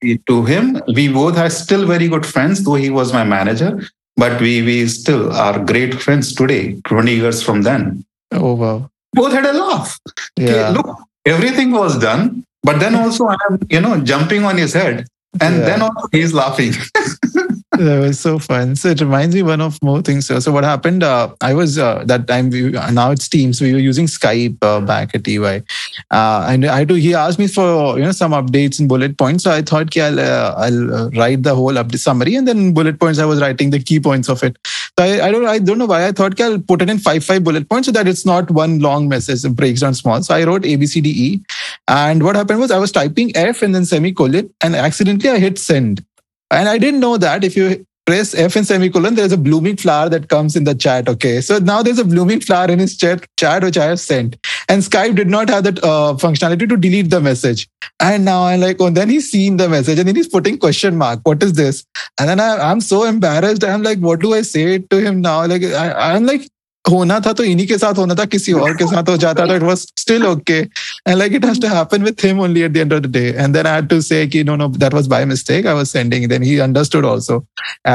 he- 0.00 0.18
to 0.26 0.44
him, 0.44 0.80
we 0.96 1.06
both 1.08 1.38
are 1.38 1.50
still 1.50 1.86
very 1.86 2.08
good 2.08 2.26
friends, 2.26 2.64
though 2.64 2.74
he 2.74 2.90
was 2.90 3.12
my 3.12 3.22
manager. 3.22 3.80
But 4.16 4.40
we 4.40 4.62
we 4.62 4.88
still 4.88 5.32
are 5.32 5.58
great 5.64 5.94
friends 6.02 6.34
today, 6.34 6.80
twenty 6.84 7.14
years 7.14 7.42
from 7.42 7.62
then. 7.62 8.04
Oh 8.32 8.54
wow, 8.54 8.90
Both 9.12 9.32
had 9.32 9.44
a 9.46 9.52
laugh. 9.52 9.98
Okay, 10.40 10.54
yeah, 10.56 10.70
look, 10.70 10.86
everything 11.26 11.70
was 11.72 11.98
done, 11.98 12.44
but 12.62 12.78
then 12.80 12.94
also 12.94 13.26
I'm 13.28 13.58
you 13.70 13.80
know 13.80 14.00
jumping 14.00 14.44
on 14.44 14.56
his 14.56 14.72
head, 14.72 15.06
and 15.40 15.56
Yeah. 15.58 15.64
then 15.66 15.82
also 15.82 16.08
he's 16.12 16.32
laughing. 16.32 16.72
that 17.78 17.98
was 18.00 18.20
so 18.20 18.38
fun. 18.38 18.76
So 18.76 18.88
it 18.88 19.00
reminds 19.00 19.34
me 19.34 19.42
one 19.42 19.62
of 19.62 19.82
more 19.82 20.02
things. 20.02 20.26
So, 20.26 20.38
so 20.40 20.52
what 20.52 20.62
happened? 20.62 21.02
Uh, 21.02 21.34
I 21.40 21.54
was 21.54 21.78
uh, 21.78 22.04
that 22.04 22.26
time. 22.26 22.50
We, 22.50 22.70
now 22.70 23.10
it's 23.12 23.28
Teams. 23.28 23.62
We 23.62 23.72
were 23.72 23.78
using 23.78 24.06
Skype 24.06 24.58
uh, 24.62 24.80
back 24.80 25.14
at 25.14 25.26
EY, 25.26 25.62
uh, 26.10 26.46
and 26.48 26.66
I 26.66 26.84
do. 26.84 26.94
He 26.94 27.14
asked 27.14 27.38
me 27.38 27.46
for 27.46 27.98
you 27.98 28.04
know 28.04 28.12
some 28.12 28.32
updates 28.32 28.78
and 28.78 28.90
bullet 28.90 29.16
points. 29.16 29.44
So 29.44 29.50
I 29.50 29.62
thought, 29.62 29.86
okay, 29.86 30.02
I'll 30.02 30.20
uh, 30.20 30.54
I'll 30.58 30.94
uh, 30.94 31.10
write 31.10 31.42
the 31.44 31.54
whole 31.54 31.72
update 31.72 32.00
summary, 32.00 32.34
and 32.34 32.46
then 32.46 32.74
bullet 32.74 33.00
points. 33.00 33.18
I 33.18 33.24
was 33.24 33.40
writing 33.40 33.70
the 33.70 33.80
key 33.80 34.00
points 34.00 34.28
of 34.28 34.42
it. 34.42 34.58
So 34.66 35.04
I, 35.04 35.28
I 35.28 35.32
don't 35.32 35.46
I 35.46 35.58
don't 35.58 35.78
know 35.78 35.86
why 35.86 36.06
I 36.06 36.12
thought 36.12 36.32
okay, 36.32 36.44
I'll 36.44 36.58
put 36.58 36.82
it 36.82 36.90
in 36.90 36.98
five 36.98 37.24
five 37.24 37.42
bullet 37.42 37.70
points 37.70 37.86
so 37.86 37.92
that 37.92 38.06
it's 38.06 38.26
not 38.26 38.50
one 38.50 38.80
long 38.80 39.08
message. 39.08 39.46
It 39.46 39.56
breaks 39.56 39.80
down 39.80 39.94
small. 39.94 40.22
So 40.22 40.34
I 40.34 40.44
wrote 40.44 40.66
A 40.66 40.76
B 40.76 40.84
C 40.84 41.00
D 41.00 41.08
E, 41.08 41.40
and 41.88 42.22
what 42.22 42.36
happened 42.36 42.60
was 42.60 42.70
I 42.70 42.78
was 42.78 42.92
typing 42.92 43.34
F 43.34 43.62
and 43.62 43.74
then 43.74 43.86
semicolon, 43.86 44.52
and 44.60 44.76
accidentally 44.76 45.30
I 45.30 45.38
hit 45.38 45.58
send. 45.58 46.04
And 46.52 46.68
I 46.68 46.78
didn't 46.78 47.00
know 47.00 47.16
that 47.16 47.44
if 47.44 47.56
you 47.56 47.84
press 48.04 48.34
F 48.34 48.56
and 48.56 48.66
semicolon, 48.66 49.14
there's 49.14 49.32
a 49.32 49.38
blooming 49.38 49.76
flower 49.76 50.08
that 50.08 50.28
comes 50.28 50.56
in 50.56 50.64
the 50.64 50.74
chat. 50.74 51.08
Okay. 51.08 51.40
So 51.40 51.58
now 51.58 51.82
there's 51.82 51.98
a 51.98 52.04
blooming 52.04 52.40
flower 52.40 52.70
in 52.70 52.78
his 52.78 52.96
chat, 52.96 53.26
chat 53.38 53.62
which 53.62 53.78
I 53.78 53.86
have 53.86 54.00
sent. 54.00 54.36
And 54.68 54.82
Skype 54.82 55.14
did 55.14 55.28
not 55.28 55.48
have 55.48 55.64
that 55.64 55.78
uh, 55.82 56.14
functionality 56.14 56.68
to 56.68 56.76
delete 56.76 57.10
the 57.10 57.20
message. 57.20 57.68
And 58.00 58.24
now 58.24 58.44
I'm 58.44 58.60
like, 58.60 58.80
oh, 58.80 58.90
then 58.90 59.08
he's 59.08 59.30
seen 59.30 59.56
the 59.56 59.68
message 59.68 59.98
and 59.98 60.08
then 60.08 60.16
he's 60.16 60.28
putting 60.28 60.58
question 60.58 60.96
mark. 60.96 61.20
What 61.22 61.42
is 61.42 61.54
this? 61.54 61.84
And 62.18 62.28
then 62.28 62.40
I, 62.40 62.70
I'm 62.70 62.80
so 62.80 63.04
embarrassed. 63.04 63.64
I'm 63.64 63.82
like, 63.82 63.98
what 63.98 64.20
do 64.20 64.34
I 64.34 64.42
say 64.42 64.78
to 64.78 65.00
him 65.00 65.20
now? 65.20 65.46
Like, 65.46 65.62
I, 65.62 66.14
I'm 66.14 66.26
like, 66.26 66.48
होना 66.89 67.19
था 67.19 67.31
तो 67.33 67.43
इन्हीं 67.43 67.67
के 67.67 67.77
साथ 67.77 67.97
होना 67.97 68.15
था 68.15 68.25
किसी 68.33 68.53
और 68.53 68.75
के 68.77 68.85
साथ 68.87 69.09
हो 69.09 69.15
जाता 69.23 69.45
तो 69.45 69.55
it 69.59 69.63
was 69.69 69.85
still 70.01 70.25
okay 70.27 70.59
and 71.05 71.19
like 71.19 71.33
it 71.39 71.43
has 71.43 71.59
to 71.59 71.69
happen 71.69 72.03
with 72.07 72.23
him 72.25 72.39
only 72.39 72.63
at 72.67 72.73
the 72.73 72.81
end 72.83 72.93
of 72.97 73.01
the 73.05 73.11
day 73.15 73.35
and 73.35 73.57
then 73.57 73.67
I 73.71 73.73
had 73.75 73.89
to 73.93 74.01
say 74.01 74.19
कि 74.27 74.43
no 74.49 74.55
no 74.61 74.67
that 74.83 74.93
was 74.97 75.09
by 75.13 75.19
mistake 75.31 75.65
I 75.65 75.73
was 75.79 75.91
sending 75.91 76.27
then 76.33 76.45
he 76.49 76.59
understood 76.67 77.07
also 77.09 77.39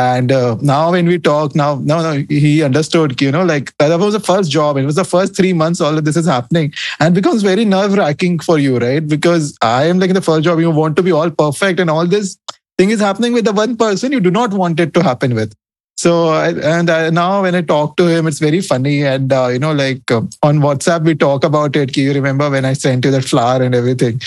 and 0.01 0.35
uh, 0.41 0.57
now 0.73 0.83
when 0.97 1.07
we 1.13 1.19
talk 1.31 1.57
now 1.63 1.71
no 1.93 2.01
no 2.09 2.13
he 2.43 2.53
understood 2.69 3.17
you 3.27 3.33
know 3.37 3.45
like 3.53 3.73
that 3.79 3.97
was 4.05 4.19
the 4.19 4.23
first 4.29 4.51
job 4.57 4.83
it 4.83 4.91
was 4.91 5.01
the 5.03 5.09
first 5.13 5.37
three 5.41 5.55
months 5.63 5.81
all 5.81 6.03
of 6.03 6.05
this 6.11 6.21
is 6.25 6.31
happening 6.35 6.73
and 7.01 7.15
becomes 7.15 7.49
very 7.49 7.65
nerve 7.65 7.99
wracking 8.03 8.39
for 8.51 8.59
you 8.59 8.79
right 8.87 9.09
because 9.17 9.57
I 9.63 9.85
am 9.95 10.05
like 10.05 10.17
in 10.17 10.21
the 10.21 10.27
first 10.31 10.45
job 10.51 10.61
you 10.67 10.77
want 10.83 10.97
to 10.97 11.09
be 11.11 11.19
all 11.23 11.31
perfect 11.31 11.81
and 11.81 11.97
all 11.97 12.07
this 12.19 12.37
thing 12.79 12.91
is 12.91 13.01
happening 13.01 13.33
with 13.33 13.45
the 13.47 13.59
one 13.65 13.77
person 13.77 14.13
you 14.13 14.21
do 14.21 14.31
not 14.31 14.53
want 14.53 14.81
it 14.81 14.95
to 14.95 15.03
happen 15.03 15.35
with 15.35 15.59
so 15.98 16.34
and 16.34 16.90
I, 16.90 17.10
now 17.10 17.42
when 17.42 17.56
I 17.56 17.62
talk 17.62 17.98
to 17.98 18.08
him, 18.08 18.28
it's 18.28 18.40
very 18.40 18.62
funny. 18.62 19.04
And 19.04 19.34
uh, 19.34 19.48
you 19.48 19.60
know, 19.60 19.74
like 19.74 20.10
uh, 20.12 20.22
on 20.44 20.60
WhatsApp, 20.60 21.04
we 21.04 21.16
talk 21.16 21.44
about 21.44 21.76
it. 21.76 21.98
You 21.98 22.14
remember 22.14 22.50
when 22.50 22.66
I 22.66 22.74
sent 22.74 23.06
you 23.06 23.12
that 23.12 23.26
flower 23.26 23.62
and 23.64 23.74
everything? 23.74 24.22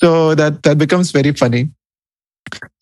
So 0.00 0.34
that 0.34 0.62
that 0.64 0.78
becomes 0.78 1.10
very 1.12 1.32
funny. 1.32 1.70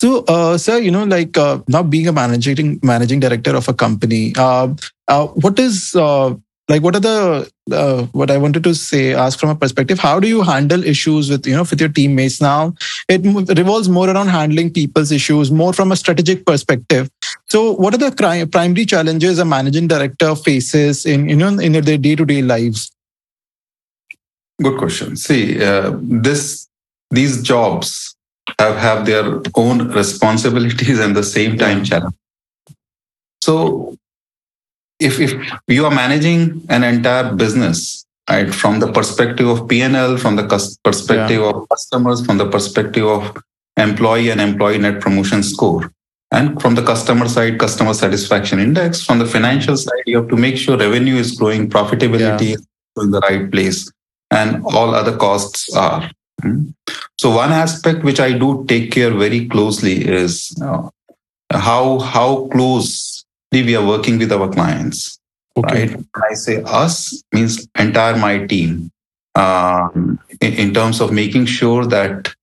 So, 0.00 0.24
uh, 0.26 0.58
sir, 0.58 0.78
you 0.78 0.90
know, 0.90 1.04
like 1.04 1.38
uh, 1.38 1.60
now 1.68 1.82
being 1.82 2.08
a 2.08 2.12
managing 2.12 2.80
managing 2.82 3.20
director 3.20 3.54
of 3.54 3.68
a 3.68 3.74
company, 3.74 4.32
uh, 4.36 4.74
uh, 5.08 5.26
what 5.28 5.58
is 5.58 5.94
uh, 5.94 6.34
like 6.72 6.82
what 6.82 6.96
are 6.96 7.00
the 7.00 7.50
uh, 7.70 8.04
what 8.18 8.30
I 8.30 8.38
wanted 8.38 8.64
to 8.64 8.74
say 8.74 9.14
ask 9.22 9.38
from 9.38 9.50
a 9.50 9.54
perspective 9.54 9.98
how 9.98 10.18
do 10.18 10.28
you 10.28 10.42
handle 10.42 10.84
issues 10.92 11.28
with 11.32 11.46
you 11.46 11.54
know 11.56 11.66
with 11.72 11.80
your 11.84 11.90
teammates 11.98 12.40
now? 12.40 12.74
It 13.08 13.26
revolves 13.58 13.90
more 13.96 14.08
around 14.08 14.28
handling 14.28 14.72
people's 14.78 15.12
issues 15.12 15.50
more 15.50 15.74
from 15.74 15.92
a 15.92 15.96
strategic 15.96 16.46
perspective. 16.46 17.10
So 17.50 17.72
what 17.72 17.94
are 17.94 17.98
the 17.98 18.48
primary 18.50 18.86
challenges 18.86 19.38
a 19.38 19.44
managing 19.44 19.88
director 19.88 20.34
faces 20.34 21.04
in 21.04 21.28
you 21.28 21.36
know 21.36 21.48
in 21.58 21.72
their 21.72 21.98
day-to-day 22.08 22.40
lives? 22.40 22.90
Good 24.62 24.78
question. 24.78 25.16
See 25.16 25.62
uh, 25.62 25.92
this 26.00 26.68
these 27.10 27.42
jobs 27.42 28.16
have 28.58 28.76
have 28.78 29.06
their 29.06 29.40
own 29.54 29.88
responsibilities 29.88 30.98
and 31.06 31.14
the 31.14 31.28
same 31.36 31.58
time 31.58 31.84
challenge. 31.84 32.14
So 33.42 33.96
if, 35.02 35.20
if 35.20 35.32
you 35.68 35.84
are 35.84 35.94
managing 35.94 36.62
an 36.68 36.84
entire 36.84 37.34
business 37.34 38.04
right 38.30 38.54
from 38.54 38.80
the 38.80 38.90
perspective 38.92 39.48
of 39.48 39.60
pnl 39.60 40.18
from 40.18 40.36
the 40.36 40.46
perspective 40.84 41.40
yeah. 41.40 41.50
of 41.50 41.68
customers 41.68 42.24
from 42.24 42.38
the 42.38 42.48
perspective 42.48 43.06
of 43.06 43.36
employee 43.76 44.30
and 44.30 44.40
employee 44.40 44.78
net 44.78 45.00
promotion 45.00 45.42
score 45.42 45.90
and 46.30 46.60
from 46.60 46.74
the 46.74 46.82
customer 46.82 47.28
side 47.28 47.58
customer 47.58 47.94
satisfaction 47.94 48.58
index 48.58 49.04
from 49.04 49.18
the 49.18 49.26
financial 49.26 49.76
side 49.76 50.02
you 50.06 50.16
have 50.16 50.28
to 50.28 50.36
make 50.36 50.56
sure 50.56 50.76
revenue 50.76 51.16
is 51.16 51.32
growing 51.32 51.68
profitability 51.68 52.50
yeah. 52.50 52.54
is 52.54 52.66
in 53.02 53.10
the 53.10 53.20
right 53.20 53.50
place 53.50 53.90
and 54.30 54.64
all 54.66 54.94
other 54.94 55.16
costs 55.16 55.74
are 55.74 56.10
hmm. 56.42 56.62
so 57.18 57.30
one 57.30 57.52
aspect 57.52 58.04
which 58.04 58.20
i 58.20 58.32
do 58.32 58.64
take 58.68 58.90
care 58.92 59.10
very 59.10 59.48
closely 59.48 60.04
is 60.06 60.54
how 61.50 61.98
how 61.98 62.48
close 62.52 63.21
we 63.60 63.76
are 63.76 63.84
working 63.84 64.18
with 64.18 64.32
our 64.32 64.48
clients. 64.48 65.18
Okay. 65.56 65.88
Right? 65.88 65.96
When 65.96 66.24
I 66.30 66.34
say 66.34 66.62
us, 66.64 67.22
means 67.32 67.68
entire 67.78 68.16
my 68.16 68.46
team. 68.46 68.90
Um, 69.34 70.18
in, 70.40 70.52
in 70.54 70.74
terms 70.74 71.00
of 71.00 71.12
making 71.12 71.46
sure 71.46 71.84
that 71.86 72.34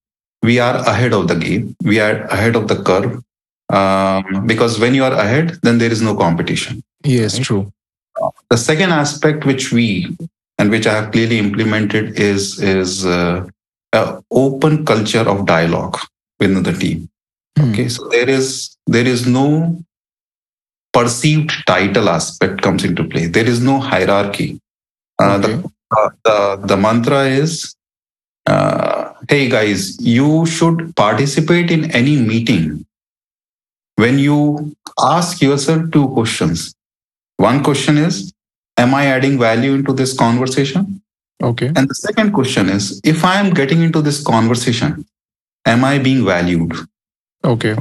we 0.44 0.60
are 0.60 0.76
ahead 0.76 1.14
of 1.14 1.28
the 1.28 1.36
game, 1.36 1.76
we 1.84 2.00
are 2.00 2.24
ahead 2.26 2.56
of 2.56 2.68
the 2.68 2.82
curve. 2.84 3.24
Um, 3.72 4.48
because 4.48 4.80
when 4.80 4.94
you 4.94 5.04
are 5.04 5.14
ahead, 5.14 5.60
then 5.64 5.78
there 5.78 5.92
is 5.92 6.02
no 6.02 6.16
competition. 6.16 6.84
Yes, 7.04 7.38
right? 7.38 7.46
true. 7.46 7.74
The 8.50 8.58
second 8.58 8.92
aspect 8.92 9.46
which 9.46 9.72
we 9.72 10.16
and 10.58 10.70
which 10.70 10.88
I 10.88 10.94
have 10.94 11.12
clearly 11.12 11.38
implemented 11.40 12.20
is 12.20 12.60
is 12.60 13.06
uh, 13.06 13.48
an 13.94 14.24
open 14.32 14.86
culture 14.86 15.28
of 15.28 15.46
dialogue 15.46 15.98
within 16.40 16.64
the 16.64 16.74
team. 16.74 17.10
Hmm. 17.58 17.72
Okay, 17.72 17.88
so 17.90 18.08
there 18.10 18.30
is 18.30 18.76
there 18.88 19.08
is 19.08 19.26
no 19.26 19.82
perceived 20.94 21.52
title 21.68 22.10
aspect 22.10 22.62
comes 22.62 22.84
into 22.84 23.04
play. 23.04 23.28
There 23.28 23.48
is 23.48 23.62
no 23.62 23.80
hierarchy. 23.80 24.60
Uh, 25.22 25.42
okay. 25.44 25.56
the, 25.56 25.72
uh, 25.98 26.10
the, 26.24 26.68
the 26.68 26.78
mantra 26.78 27.26
is 27.26 27.76
uh, 28.46 29.14
hey 29.30 29.48
guys, 29.48 30.00
you 30.02 30.46
should 30.46 30.96
participate 30.96 31.70
in 31.70 31.92
any 31.92 32.16
meeting 32.16 32.86
when 33.96 34.18
you 34.18 34.76
ask 35.00 35.42
yourself 35.42 35.92
two 35.92 36.08
questions. 36.10 36.74
One 37.38 37.64
question 37.64 37.98
is, 37.98 38.34
am 38.78 38.94
I 38.96 39.06
adding 39.08 39.38
value 39.38 39.74
into 39.74 39.94
this 39.94 40.18
conversation? 40.18 41.02
Okay. 41.42 41.68
And 41.68 41.88
the 41.88 41.96
second 41.96 42.32
question 42.32 42.70
is, 42.70 43.00
if 43.04 43.24
I 43.24 43.40
am 43.40 43.52
getting 43.52 43.82
into 43.82 44.02
this 44.02 44.24
conversation, 44.24 45.06
am 45.66 45.84
I 45.86 46.00
being 46.00 46.26
valued? 46.26 46.74
Okay. 47.44 47.76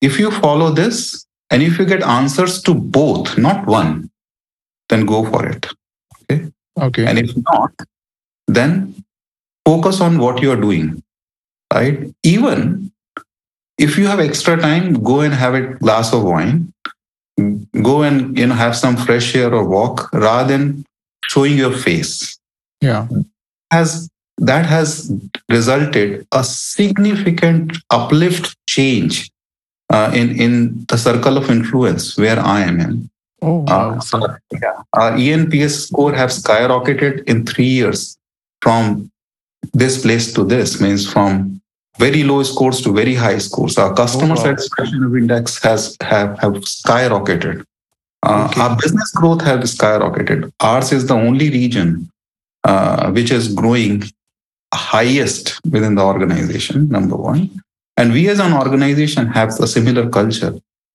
If 0.00 0.18
you 0.18 0.30
follow 0.30 0.70
this, 0.70 1.25
and 1.50 1.62
if 1.62 1.78
you 1.78 1.84
get 1.84 2.02
answers 2.02 2.62
to 2.62 2.74
both, 2.74 3.38
not 3.38 3.66
one, 3.66 4.10
then 4.88 5.06
go 5.06 5.24
for 5.24 5.46
it. 5.46 5.66
Okay. 6.22 6.50
Okay. 6.80 7.06
And 7.06 7.18
if 7.18 7.36
not, 7.36 7.72
then 8.46 9.04
focus 9.64 10.00
on 10.00 10.18
what 10.18 10.42
you're 10.42 10.60
doing. 10.60 11.02
Right. 11.72 12.12
Even 12.22 12.92
if 13.78 13.98
you 13.98 14.06
have 14.06 14.20
extra 14.20 14.56
time, 14.56 15.02
go 15.02 15.20
and 15.20 15.34
have 15.34 15.54
a 15.54 15.62
glass 15.62 16.12
of 16.12 16.22
wine. 16.22 16.72
Go 17.82 18.02
and 18.02 18.36
you 18.38 18.46
know 18.46 18.54
have 18.54 18.74
some 18.74 18.96
fresh 18.96 19.34
air 19.34 19.52
or 19.52 19.68
walk 19.68 20.10
rather 20.12 20.56
than 20.56 20.84
showing 21.24 21.58
your 21.58 21.72
face. 21.72 22.38
Yeah. 22.80 23.06
Has 23.70 24.08
that 24.38 24.64
has 24.66 25.12
resulted 25.50 26.26
a 26.32 26.44
significant 26.44 27.76
uplift 27.90 28.56
change 28.66 29.30
uh, 29.90 30.10
in 30.14 30.38
in 30.40 30.84
the 30.88 30.98
circle 30.98 31.36
of 31.36 31.50
influence 31.50 32.16
where 32.16 32.38
I 32.38 32.60
am 32.62 32.80
in. 32.80 33.10
Oh, 33.42 33.64
wow. 33.68 33.98
uh, 34.12 34.36
yeah. 34.52 34.82
Our 34.94 35.12
ENPS 35.12 35.88
score 35.88 36.12
have 36.14 36.30
skyrocketed 36.30 37.24
in 37.28 37.44
three 37.44 37.68
years 37.68 38.16
from 38.62 39.10
this 39.72 40.02
place 40.02 40.32
to 40.32 40.44
this, 40.44 40.80
means 40.80 41.10
from 41.10 41.60
very 41.98 42.24
low 42.24 42.42
scores 42.42 42.80
to 42.82 42.92
very 42.92 43.14
high 43.14 43.38
scores. 43.38 43.78
Our 43.78 43.94
customer 43.94 44.32
oh, 44.32 44.36
wow. 44.36 44.42
satisfaction 44.42 45.02
index 45.16 45.62
has 45.62 45.96
have, 46.00 46.38
have 46.38 46.54
skyrocketed. 46.54 47.64
Uh, 48.22 48.48
okay. 48.50 48.60
Our 48.60 48.76
business 48.76 49.12
growth 49.12 49.42
has 49.42 49.76
skyrocketed. 49.76 50.50
Ours 50.60 50.92
is 50.92 51.06
the 51.06 51.14
only 51.14 51.50
region 51.50 52.10
uh, 52.64 53.12
which 53.12 53.30
is 53.30 53.52
growing 53.52 54.02
highest 54.74 55.60
within 55.70 55.94
the 55.94 56.02
organization, 56.02 56.88
number 56.88 57.16
one. 57.16 57.50
And 57.96 58.12
we 58.12 58.28
as 58.28 58.40
an 58.40 58.52
organization 58.52 59.26
have 59.28 59.50
a 59.60 59.66
similar 59.66 60.08
culture. 60.08 60.54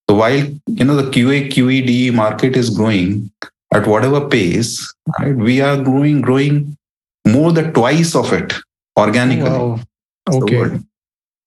So 0.10 0.16
while 0.16 0.46
you 0.68 0.86
know 0.86 0.96
the 0.96 1.10
QA 1.10 1.50
QED 1.50 2.14
market 2.14 2.56
is 2.56 2.70
growing 2.70 3.32
at 3.74 3.88
whatever 3.88 4.28
pace, 4.28 4.94
right, 5.20 5.36
we 5.36 5.62
are 5.62 5.82
growing 5.82 6.22
growing 6.22 6.78
more 7.26 7.52
than 7.52 7.74
twice 7.74 8.16
of 8.16 8.34
it 8.34 8.54
organically. 8.98 9.50
Wow. 9.50 9.80
Okay. 10.30 10.80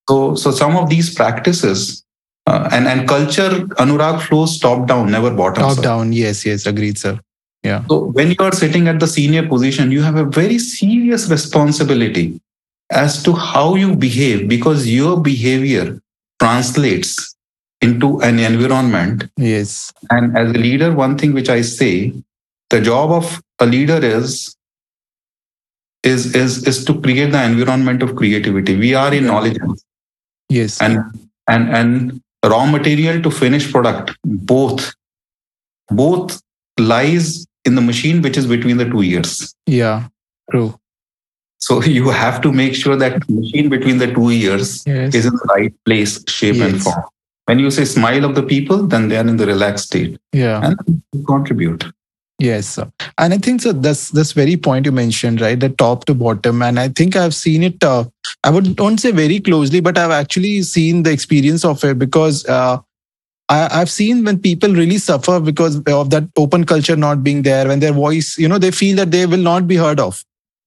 So 0.09 0.35
so 0.35 0.51
some 0.51 0.77
of 0.77 0.89
these 0.89 1.15
practices 1.15 2.05
uh, 2.47 2.69
and 2.73 2.89
and 2.89 3.09
culture 3.09 3.51
Anurag 3.85 4.23
flows 4.23 4.59
top 4.59 4.87
down, 4.87 5.11
never 5.11 5.31
bottom. 5.31 5.63
Top 5.63 5.83
down. 5.83 6.13
Yes. 6.13 6.45
Yes. 6.45 6.67
Agreed, 6.67 6.99
sir. 6.99 7.21
Yeah. 7.63 7.85
So 7.89 8.05
when 8.05 8.31
you 8.31 8.37
are 8.41 8.53
sitting 8.53 8.89
at 8.89 9.01
the 9.01 9.07
senior 9.07 9.47
position, 9.49 9.91
you 9.91 10.03
have 10.03 10.17
a 10.17 10.25
very 10.25 10.59
serious 10.59 11.31
responsibility 11.31 12.41
as 12.91 13.23
to 13.23 13.33
how 13.33 13.75
you 13.75 13.95
behave 13.95 14.49
because 14.49 14.89
your 14.89 15.21
behavior 15.21 15.99
translates 16.41 17.35
into 17.81 18.21
an 18.21 18.39
environment. 18.39 19.29
Yes. 19.37 19.93
And 20.11 20.37
as 20.37 20.51
a 20.51 20.59
leader, 20.59 20.93
one 20.93 21.19
thing 21.19 21.33
which 21.33 21.49
I 21.49 21.61
say, 21.63 22.13
the 22.71 22.81
job 22.81 23.11
of 23.11 23.43
a 23.59 23.67
leader 23.67 23.99
is 24.03 24.57
is 26.03 26.35
is 26.35 26.67
is 26.67 26.85
to 26.85 27.01
create 27.01 27.33
the 27.33 27.43
environment 27.43 28.03
of 28.03 28.15
creativity. 28.17 28.77
We 28.77 28.95
are 28.95 29.13
in 29.13 29.27
knowledge. 29.27 29.59
Yes. 30.49 30.81
And 30.81 30.99
and 31.49 31.75
and 31.75 32.23
raw 32.45 32.67
material 32.67 33.23
to 33.23 33.31
finished 33.31 33.73
product, 33.73 34.17
both 34.25 34.93
both 35.89 36.41
lies 36.79 37.47
in 37.65 37.75
the 37.75 37.81
machine 37.81 38.21
which 38.23 38.37
is 38.37 38.47
between 38.47 38.77
the 38.77 38.85
two 38.85 39.03
ears. 39.03 39.55
Yeah. 39.67 40.09
True. 40.51 40.79
So 41.65 41.83
you 41.97 42.11
have 42.11 42.41
to 42.43 42.53
make 42.53 42.75
sure 42.75 42.97
that 42.97 43.29
machine 43.29 43.69
between 43.71 43.99
the 43.99 44.13
two 44.13 44.31
ears 44.31 44.85
yes. 44.87 45.15
is 45.15 45.27
in 45.27 45.33
the 45.33 45.49
right 45.57 45.75
place, 45.87 46.23
shape, 46.29 46.57
yes. 46.57 46.73
and 46.73 46.83
form. 46.83 47.05
when 47.47 47.59
you 47.59 47.71
say 47.71 47.85
smile 47.87 48.25
of 48.25 48.35
the 48.35 48.43
people, 48.43 48.87
then 48.87 49.09
they 49.09 49.17
are 49.17 49.27
in 49.27 49.39
the 49.39 49.47
relaxed 49.47 49.87
state. 49.87 50.19
Yeah. 50.33 50.61
And 50.63 51.03
contribute. 51.27 51.87
Yes, 52.41 52.79
and 53.19 53.33
I 53.33 53.39
think 53.39 53.63
so. 53.63 53.73
That's 53.73 54.11
this 54.11 54.33
very 54.33 54.57
point 54.57 54.87
you 54.87 54.93
mentioned, 54.93 55.41
right? 55.41 55.59
The 55.59 55.69
top 55.69 56.05
to 56.07 56.15
bottom, 56.15 56.63
and 56.63 56.81
I 56.81 56.89
think 56.89 57.15
I've 57.15 57.35
seen 57.35 57.63
it. 57.63 57.83
Uh, 57.83 58.05
I 58.43 58.51
would 58.51 58.75
don't 58.75 58.99
say 58.99 59.13
very 59.13 59.39
closely, 59.39 59.81
but 59.81 59.97
I've 59.97 60.11
actually 60.11 60.63
seen 60.63 61.05
the 61.05 61.13
experience 61.13 61.65
of 61.65 61.85
it 61.85 61.97
because 61.97 62.45
uh, 62.47 62.79
I, 63.49 63.79
have 63.79 63.89
seen 63.89 64.25
when 64.25 64.41
people 64.41 64.75
really 64.75 64.99
suffer 64.99 65.39
because 65.39 65.77
of 65.87 66.11
that 66.11 66.25
open 66.37 66.65
culture 66.65 66.97
not 66.97 67.23
being 67.23 67.43
there. 67.43 67.69
When 67.69 67.79
their 67.79 67.93
voice, 67.93 68.37
you 68.37 68.49
know, 68.49 68.59
they 68.59 68.73
feel 68.73 68.97
that 68.97 69.13
they 69.13 69.27
will 69.27 69.47
not 69.53 69.69
be 69.69 69.77
heard 69.77 70.01
of. 70.01 70.25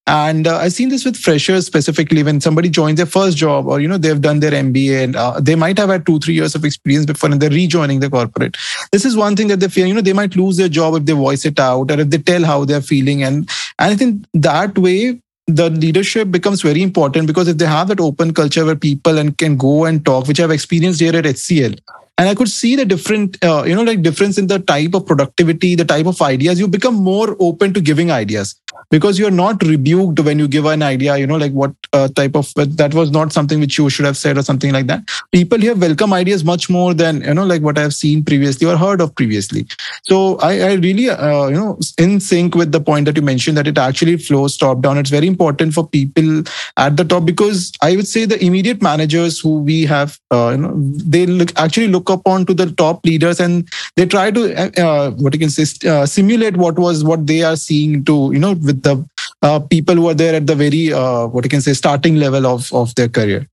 And 0.08 0.48
uh, 0.48 0.58
I've 0.58 0.72
seen 0.72 0.88
this 0.88 1.04
with 1.04 1.18
freshers 1.18 1.66
specifically 1.66 2.24
when 2.24 2.40
somebody 2.40 2.70
joins 2.70 2.96
their 2.96 3.06
first 3.06 3.36
job 3.36 3.68
or, 3.68 3.82
you 3.82 3.90
know, 3.90 3.98
they've 3.98 4.22
done 4.22 4.40
their 4.40 4.52
MBA 4.52 5.04
and 5.04 5.16
uh, 5.18 5.38
they 5.42 5.56
might 5.56 5.78
have 5.78 5.90
had 5.90 6.06
two, 6.06 6.18
three 6.20 6.34
years 6.34 6.56
of 6.56 6.64
experience 6.64 7.06
before 7.06 7.30
and 7.30 7.42
they're 7.42 7.50
rejoining 7.50 8.00
the 8.00 8.10
corporate. 8.10 8.56
This 8.94 9.04
is 9.04 9.18
one 9.18 9.36
thing 9.36 9.50
that 9.50 9.60
they 9.60 9.68
fear, 9.68 9.86
you 9.86 9.94
know, 9.94 10.00
they 10.00 10.14
might 10.14 10.34
lose 10.38 10.56
their 10.56 10.70
job 10.70 10.96
if 10.96 11.06
they 11.06 11.12
voice 11.12 11.44
it 11.44 11.60
out 11.60 11.92
or 11.92 12.00
if 12.00 12.10
they 12.10 12.20
tell 12.20 12.46
how 12.46 12.64
they're 12.64 12.82
feeling. 12.82 13.22
And, 13.22 13.50
and 13.80 13.92
I 13.92 13.96
think 13.98 14.26
that 14.34 14.78
way, 14.78 15.22
the 15.50 15.70
leadership 15.70 16.30
becomes 16.30 16.62
very 16.62 16.82
important 16.82 17.26
because 17.26 17.48
if 17.48 17.58
they 17.58 17.66
have 17.66 17.88
that 17.88 18.02
open 18.02 18.34
culture 18.34 18.66
where 18.66 18.76
people 18.76 19.18
and 19.18 19.38
can 19.38 19.56
go 19.56 19.86
and 19.86 20.06
talk, 20.06 20.28
which 20.28 20.42
I've 20.42 20.52
experienced 20.52 21.00
here 21.00 21.16
at 21.16 21.24
HCL, 21.24 21.80
and 22.18 22.28
i 22.30 22.36
could 22.36 22.50
see 22.50 22.76
the 22.76 22.86
different 22.86 23.38
uh, 23.44 23.64
you 23.66 23.76
know 23.76 23.84
like 23.84 24.02
difference 24.02 24.38
in 24.38 24.48
the 24.48 24.60
type 24.60 24.94
of 24.94 25.06
productivity 25.06 25.76
the 25.76 25.86
type 25.86 26.06
of 26.06 26.22
ideas 26.22 26.60
you 26.60 26.68
become 26.68 26.96
more 26.96 27.36
open 27.40 27.74
to 27.74 27.82
giving 27.82 28.12
ideas 28.12 28.56
because 28.90 29.20
you're 29.20 29.32
not 29.32 29.62
rebuked 29.64 30.20
when 30.20 30.40
you 30.40 30.48
give 30.48 30.66
an 30.66 30.82
idea 30.82 31.18
you 31.18 31.28
know 31.28 31.38
like 31.38 31.52
what 31.52 31.74
uh, 31.94 32.08
type 32.10 32.36
of 32.36 32.54
that 32.56 32.94
was 32.94 33.12
not 33.12 33.32
something 33.32 33.60
which 33.60 33.78
you 33.78 33.90
should 33.90 34.06
have 34.06 34.18
said 34.18 34.38
or 34.38 34.44
something 34.44 34.72
like 34.72 34.88
that. 34.88 35.02
People 35.32 35.60
here 35.60 35.76
welcome 35.76 36.14
ideas 36.14 36.44
much 36.44 36.70
more 36.70 36.94
than 36.94 37.22
you 37.22 37.34
know 37.34 37.46
like 37.46 37.62
what 37.62 37.78
i've 37.78 37.94
seen 37.94 38.24
previously 38.24 38.68
or 38.68 38.78
heard 38.78 39.02
of 39.02 39.14
previously. 39.16 39.66
So 40.04 40.38
i, 40.40 40.60
I 40.70 40.74
really 40.74 41.10
uh, 41.10 41.48
you 41.48 41.56
know 41.56 41.80
in 41.98 42.20
sync 42.20 42.56
with 42.56 42.72
the 42.72 42.82
point 42.82 43.06
that 43.06 43.16
you 43.16 43.22
mentioned 43.22 43.58
that 43.58 43.68
it 43.68 43.78
actually 43.78 44.18
flows 44.18 44.58
top 44.58 44.82
down. 44.82 44.98
It's 44.98 45.10
very 45.10 45.28
important 45.28 45.74
for 45.74 45.88
people 45.88 46.44
at 46.78 46.98
the 46.98 47.04
top 47.04 47.26
because 47.26 47.72
i 47.82 47.96
would 47.96 48.08
say 48.08 48.26
the 48.26 48.44
immediate 48.44 48.82
managers 48.82 49.40
who 49.40 49.60
we 49.60 49.86
have 49.86 50.20
uh, 50.32 50.50
you 50.52 50.58
know 50.58 50.74
they 51.16 51.26
look 51.26 51.52
actually 51.58 51.88
look 51.88 52.10
upon 52.10 52.46
to 52.46 52.54
the 52.54 52.72
top 52.72 53.06
leaders 53.06 53.40
and 53.40 53.68
they 53.96 54.06
try 54.06 54.30
to 54.32 54.54
uh, 54.56 54.70
uh 54.86 55.12
what 55.12 55.34
you 55.34 55.40
can 55.40 55.50
say 55.50 55.66
uh, 55.90 56.06
simulate 56.06 56.58
what 56.58 56.80
was 56.80 57.04
what 57.04 57.26
they 57.28 57.42
are 57.44 57.56
seeing 57.56 58.04
to 58.04 58.30
you 58.34 58.40
know 58.40 58.56
with 58.68 58.82
the 58.84 58.96
uh, 59.42 59.60
people 59.60 59.96
who 59.96 60.08
are 60.10 60.20
there 60.24 60.36
at 60.36 60.48
the 60.48 60.56
very 60.56 60.94
uh, 60.94 61.28
what 61.28 61.46
you 61.46 61.50
can 61.58 61.62
say 61.68 61.74
starting 61.74 62.18
level 62.26 62.46
of 62.54 62.72
of 62.74 62.94
their 62.96 63.10
career. 63.20 63.44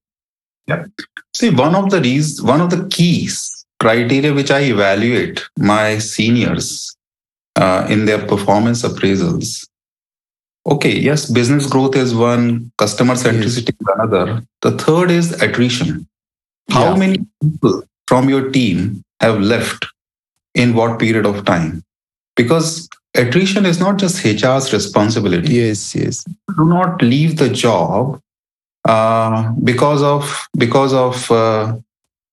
Yeah 0.67 0.85
see 1.35 1.51
one 1.51 1.75
of 1.75 1.91
the 1.91 2.01
reasons 2.01 2.43
one 2.43 2.61
of 2.61 2.71
the 2.71 2.89
keys 2.89 3.67
criteria 3.81 4.33
which 4.33 4.51
i 4.51 4.61
evaluate 4.61 5.43
my 5.59 5.99
seniors 5.99 6.97
uh, 7.57 7.87
in 7.89 8.05
their 8.05 8.25
performance 8.27 8.83
appraisals. 8.83 9.67
Okay 10.67 10.97
yes 10.99 11.31
business 11.31 11.67
growth 11.67 11.97
is 11.97 12.15
one 12.15 12.73
customer 12.79 13.15
centricity 13.15 13.75
is 13.81 13.89
another. 13.97 14.43
The 14.63 14.73
third 14.79 15.11
is 15.11 15.33
attrition. 15.43 16.07
How 16.71 16.93
yeah. 16.93 16.97
many 16.97 17.19
people 17.43 17.83
from 18.09 18.29
your 18.29 18.51
team 18.51 19.03
have 19.21 19.41
left 19.41 19.87
in 20.55 20.75
what 20.75 20.99
period 20.99 21.27
of 21.27 21.45
time? 21.45 21.83
Because 22.37 22.89
attrition 23.15 23.67
is 23.67 23.81
not 23.81 23.99
just 23.99 24.25
HR's 24.25 24.73
responsibility. 24.73 25.55
Yes, 25.55 25.95
yes. 25.95 26.25
Do 26.57 26.65
not 26.65 27.03
leave 27.03 27.37
the 27.39 27.49
job 27.49 28.21
uh, 28.85 29.53
because 29.63 30.03
of 30.03 30.47
because 30.57 30.93
of 30.93 31.31
uh, 31.31 31.77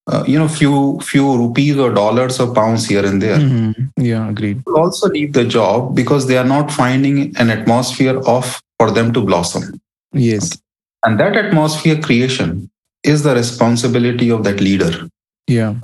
uh, 0.08 0.24
you 0.28 0.38
know 0.38 0.48
few 0.48 1.00
few 1.02 1.38
rupees 1.38 1.78
or 1.78 1.94
dollars 1.94 2.40
or 2.40 2.54
pounds 2.54 2.88
here 2.88 3.06
and 3.06 3.22
there. 3.22 3.38
Mm-hmm. 3.38 4.04
Yeah, 4.04 4.30
agreed. 4.30 4.64
Also 4.76 5.08
leave 5.10 5.34
the 5.34 5.46
job 5.46 5.96
because 5.96 6.28
they 6.28 6.38
are 6.38 6.46
not 6.46 6.72
finding 6.72 7.36
an 7.38 7.50
atmosphere 7.50 8.20
of 8.20 8.62
for 8.78 8.92
them 8.92 9.14
to 9.14 9.22
blossom. 9.22 9.80
Yes, 10.14 10.54
okay. 10.54 10.62
and 11.06 11.20
that 11.20 11.38
atmosphere 11.38 12.02
creation 12.02 12.70
is 13.04 13.24
the 13.24 13.34
responsibility 13.34 14.30
of 14.30 14.44
that 14.44 14.60
leader. 14.60 15.08
Yeah. 15.48 15.76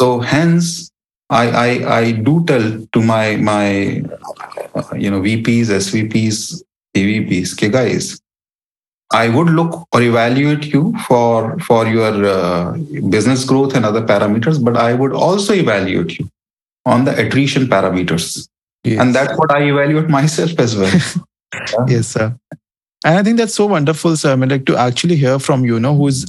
So 0.00 0.20
hence 0.20 0.90
I, 1.34 1.44
I, 1.66 1.98
I 1.98 2.12
do 2.12 2.44
tell 2.44 2.66
to 2.92 3.02
my 3.02 3.36
my 3.36 4.02
uh, 4.74 4.94
you 4.94 5.10
know 5.10 5.20
VPs, 5.20 5.66
SVPs, 5.82 6.62
AVPs, 6.96 7.54
okay, 7.54 7.68
guys, 7.68 8.20
I 9.12 9.28
would 9.28 9.50
look 9.50 9.88
or 9.92 10.02
evaluate 10.02 10.66
you 10.66 10.94
for 11.08 11.58
for 11.58 11.86
your 11.86 12.14
uh, 12.24 12.76
business 13.08 13.44
growth 13.44 13.74
and 13.74 13.84
other 13.84 14.02
parameters, 14.02 14.62
but 14.64 14.76
I 14.76 14.94
would 14.94 15.12
also 15.12 15.52
evaluate 15.54 16.18
you 16.18 16.28
on 16.86 17.04
the 17.04 17.18
attrition 17.18 17.66
parameters, 17.66 18.48
yes. 18.84 19.00
and 19.00 19.12
that's 19.14 19.36
what 19.36 19.50
I 19.50 19.62
evaluate 19.62 20.08
myself 20.08 20.58
as 20.60 20.76
well. 20.76 20.92
yeah. 21.54 21.86
Yes, 21.88 22.08
sir 22.08 22.36
and 23.04 23.18
i 23.18 23.22
think 23.22 23.36
that's 23.36 23.54
so 23.54 23.66
wonderful 23.66 24.16
sir. 24.16 24.32
I 24.32 24.36
mean 24.36 24.48
like 24.48 24.64
to 24.66 24.76
actually 24.76 25.16
hear 25.16 25.38
from 25.38 25.64
you, 25.64 25.74
you 25.74 25.80
know 25.80 25.94
who's 25.94 26.24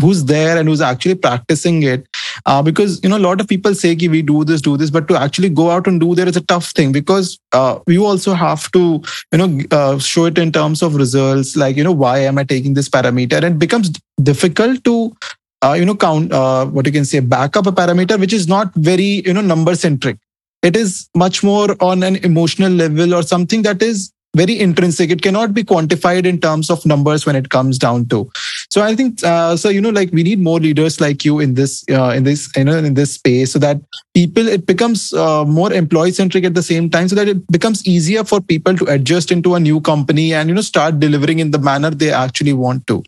who's 0.00 0.24
there 0.24 0.58
and 0.58 0.68
who's 0.68 0.80
actually 0.80 1.14
practicing 1.14 1.82
it. 1.82 2.06
Uh, 2.46 2.62
because 2.62 3.02
you 3.02 3.08
know 3.08 3.16
a 3.16 3.26
lot 3.26 3.40
of 3.40 3.48
people 3.48 3.74
say 3.74 3.94
we 3.94 4.22
do 4.22 4.44
this 4.44 4.60
do 4.60 4.76
this 4.76 4.90
but 4.90 5.08
to 5.08 5.16
actually 5.16 5.48
go 5.48 5.70
out 5.70 5.86
and 5.86 6.00
do 6.00 6.14
there 6.14 6.28
is 6.28 6.36
a 6.36 6.44
tough 6.52 6.66
thing 6.72 6.92
because 6.92 7.38
uh, 7.52 7.78
you 7.86 8.04
also 8.04 8.34
have 8.34 8.70
to 8.72 9.02
you 9.32 9.38
know 9.38 9.60
uh, 9.70 9.98
show 9.98 10.26
it 10.26 10.38
in 10.38 10.52
terms 10.52 10.82
of 10.82 10.94
results 10.94 11.56
like 11.56 11.76
you 11.76 11.84
know 11.84 11.92
why 12.04 12.18
am 12.18 12.38
i 12.38 12.44
taking 12.44 12.74
this 12.74 12.88
parameter? 12.88 13.34
And 13.34 13.44
it 13.44 13.58
becomes 13.58 13.90
difficult 14.22 14.84
to 14.84 15.16
uh, 15.62 15.74
you 15.78 15.84
know 15.84 15.96
count 15.96 16.32
uh, 16.32 16.66
what 16.66 16.86
you 16.86 16.92
can 16.92 17.04
say 17.04 17.20
back 17.20 17.56
up 17.56 17.66
a 17.66 17.72
parameter 17.72 18.20
which 18.20 18.32
is 18.32 18.46
not 18.46 18.72
very 18.74 19.22
you 19.26 19.32
know 19.32 19.40
number 19.40 19.74
centric 19.74 20.18
it 20.62 20.76
is 20.76 21.08
much 21.14 21.42
more 21.42 21.76
on 21.80 22.02
an 22.02 22.16
emotional 22.16 22.72
level 22.72 23.14
or 23.14 23.22
something 23.22 23.62
that 23.62 23.82
is 23.82 24.12
very 24.36 24.58
intrinsic. 24.58 25.10
It 25.10 25.22
cannot 25.22 25.54
be 25.54 25.64
quantified 25.64 26.26
in 26.26 26.40
terms 26.40 26.70
of 26.70 26.84
numbers 26.86 27.26
when 27.26 27.36
it 27.36 27.48
comes 27.48 27.78
down 27.78 28.06
to. 28.06 28.30
So 28.70 28.82
i 28.82 28.94
think 28.94 29.24
uh, 29.24 29.56
so 29.56 29.68
you 29.68 29.80
know 29.80 29.90
like 29.90 30.10
we 30.12 30.22
need 30.22 30.40
more 30.40 30.60
leaders 30.60 31.00
like 31.00 31.24
you 31.24 31.40
in 31.40 31.54
this 31.54 31.84
uh, 31.90 32.10
in 32.10 32.24
this 32.24 32.50
you 32.56 32.64
know 32.64 32.76
in 32.76 32.94
this 32.94 33.14
space 33.14 33.52
so 33.52 33.58
that 33.58 33.80
people 34.14 34.46
it 34.46 34.66
becomes 34.66 35.12
uh, 35.12 35.44
more 35.44 35.72
employee 35.72 36.12
centric 36.12 36.44
at 36.44 36.54
the 36.54 36.62
same 36.62 36.90
time 36.90 37.08
so 37.08 37.16
that 37.16 37.28
it 37.28 37.46
becomes 37.50 37.86
easier 37.86 38.24
for 38.24 38.40
people 38.40 38.76
to 38.76 38.84
adjust 38.86 39.32
into 39.32 39.54
a 39.54 39.60
new 39.60 39.80
company 39.80 40.34
and 40.34 40.48
you 40.48 40.54
know 40.54 40.60
start 40.60 41.00
delivering 41.00 41.38
in 41.38 41.50
the 41.50 41.58
manner 41.58 41.90
they 41.90 42.10
actually 42.10 42.52
want 42.52 42.86
to 42.86 43.02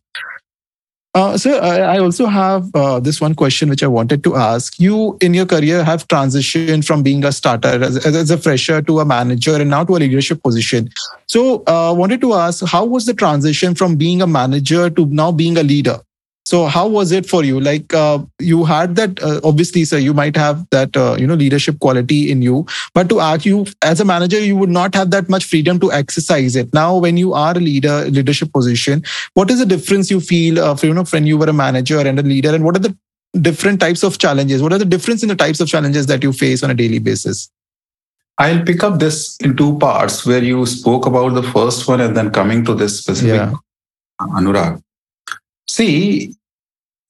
uh, 1.14 1.36
so 1.36 1.58
I 1.58 1.98
also 1.98 2.26
have 2.26 2.70
uh, 2.74 3.00
this 3.00 3.20
one 3.20 3.34
question 3.34 3.68
which 3.68 3.82
I 3.82 3.88
wanted 3.88 4.22
to 4.24 4.36
ask. 4.36 4.78
You, 4.78 5.18
in 5.20 5.34
your 5.34 5.46
career, 5.46 5.82
have 5.82 6.06
transitioned 6.06 6.86
from 6.86 7.02
being 7.02 7.24
a 7.24 7.32
starter 7.32 7.82
as, 7.82 8.06
as 8.06 8.30
a 8.30 8.38
fresher 8.38 8.80
to 8.82 9.00
a 9.00 9.04
manager 9.04 9.56
and 9.56 9.70
now 9.70 9.84
to 9.84 9.96
a 9.96 9.98
leadership 9.98 10.42
position. 10.42 10.88
So, 11.26 11.64
I 11.66 11.88
uh, 11.88 11.94
wanted 11.94 12.20
to 12.20 12.34
ask, 12.34 12.64
how 12.64 12.84
was 12.84 13.06
the 13.06 13.14
transition 13.14 13.74
from 13.74 13.96
being 13.96 14.22
a 14.22 14.26
manager 14.26 14.88
to 14.90 15.06
now 15.06 15.32
being 15.32 15.56
a 15.56 15.64
leader? 15.64 16.00
So 16.50 16.66
how 16.66 16.88
was 16.88 17.12
it 17.12 17.26
for 17.26 17.44
you? 17.44 17.60
Like 17.60 17.94
uh, 17.94 18.18
you 18.40 18.64
had 18.64 18.96
that 18.96 19.22
uh, 19.22 19.40
obviously, 19.44 19.84
sir. 19.84 19.98
You 19.98 20.12
might 20.12 20.36
have 20.36 20.66
that 20.70 20.96
uh, 20.96 21.14
you 21.16 21.24
know 21.24 21.34
leadership 21.34 21.78
quality 21.78 22.16
in 22.32 22.42
you, 22.42 22.66
but 22.92 23.08
to 23.10 23.20
act 23.20 23.46
you 23.46 23.66
as 23.82 24.00
a 24.00 24.04
manager, 24.04 24.40
you 24.40 24.56
would 24.56 24.72
not 24.76 24.96
have 24.96 25.12
that 25.12 25.28
much 25.28 25.44
freedom 25.44 25.78
to 25.78 25.92
exercise 25.92 26.56
it. 26.56 26.74
Now, 26.74 26.96
when 26.96 27.16
you 27.16 27.34
are 27.34 27.52
a 27.52 27.60
leader, 27.60 28.00
leadership 28.06 28.52
position, 28.52 29.04
what 29.34 29.52
is 29.52 29.60
the 29.60 29.68
difference 29.74 30.10
you 30.10 30.18
feel 30.18 30.58
of 30.58 30.82
you 30.82 30.92
know 30.92 31.04
when 31.04 31.24
you 31.24 31.38
were 31.38 31.46
a 31.46 31.52
manager 31.60 32.00
and 32.00 32.18
a 32.18 32.26
leader, 32.32 32.52
and 32.52 32.64
what 32.64 32.80
are 32.80 32.84
the 32.88 32.96
different 33.48 33.78
types 33.86 34.02
of 34.02 34.18
challenges? 34.18 34.60
What 34.60 34.72
are 34.72 34.82
the 34.82 34.90
difference 34.96 35.22
in 35.22 35.28
the 35.28 35.38
types 35.44 35.60
of 35.60 35.68
challenges 35.68 36.06
that 36.06 36.28
you 36.28 36.32
face 36.32 36.64
on 36.64 36.72
a 36.72 36.78
daily 36.82 36.98
basis? 36.98 37.48
I'll 38.38 38.64
pick 38.64 38.82
up 38.82 38.98
this 38.98 39.36
in 39.36 39.56
two 39.56 39.78
parts 39.78 40.26
where 40.26 40.42
you 40.42 40.66
spoke 40.66 41.06
about 41.06 41.34
the 41.34 41.48
first 41.54 41.86
one 41.86 42.00
and 42.00 42.16
then 42.16 42.32
coming 42.32 42.64
to 42.64 42.74
this 42.74 42.98
specific 42.98 43.36
yeah. 43.36 43.54
Anurag. 44.20 44.82
See, 45.68 46.34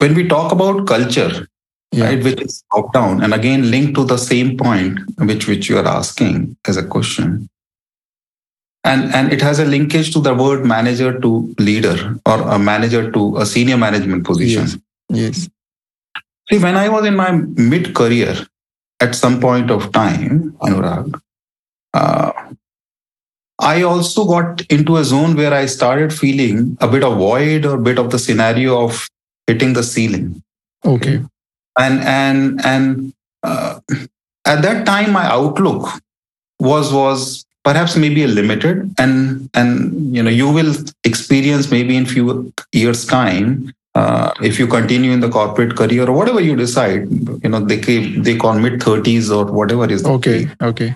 when 0.01 0.15
we 0.15 0.27
talk 0.27 0.51
about 0.51 0.87
culture, 0.87 1.47
yeah. 1.91 2.05
right, 2.05 2.23
which 2.23 2.41
is 2.41 2.63
top 2.73 2.91
down, 2.93 3.23
and 3.23 3.33
again 3.33 3.69
linked 3.69 3.95
to 3.95 4.03
the 4.03 4.17
same 4.17 4.57
point 4.57 4.99
which 5.19 5.47
which 5.47 5.69
you 5.69 5.77
are 5.77 5.87
asking 5.87 6.57
as 6.67 6.77
a 6.77 6.83
question, 6.83 7.47
and 8.83 9.13
and 9.13 9.31
it 9.31 9.41
has 9.41 9.59
a 9.59 9.65
linkage 9.65 10.11
to 10.13 10.19
the 10.19 10.33
word 10.33 10.65
manager 10.65 11.19
to 11.19 11.53
leader 11.59 11.97
or 12.25 12.41
a 12.41 12.57
manager 12.57 13.11
to 13.11 13.37
a 13.37 13.45
senior 13.45 13.77
management 13.77 14.25
position. 14.25 14.67
Yes. 14.67 14.79
yes. 15.09 15.49
See, 16.49 16.63
when 16.63 16.75
I 16.75 16.89
was 16.89 17.05
in 17.05 17.15
my 17.15 17.31
mid 17.31 17.93
career, 17.93 18.35
at 18.99 19.15
some 19.15 19.39
point 19.39 19.69
of 19.69 19.91
time, 19.91 20.55
Anurag, 20.61 21.21
uh, 21.93 22.31
I 23.59 23.83
also 23.83 24.25
got 24.25 24.61
into 24.71 24.97
a 24.97 25.03
zone 25.03 25.35
where 25.35 25.53
I 25.53 25.65
started 25.67 26.11
feeling 26.11 26.77
a 26.81 26.87
bit 26.87 27.03
of 27.03 27.17
void 27.17 27.65
or 27.65 27.75
a 27.75 27.81
bit 27.81 27.99
of 27.99 28.09
the 28.09 28.17
scenario 28.17 28.83
of 28.83 29.07
hitting 29.47 29.73
the 29.73 29.83
ceiling. 29.83 30.41
Okay. 30.85 31.23
And 31.77 31.99
and 32.01 32.65
and 32.65 33.13
uh, 33.43 33.79
at 34.45 34.61
that 34.61 34.85
time, 34.85 35.11
my 35.11 35.25
outlook 35.25 35.89
was 36.59 36.91
was 36.93 37.45
perhaps 37.63 37.95
maybe 37.95 38.23
a 38.23 38.27
limited 38.27 38.93
and 38.97 39.49
and 39.53 40.15
you 40.15 40.21
know 40.23 40.29
you 40.29 40.49
will 40.49 40.73
experience 41.03 41.69
maybe 41.71 41.95
in 41.95 42.05
few 42.05 42.51
years 42.73 43.05
time 43.05 43.73
uh, 43.93 44.31
if 44.41 44.57
you 44.57 44.67
continue 44.67 45.11
in 45.11 45.19
the 45.19 45.29
corporate 45.29 45.75
career 45.75 46.07
or 46.07 46.13
whatever 46.13 46.39
you 46.39 46.55
decide, 46.55 47.09
you 47.43 47.49
know, 47.49 47.59
they 47.59 47.77
they 47.77 48.37
call 48.37 48.57
mid 48.57 48.79
30s 48.79 49.29
or 49.35 49.51
whatever 49.51 49.89
is 49.89 50.05
okay. 50.05 50.47
Okay. 50.61 50.95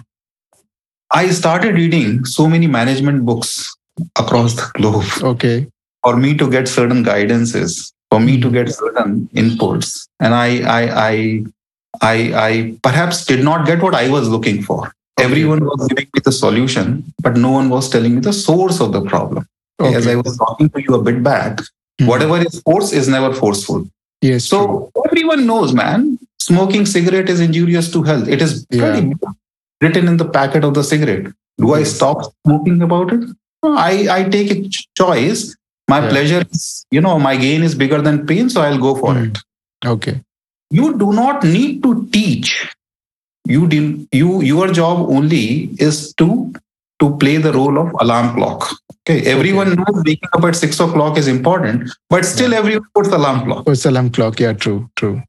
I 1.12 1.30
started 1.30 1.76
reading 1.76 2.26
so 2.26 2.48
many 2.48 2.68
management 2.68 3.26
books 3.26 3.76
across 4.18 4.56
the 4.56 4.72
globe. 4.76 5.06
Okay. 5.22 5.68
For 6.04 6.16
me 6.16 6.38
to 6.38 6.50
get 6.50 6.68
certain 6.68 7.04
guidances, 7.04 7.92
for 8.10 8.20
me 8.20 8.40
to 8.40 8.50
get 8.50 8.70
certain 8.70 9.28
inputs, 9.34 10.08
and 10.20 10.34
I, 10.34 10.48
I, 10.60 11.10
I, 11.10 11.46
I, 12.02 12.48
I 12.48 12.78
perhaps 12.84 13.26
did 13.26 13.44
not 13.44 13.66
get 13.66 13.82
what 13.82 13.96
I 13.96 14.10
was 14.10 14.30
looking 14.30 14.62
for. 14.62 14.94
Everyone 15.20 15.64
was 15.64 15.88
giving 15.88 16.10
me 16.14 16.22
the 16.24 16.32
solution, 16.32 17.04
but 17.22 17.38
no 17.38 17.52
one 17.52 17.70
was 17.70 17.90
telling 17.90 18.16
me 18.16 18.22
the 18.22 18.34
source 18.34 18.82
of 18.82 18.92
the 18.92 19.02
problem. 19.02 19.48
Okay. 19.80 19.96
As 19.96 20.08
I 20.08 20.16
was 20.16 20.38
talking 20.38 20.70
to 20.70 20.82
you 20.82 20.96
a 20.96 21.02
bit 21.02 21.24
back, 21.24 21.58
mm-hmm. 21.58 22.08
whatever 22.08 22.38
is 22.38 22.62
force 22.62 22.92
is 22.92 23.08
never 23.08 23.34
forceful. 23.34 23.90
Yes. 24.22 24.46
So 24.46 24.66
true. 24.66 24.92
everyone 25.06 25.46
knows, 25.46 25.74
man, 25.74 26.20
smoking 26.40 26.86
cigarette 26.86 27.30
is 27.30 27.40
injurious 27.40 27.92
to 27.94 28.04
health. 28.04 28.28
It 28.28 28.42
is 28.42 28.66
yeah. 28.70 29.02
written 29.82 30.08
in 30.08 30.18
the 30.18 30.26
packet 30.26 30.64
of 30.64 30.74
the 30.74 30.84
cigarette. 30.84 31.32
Do 31.58 31.68
yes. 31.70 31.78
I 31.78 31.84
stop 31.84 32.34
smoking 32.46 32.82
about 32.82 33.14
it? 33.14 33.24
I, 33.64 34.08
I 34.10 34.24
take 34.30 34.52
a 34.52 34.70
choice. 34.98 35.56
My 35.88 36.02
yeah. 36.02 36.10
pleasure 36.10 36.44
is, 36.52 36.86
you 36.92 37.02
know, 37.02 37.20
my 37.20 37.36
gain 37.38 37.64
is 37.64 37.76
bigger 37.76 38.02
than 38.02 38.26
pain, 38.26 38.50
so 38.50 38.62
I'll 38.62 38.80
go 38.80 38.96
for 38.96 39.14
mm. 39.14 39.28
it. 39.28 39.38
Okay. 39.86 40.22
You 40.72 40.98
do 40.98 41.14
not 41.14 41.44
need 41.44 41.84
to 41.84 42.08
teach. 42.08 42.68
You 43.48 43.68
did, 43.68 44.08
you 44.12 44.42
your 44.42 44.72
job 44.72 45.08
only 45.10 45.70
is 45.78 46.14
to 46.16 46.54
to 47.00 47.16
play 47.18 47.38
the 47.38 47.54
role 47.54 47.78
of 47.78 47.94
alarm 48.00 48.36
clock. 48.36 48.76
Okay, 49.08 49.22
everyone 49.32 49.68
okay. 49.68 49.76
knows 49.76 50.04
waking 50.04 50.30
up 50.34 50.44
at 50.44 50.56
six 50.56 50.80
o'clock 50.80 51.18
is 51.18 51.28
important, 51.28 51.92
but 52.10 52.26
still 52.26 52.52
yeah. 52.52 52.58
everyone 52.58 52.88
puts 52.96 53.10
alarm 53.10 53.46
clock. 53.46 53.66
Puts 53.66 53.86
alarm 53.86 54.10
clock. 54.10 54.40
Yeah, 54.40 54.54
true, 54.54 54.90
true. 54.96 55.22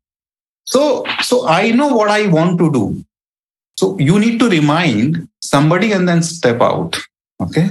So, 0.65 1.05
so 1.23 1.47
I 1.47 1.73
know 1.73 1.89
what 1.89 2.11
I 2.11 2.27
want 2.29 2.59
to 2.59 2.73
do. 2.73 3.05
So 3.79 3.99
you 3.99 4.19
need 4.19 4.39
to 4.41 4.49
remind 4.49 5.29
somebody 5.41 5.93
and 5.93 6.09
then 6.09 6.23
step 6.23 6.63
out. 6.63 6.97
Okay, 7.41 7.71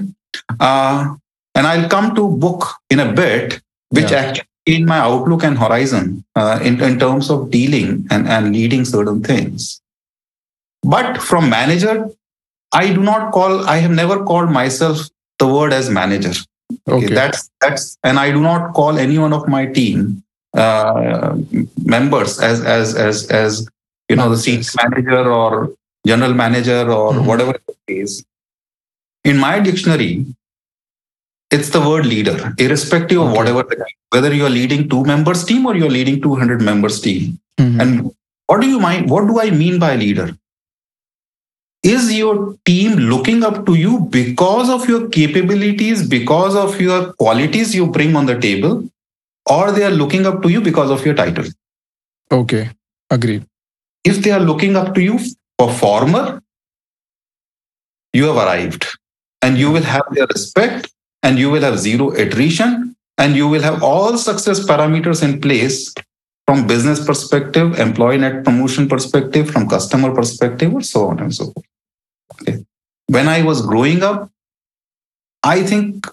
uh, 0.59 1.15
and 1.55 1.65
I'll 1.65 1.89
come 1.89 2.13
to 2.15 2.27
book 2.27 2.65
in 2.89 2.99
a 2.99 3.11
bit, 3.11 3.61
which 3.89 4.11
yeah. 4.11 4.17
actually 4.17 4.47
in 4.65 4.85
my 4.85 4.99
outlook 4.99 5.43
and 5.43 5.57
horizon 5.57 6.25
uh, 6.35 6.59
in, 6.61 6.81
in 6.81 6.99
terms 6.99 7.29
of 7.29 7.51
dealing 7.51 8.05
and, 8.09 8.27
and 8.27 8.51
leading 8.51 8.83
certain 8.83 9.23
things. 9.23 9.81
But 10.83 11.21
from 11.21 11.49
manager 11.49 12.09
I 12.73 12.93
do 12.93 13.01
not 13.01 13.31
call, 13.31 13.67
I 13.67 13.77
have 13.77 13.91
never 13.91 14.23
called 14.23 14.51
myself 14.51 15.09
the 15.39 15.47
word 15.47 15.71
as 15.71 15.89
manager. 15.89 16.33
Okay. 16.87 17.05
okay. 17.05 17.13
That's, 17.13 17.49
that's, 17.61 17.97
and 18.03 18.19
I 18.19 18.31
do 18.31 18.41
not 18.41 18.73
call 18.73 18.97
any 18.97 19.17
one 19.17 19.33
of 19.33 19.47
my 19.47 19.65
team 19.65 20.23
uh, 20.53 21.37
members 21.83 22.39
as, 22.39 22.61
as, 22.61 22.95
as, 22.95 23.27
as, 23.29 23.69
you 24.09 24.15
know, 24.15 24.29
the 24.29 24.37
senior 24.37 24.69
manager 24.83 25.31
or 25.31 25.73
general 26.05 26.33
manager 26.33 26.91
or 26.91 27.13
mm-hmm. 27.13 27.25
whatever 27.25 27.51
it 27.51 27.77
is. 27.87 28.25
In 29.23 29.37
my 29.37 29.59
dictionary, 29.59 30.25
it's 31.51 31.69
the 31.69 31.79
word 31.79 32.05
leader, 32.05 32.53
irrespective 32.57 33.21
of 33.21 33.27
okay. 33.27 33.37
whatever, 33.37 33.87
whether 34.09 34.33
you're 34.33 34.49
leading 34.49 34.89
two 34.89 35.03
members 35.03 35.43
team 35.43 35.65
or 35.65 35.75
you're 35.75 35.89
leading 35.89 36.21
200 36.21 36.61
members 36.61 36.99
team. 37.01 37.39
Mm-hmm. 37.59 37.81
And 37.81 38.11
what 38.47 38.61
do 38.61 38.67
you 38.67 38.79
mind? 38.79 39.09
What 39.09 39.27
do 39.27 39.39
I 39.39 39.51
mean 39.51 39.79
by 39.79 39.95
leader? 39.95 40.35
is 41.85 42.11
your 42.17 42.57
team 42.65 42.93
looking 43.11 43.43
up 43.47 43.65
to 43.65 43.75
you 43.75 43.99
because 44.13 44.69
of 44.75 44.87
your 44.89 45.07
capabilities 45.15 46.07
because 46.13 46.55
of 46.61 46.79
your 46.81 47.01
qualities 47.23 47.75
you 47.75 47.85
bring 47.97 48.15
on 48.15 48.25
the 48.25 48.37
table 48.45 48.73
or 49.55 49.71
they 49.71 49.83
are 49.89 49.97
looking 49.97 50.25
up 50.25 50.41
to 50.45 50.49
you 50.53 50.61
because 50.69 50.93
of 50.95 51.05
your 51.05 51.13
title 51.19 51.51
okay 52.37 52.63
agreed 53.17 53.45
if 54.13 54.17
they 54.23 54.31
are 54.37 54.45
looking 54.49 54.75
up 54.81 54.95
to 54.95 55.03
you 55.09 55.19
for 55.59 55.69
former 55.83 56.25
you 58.13 58.25
have 58.29 58.41
arrived 58.45 58.87
and 59.43 59.63
you 59.63 59.71
will 59.77 59.87
have 59.93 60.09
their 60.17 60.27
respect 60.33 60.91
and 61.25 61.39
you 61.41 61.49
will 61.49 61.67
have 61.67 61.77
zero 61.79 62.11
attrition 62.23 62.95
and 63.17 63.35
you 63.35 63.47
will 63.47 63.63
have 63.67 63.83
all 63.91 64.17
success 64.17 64.59
parameters 64.71 65.23
in 65.27 65.39
place 65.45 65.93
from 66.47 66.67
business 66.71 67.03
perspective 67.05 67.79
employee 67.85 68.19
net 68.23 68.43
promotion 68.47 68.87
perspective 68.87 69.49
from 69.49 69.67
customer 69.75 70.11
perspective 70.19 70.73
or 70.79 70.81
so 70.81 71.07
on 71.07 71.19
and 71.19 71.33
so 71.39 71.45
forth 71.45 71.71
Okay. 72.33 72.65
When 73.07 73.27
I 73.27 73.43
was 73.43 73.61
growing 73.65 74.03
up, 74.03 74.29
I 75.43 75.63
think 75.63 76.07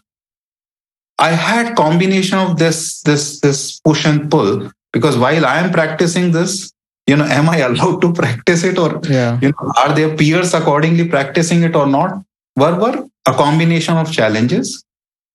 I 1.19 1.31
had 1.31 1.75
combination 1.77 2.39
of 2.39 2.59
this 2.59 3.01
this 3.03 3.41
this 3.41 3.81
push 3.81 4.05
and 4.05 4.31
pull 4.31 4.71
because 4.93 5.17
while 5.17 5.47
I 5.47 5.59
am 5.59 5.73
practicing 5.73 6.33
this, 6.33 6.73
you 7.07 7.17
know, 7.17 7.25
am 7.25 7.49
I 7.49 7.59
allowed 7.69 8.01
to 8.03 8.13
practice 8.13 8.65
it 8.65 8.79
or 8.79 9.01
yeah. 9.09 9.39
you 9.41 9.51
know, 9.51 9.73
are 9.79 9.95
their 9.95 10.17
peers 10.17 10.55
accordingly 10.55 11.09
practicing 11.09 11.63
it 11.63 11.75
or 11.75 11.87
not? 11.87 12.23
Were 12.57 12.75
were 12.79 13.09
a 13.27 13.33
combination 13.33 13.97
of 13.97 14.13
challenges, 14.13 14.85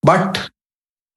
but 0.02 0.50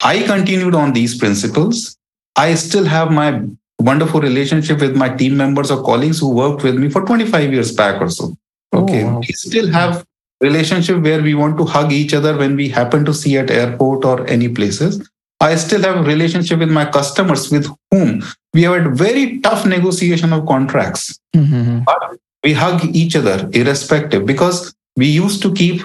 I 0.03 0.23
continued 0.23 0.75
on 0.75 0.93
these 0.93 1.17
principles. 1.17 1.97
I 2.35 2.55
still 2.55 2.85
have 2.85 3.11
my 3.11 3.43
wonderful 3.79 4.21
relationship 4.21 4.79
with 4.79 4.95
my 4.95 5.09
team 5.09 5.37
members 5.37 5.71
or 5.71 5.83
colleagues 5.83 6.19
who 6.19 6.29
worked 6.29 6.63
with 6.63 6.75
me 6.75 6.89
for 6.89 7.05
25 7.05 7.51
years 7.51 7.71
back 7.71 8.01
or 8.01 8.09
so. 8.09 8.35
Okay. 8.73 9.03
Oh, 9.03 9.13
wow. 9.13 9.19
We 9.19 9.33
still 9.33 9.71
have 9.71 10.05
relationship 10.39 11.01
where 11.01 11.21
we 11.21 11.35
want 11.35 11.57
to 11.57 11.65
hug 11.65 11.91
each 11.91 12.13
other 12.13 12.37
when 12.37 12.55
we 12.55 12.69
happen 12.69 13.05
to 13.05 13.13
see 13.13 13.37
at 13.37 13.51
airport 13.51 14.05
or 14.05 14.27
any 14.27 14.49
places. 14.49 15.07
I 15.39 15.55
still 15.55 15.81
have 15.81 15.97
a 15.97 16.03
relationship 16.03 16.59
with 16.59 16.71
my 16.71 16.85
customers 16.85 17.51
with 17.51 17.67
whom 17.89 18.23
we 18.53 18.63
have 18.63 18.85
a 18.85 18.89
very 18.89 19.39
tough 19.39 19.65
negotiation 19.65 20.33
of 20.33 20.45
contracts. 20.45 21.19
Mm-hmm. 21.35 21.79
But 21.83 22.17
we 22.43 22.53
hug 22.53 22.83
each 22.95 23.15
other 23.15 23.49
irrespective 23.53 24.25
because 24.25 24.73
we 24.95 25.07
used 25.07 25.41
to 25.41 25.53
keep 25.53 25.81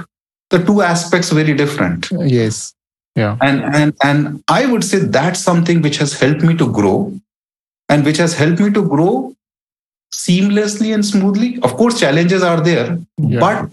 the 0.50 0.62
two 0.62 0.82
aspects 0.82 1.30
very 1.30 1.54
different. 1.54 2.08
Yes. 2.12 2.74
Yeah. 3.16 3.36
And 3.40 3.64
and 3.74 3.94
and 4.04 4.44
I 4.46 4.66
would 4.66 4.84
say 4.84 4.98
that's 4.98 5.40
something 5.40 5.80
which 5.82 5.96
has 5.96 6.18
helped 6.20 6.42
me 6.42 6.54
to 6.56 6.70
grow 6.70 7.12
and 7.88 8.04
which 8.04 8.18
has 8.18 8.34
helped 8.34 8.60
me 8.60 8.70
to 8.72 8.86
grow 8.86 9.34
seamlessly 10.14 10.94
and 10.94 11.04
smoothly. 11.04 11.58
Of 11.62 11.76
course, 11.76 11.98
challenges 11.98 12.42
are 12.42 12.60
there, 12.60 12.98
yeah. 13.16 13.40
but 13.40 13.70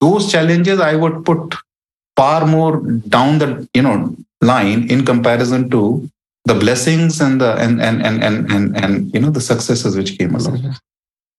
those 0.00 0.30
challenges 0.32 0.80
I 0.80 0.94
would 0.96 1.24
put 1.24 1.54
far 2.16 2.46
more 2.46 2.80
down 3.16 3.38
the 3.38 3.68
you 3.74 3.82
know 3.82 4.16
line 4.40 4.90
in 4.90 5.04
comparison 5.04 5.68
to 5.70 6.08
the 6.46 6.54
blessings 6.54 7.20
and 7.20 7.40
the 7.40 7.54
and 7.56 7.80
and 7.82 8.04
and 8.04 8.24
and 8.24 8.50
and, 8.50 8.76
and 8.76 9.14
you 9.14 9.20
know 9.20 9.30
the 9.30 9.40
successes 9.40 9.96
which 9.96 10.16
came 10.18 10.34
along. 10.34 10.74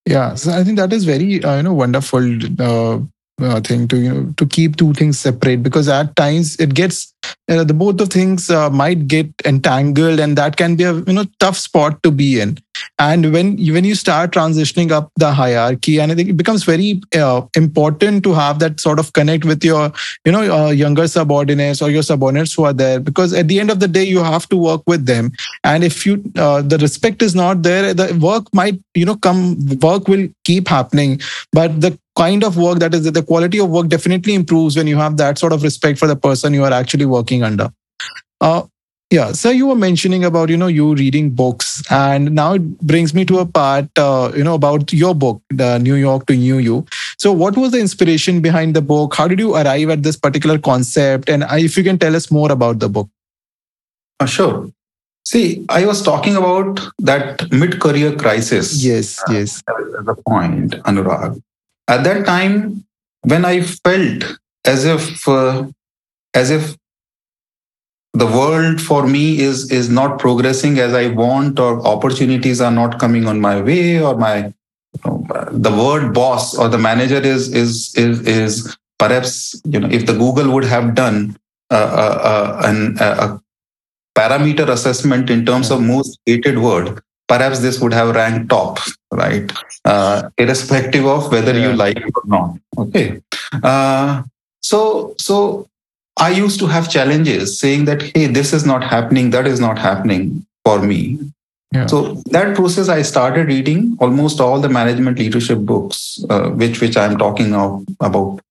Yeah, 0.06 0.36
so 0.36 0.52
I 0.52 0.64
think 0.64 0.78
that 0.78 0.94
is 0.94 1.06
very 1.06 1.44
uh, 1.44 1.58
you 1.58 1.64
know 1.64 1.74
wonderful 1.74 2.24
uh, 2.60 3.00
uh, 3.42 3.62
thing 3.62 3.88
to 3.88 3.98
you 3.98 4.14
know 4.14 4.34
to 4.38 4.46
keep 4.46 4.76
two 4.76 4.94
things 4.94 5.20
separate 5.20 5.64
because 5.64 5.90
at 5.90 6.16
times 6.16 6.56
it 6.58 6.74
gets 6.74 7.14
uh, 7.50 7.64
the 7.64 7.74
both 7.74 8.00
of 8.02 8.10
things 8.10 8.50
uh, 8.50 8.70
might 8.70 9.08
get 9.08 9.28
entangled 9.46 10.20
and 10.20 10.38
that 10.38 10.58
can 10.58 10.76
be 10.76 10.84
a 10.84 10.94
you 10.94 11.14
know 11.14 11.26
tough 11.40 11.58
spot 11.58 12.02
to 12.04 12.12
be 12.12 12.40
in 12.40 12.58
and 13.00 13.32
when 13.32 13.58
you, 13.58 13.74
when 13.74 13.86
you 13.86 13.96
start 13.96 14.32
transitioning 14.32 14.92
up 14.92 15.12
the 15.16 15.32
hierarchy 15.32 16.00
and 16.00 16.12
i 16.12 16.16
think 16.16 16.30
it 16.30 16.38
becomes 16.38 16.64
very 16.64 17.02
uh, 17.16 17.42
important 17.56 18.24
to 18.24 18.34
have 18.34 18.60
that 18.60 18.80
sort 18.80 19.00
of 19.00 19.12
connect 19.14 19.46
with 19.46 19.64
your 19.64 19.92
you 20.26 20.32
know 20.32 20.42
uh, 20.58 20.70
younger 20.70 21.08
subordinates 21.08 21.82
or 21.82 21.90
your 21.90 22.04
subordinates 22.04 22.54
who 22.54 22.64
are 22.64 22.74
there 22.74 23.00
because 23.00 23.34
at 23.34 23.48
the 23.48 23.60
end 23.60 23.72
of 23.72 23.80
the 23.80 23.88
day 23.88 24.04
you 24.04 24.24
have 24.24 24.48
to 24.50 24.58
work 24.58 24.84
with 24.88 25.06
them. 25.06 25.32
And 25.64 25.84
if 25.84 26.06
you 26.06 26.24
uh, 26.36 26.62
the 26.62 26.78
respect 26.78 27.22
is 27.22 27.36
not 27.36 27.64
there 27.64 27.94
the 27.94 28.08
work 28.22 28.54
might 28.54 28.80
you 28.94 29.06
know 29.06 29.16
come 29.16 29.42
work 29.82 30.08
will 30.08 30.28
keep 30.44 30.68
happening. 30.68 31.20
But 31.52 31.82
the 31.82 31.98
kind 32.18 32.44
of 32.44 32.58
work 32.58 32.80
that 32.80 32.94
is 32.94 33.12
the 33.12 33.24
quality 33.24 33.60
of 33.60 33.70
work 33.70 33.88
definitely 33.88 34.34
improves 34.34 34.76
when 34.76 34.88
you 34.88 34.98
have 34.98 35.18
that 35.18 35.38
sort 35.38 35.54
of 35.54 35.64
respect 35.64 36.00
for 36.00 36.08
the 36.08 36.16
person 36.16 36.54
you 36.54 36.64
are 36.64 36.74
actually 36.74 37.06
working 37.06 37.44
under. 37.44 37.70
Uh, 38.42 38.64
yeah, 39.12 39.32
so 39.32 39.50
you 39.50 39.66
were 39.66 39.76
mentioning 39.76 40.24
about 40.24 40.50
you 40.50 40.58
know 40.58 40.68
you 40.68 40.94
reading 40.94 41.32
books, 41.32 41.82
and 41.90 42.32
now 42.36 42.54
it 42.54 42.80
brings 42.80 43.14
me 43.14 43.26
to 43.26 43.40
a 43.40 43.46
part 43.46 43.86
uh, 43.98 44.32
you 44.36 44.44
know 44.44 44.54
about 44.54 44.94
your 44.94 45.16
book, 45.16 45.42
the 45.50 45.80
New 45.80 45.96
York 45.96 46.28
to 46.28 46.36
New 46.36 46.60
You. 46.60 46.86
So, 47.18 47.32
what 47.32 47.58
was 47.58 47.72
the 47.72 47.80
inspiration 47.80 48.40
behind 48.40 48.76
the 48.76 48.82
book? 48.82 49.16
How 49.16 49.28
did 49.28 49.40
you 49.40 49.56
arrive 49.56 49.90
at 49.90 50.04
this 50.04 50.16
particular 50.16 50.60
concept? 50.60 51.28
And 51.28 51.44
if 51.52 51.76
you 51.76 51.84
can 51.84 51.98
tell 51.98 52.16
us 52.16 52.30
more 52.30 52.52
about 52.52 52.80
the 52.80 52.90
book. 52.90 53.10
Uh, 54.20 54.28
sure. 54.28 54.70
See, 55.26 55.66
I 55.70 55.86
was 55.86 56.02
talking 56.02 56.36
about 56.36 56.80
that 57.00 57.52
mid-career 57.52 58.16
crisis. 58.16 58.84
Yes, 58.84 59.22
uh, 59.28 59.34
yes. 59.34 59.64
The 59.66 60.16
point, 60.28 60.74
Anurag. 60.84 61.42
At 61.88 62.04
that 62.04 62.26
time, 62.26 62.84
when 63.22 63.44
I 63.44 63.62
felt 63.62 64.38
as 64.66 64.86
if 64.86 65.28
uh, 65.28 65.68
as 66.36 66.52
if 66.52 66.78
the 68.14 68.26
world 68.26 68.82
for 68.82 69.06
me 69.08 69.40
is 69.40 69.72
is 69.72 69.90
not 69.90 70.18
progressing 70.20 70.80
as 70.80 70.94
i 70.94 71.08
want 71.08 71.60
or 71.60 71.86
opportunities 71.88 72.60
are 72.60 72.72
not 72.72 73.00
coming 73.00 73.28
on 73.28 73.40
my 73.40 73.62
way 73.62 74.02
or 74.02 74.18
my 74.18 74.38
you 74.38 75.02
know, 75.06 75.26
the 75.52 75.72
word 75.72 76.14
boss 76.14 76.58
or 76.58 76.68
the 76.68 76.78
manager 76.78 77.18
is 77.18 77.54
is 77.54 77.94
is 77.96 78.22
is 78.28 78.78
perhaps 78.98 79.62
you 79.66 79.80
know 79.80 79.90
if 79.90 80.06
the 80.06 80.14
google 80.14 80.52
would 80.52 80.64
have 80.64 80.96
done 80.96 81.38
uh, 81.72 81.76
uh, 81.76 82.20
uh, 82.32 82.62
an, 82.68 82.98
a 83.00 83.40
parameter 84.18 84.68
assessment 84.70 85.30
in 85.30 85.46
terms 85.46 85.70
of 85.70 85.82
most 85.82 86.20
hated 86.26 86.58
word, 86.58 87.00
perhaps 87.28 87.60
this 87.60 87.80
would 87.80 87.94
have 87.94 88.16
ranked 88.16 88.50
top, 88.50 88.80
right? 89.12 89.52
Uh, 89.86 90.30
irrespective 90.38 91.06
of 91.06 91.32
whether 91.32 91.58
you 91.58 91.74
like 91.74 91.98
it 91.98 92.12
or 92.16 92.24
not. 92.26 92.58
Okay. 92.78 93.22
Uh, 93.62 94.24
so, 94.62 95.14
so 95.20 95.70
I 96.20 96.30
used 96.30 96.60
to 96.60 96.68
have 96.68 96.90
challenges 96.90 97.60
saying 97.60 97.86
that, 97.86 98.02
hey, 98.02 98.28
this 98.28 98.54
is 98.54 98.66
not 98.66 98.84
happening, 98.84 99.30
that 99.32 99.48
is 99.48 99.60
not 99.60 99.80
happening 99.80 100.46
for 100.66 100.80
me. 100.80 101.20
Yeah. 101.74 101.86
So 101.86 102.16
that 102.32 102.56
process, 102.56 102.90
I 102.90 103.04
started 103.04 103.48
reading 103.48 103.96
almost 104.00 104.40
all 104.40 104.60
the 104.60 104.70
management 104.70 105.20
leadership 105.20 105.60
books, 105.60 106.24
uh, 106.30 106.50
which 106.50 106.82
which 106.82 106.98
I'm 106.98 107.18
talking 107.18 107.54
of 107.54 107.86
about 108.00 108.42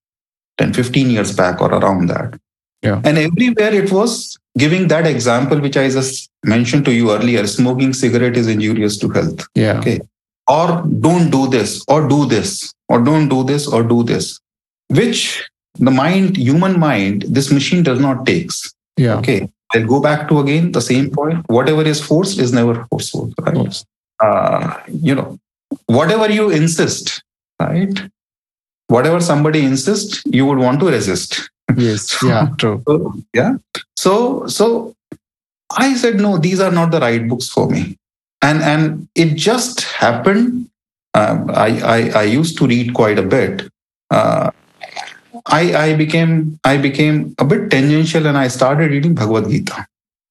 10, 0.58 0.72
15 0.72 1.10
years 1.10 1.34
back 1.34 1.60
or 1.60 1.72
around 1.72 2.06
that. 2.08 2.38
Yeah. 2.82 3.00
And 3.04 3.18
everywhere 3.18 3.74
it 3.74 3.90
was 3.90 4.38
giving 4.56 4.86
that 4.88 5.06
example 5.06 5.60
which 5.60 5.76
I 5.76 5.88
just 5.90 6.30
mentioned 6.44 6.84
to 6.84 6.92
you 6.92 7.10
earlier: 7.10 7.46
smoking 7.48 7.92
cigarette 7.92 8.36
is 8.36 8.46
injurious 8.46 8.96
to 8.98 9.08
health. 9.08 9.46
Yeah. 9.54 9.78
Okay. 9.80 10.00
Or 10.46 10.82
don't 11.00 11.30
do 11.30 11.48
this, 11.48 11.84
or 11.88 12.08
do 12.08 12.24
this, 12.24 12.72
or 12.88 13.00
don't 13.02 13.28
do 13.28 13.42
this, 13.44 13.66
or 13.66 13.82
do 13.82 14.04
this, 14.04 14.38
which 14.88 15.44
the 15.74 15.90
mind, 15.90 16.36
human 16.36 16.78
mind, 16.78 17.22
this 17.28 17.50
machine 17.50 17.82
does 17.82 18.00
not 18.00 18.26
takes. 18.26 18.74
Yeah. 18.96 19.16
Okay. 19.16 19.48
I'll 19.74 19.86
go 19.86 20.00
back 20.00 20.28
to 20.28 20.40
again 20.40 20.72
the 20.72 20.80
same 20.80 21.10
point. 21.10 21.44
Whatever 21.48 21.82
is 21.82 22.00
forced 22.04 22.38
is 22.38 22.52
never 22.52 22.86
forceful, 22.90 23.32
right? 23.40 23.84
Uh, 24.20 24.80
you 24.88 25.14
know, 25.14 25.38
whatever 25.86 26.30
you 26.30 26.50
insist, 26.50 27.22
right? 27.60 28.00
Whatever 28.88 29.20
somebody 29.20 29.64
insists, 29.64 30.22
you 30.24 30.46
would 30.46 30.58
want 30.58 30.80
to 30.80 30.86
resist. 30.86 31.50
Yes. 31.76 32.16
Yeah. 32.24 32.48
True. 32.56 32.82
so, 32.88 33.14
yeah. 33.34 33.56
So, 33.96 34.46
so 34.46 34.94
I 35.76 35.94
said, 35.94 36.16
no, 36.16 36.38
these 36.38 36.60
are 36.60 36.72
not 36.72 36.90
the 36.90 37.00
right 37.00 37.28
books 37.28 37.48
for 37.48 37.68
me. 37.68 37.96
And 38.40 38.62
and 38.62 39.08
it 39.14 39.34
just 39.34 39.82
happened. 39.82 40.70
Um, 41.14 41.50
I, 41.50 41.80
I 41.80 42.10
I 42.10 42.22
used 42.22 42.56
to 42.58 42.66
read 42.66 42.94
quite 42.94 43.18
a 43.18 43.22
bit. 43.22 43.68
Uh, 44.10 44.50
I, 45.46 45.90
I 45.90 45.94
became 45.94 46.58
I 46.64 46.76
became 46.76 47.34
a 47.38 47.44
bit 47.44 47.70
tangential 47.70 48.26
and 48.26 48.36
I 48.36 48.48
started 48.48 48.90
reading 48.90 49.14
Bhagavad 49.14 49.50
Gita. 49.50 49.86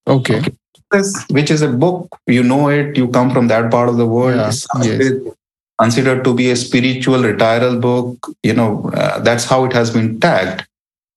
Okay. 0.08 0.38
okay. 0.38 0.54
This, 0.92 1.26
which 1.30 1.52
is 1.52 1.62
a 1.62 1.68
book, 1.68 2.18
you 2.28 2.44
know 2.44 2.70
it, 2.70 2.96
you 2.96 3.10
come 3.10 3.32
from 3.32 3.48
that 3.50 3.70
part 3.70 3.90
of 3.90 3.98
the 3.98 4.06
world. 4.06 4.36
Yeah. 4.36 4.84
Yes. 4.84 5.34
Considered 5.80 6.24
to 6.24 6.34
be 6.34 6.50
a 6.50 6.56
spiritual 6.56 7.20
retiral 7.20 7.80
book. 7.80 8.18
You 8.42 8.54
know, 8.54 8.90
uh, 8.94 9.20
that's 9.20 9.46
how 9.46 9.66
it 9.66 9.74
has 9.74 9.92
been 9.92 10.20
tagged. 10.20 10.66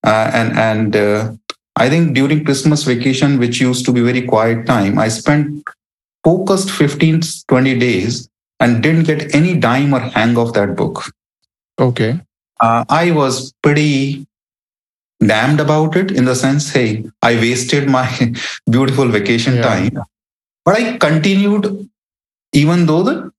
Uh, 0.05 0.31
and 0.35 0.59
and 0.59 0.97
uh, 0.97 1.33
I 1.77 1.89
think 1.89 2.15
during 2.15 2.45
Christmas 2.45 2.83
vacation, 2.83 3.39
which 3.39 3.61
used 3.61 3.87
to 3.87 3.93
be 3.93 4.03
very 4.03 4.23
quiet 4.23 4.67
time, 4.67 4.99
I 4.99 5.09
spent 5.09 5.63
focused 6.25 6.71
15, 6.71 7.23
20 7.49 7.79
days 7.79 8.29
and 8.59 8.83
didn't 8.83 9.05
get 9.05 9.35
any 9.35 9.57
dime 9.57 9.95
or 9.95 10.01
hang 10.01 10.37
of 10.37 10.53
that 10.53 10.77
book. 10.77 11.05
Okay 11.79 12.21
uh, 12.61 12.85
I 12.89 13.11
was 13.11 13.53
pretty 13.63 14.27
damned 15.21 15.61
about 15.61 15.97
it 15.97 16.11
in 16.11 16.25
the 16.25 16.35
sense, 16.35 16.71
hey, 16.71 17.05
I 17.23 17.35
wasted 17.35 17.89
my 17.89 18.35
beautiful 18.71 19.09
vacation 19.09 19.57
yeah. 19.57 19.63
time. 19.63 19.99
But 20.65 20.77
I 20.77 20.99
continued 20.99 21.89
even 22.53 22.87
though 22.87 23.03
the 23.03 23.33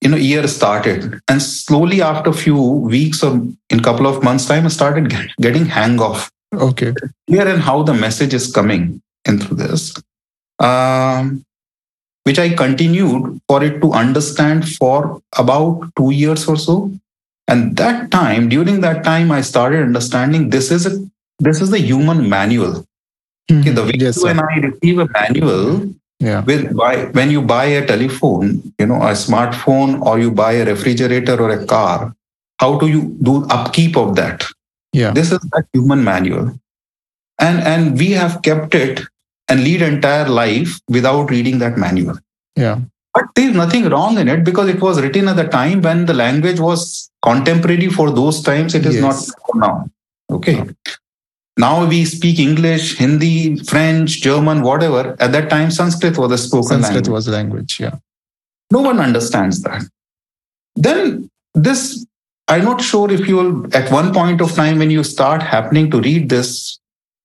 you 0.00 0.10
know 0.10 0.16
year 0.16 0.46
started 0.46 1.20
and 1.28 1.42
slowly 1.42 2.02
after 2.02 2.30
a 2.30 2.40
few 2.44 2.60
weeks 2.94 3.22
or 3.22 3.32
in 3.70 3.80
a 3.80 3.82
couple 3.82 4.06
of 4.06 4.22
months 4.22 4.46
time 4.46 4.66
i 4.66 4.68
started 4.68 5.12
getting 5.40 5.64
hang 5.64 5.98
off 6.00 6.30
okay 6.54 6.92
here 7.26 7.48
and 7.48 7.62
how 7.62 7.82
the 7.82 7.94
message 7.94 8.34
is 8.34 8.52
coming 8.52 9.00
in 9.26 9.38
through 9.38 9.56
this 9.56 9.94
um, 10.58 11.44
which 12.24 12.38
i 12.38 12.48
continued 12.50 13.40
for 13.48 13.62
it 13.64 13.80
to 13.80 13.92
understand 13.92 14.68
for 14.68 15.20
about 15.36 15.90
two 15.96 16.10
years 16.10 16.46
or 16.46 16.56
so 16.56 16.76
and 17.48 17.76
that 17.76 18.10
time, 18.10 18.48
during 18.48 18.80
that 18.80 19.04
time, 19.04 19.30
I 19.30 19.40
started 19.42 19.82
understanding 19.82 20.50
this 20.50 20.70
is 20.70 20.86
a 20.86 20.98
this 21.40 21.60
is 21.60 21.70
the 21.70 21.78
human 21.78 22.28
manual. 22.28 22.86
Mm-hmm. 23.50 23.60
Okay, 23.60 23.70
the 23.70 23.84
way 23.84 23.92
yes, 23.96 24.22
when 24.22 24.40
I 24.40 24.56
receive 24.56 24.98
a 24.98 25.08
manual, 25.08 25.94
yeah. 26.18 26.42
with 26.44 26.74
buy, 26.74 27.04
when 27.06 27.30
you 27.30 27.42
buy 27.42 27.64
a 27.64 27.86
telephone, 27.86 28.72
you 28.78 28.86
know, 28.86 28.96
a 28.96 29.12
smartphone, 29.12 30.00
or 30.00 30.18
you 30.18 30.30
buy 30.30 30.52
a 30.52 30.64
refrigerator 30.64 31.40
or 31.40 31.50
a 31.50 31.66
car, 31.66 32.14
how 32.58 32.78
do 32.78 32.88
you 32.88 33.16
do 33.22 33.44
upkeep 33.46 33.96
of 33.96 34.16
that? 34.16 34.44
Yeah, 34.92 35.10
this 35.10 35.32
is 35.32 35.40
that 35.52 35.66
human 35.74 36.02
manual, 36.02 36.58
and 37.38 37.60
and 37.60 37.98
we 37.98 38.12
have 38.12 38.40
kept 38.40 38.74
it 38.74 39.02
and 39.48 39.62
lead 39.62 39.82
entire 39.82 40.28
life 40.28 40.80
without 40.88 41.30
reading 41.30 41.58
that 41.58 41.76
manual. 41.76 42.18
Yeah. 42.56 42.80
But 43.14 43.26
there's 43.36 43.54
nothing 43.54 43.88
wrong 43.88 44.18
in 44.18 44.28
it 44.28 44.44
because 44.44 44.68
it 44.68 44.80
was 44.80 45.00
written 45.00 45.28
at 45.28 45.36
the 45.36 45.44
time 45.44 45.82
when 45.82 46.06
the 46.06 46.14
language 46.14 46.58
was 46.58 47.10
contemporary 47.22 47.88
for 47.88 48.10
those 48.10 48.42
times. 48.42 48.74
It 48.74 48.84
is 48.84 48.96
yes. 48.96 49.30
not 49.30 49.54
now. 49.54 49.88
Okay. 50.30 50.64
Now 51.56 51.86
we 51.86 52.04
speak 52.04 52.40
English, 52.40 52.98
Hindi, 52.98 53.56
French, 53.58 54.20
German, 54.20 54.62
whatever. 54.62 55.16
At 55.20 55.30
that 55.30 55.48
time, 55.48 55.70
Sanskrit 55.70 56.18
was 56.18 56.32
a 56.32 56.38
spoken 56.38 56.82
Sanskrit 56.82 56.94
language. 56.94 57.08
was 57.08 57.28
language, 57.28 57.80
yeah. 57.80 57.96
No 58.72 58.80
one 58.80 58.98
understands 58.98 59.62
that. 59.62 59.82
Then 60.74 61.30
this, 61.54 62.04
I'm 62.48 62.64
not 62.64 62.80
sure 62.80 63.12
if 63.12 63.28
you 63.28 63.36
will, 63.36 63.76
at 63.76 63.92
one 63.92 64.12
point 64.12 64.40
of 64.40 64.52
time 64.52 64.78
when 64.78 64.90
you 64.90 65.04
start 65.04 65.42
happening 65.42 65.92
to 65.92 66.00
read 66.00 66.28
this, 66.28 66.80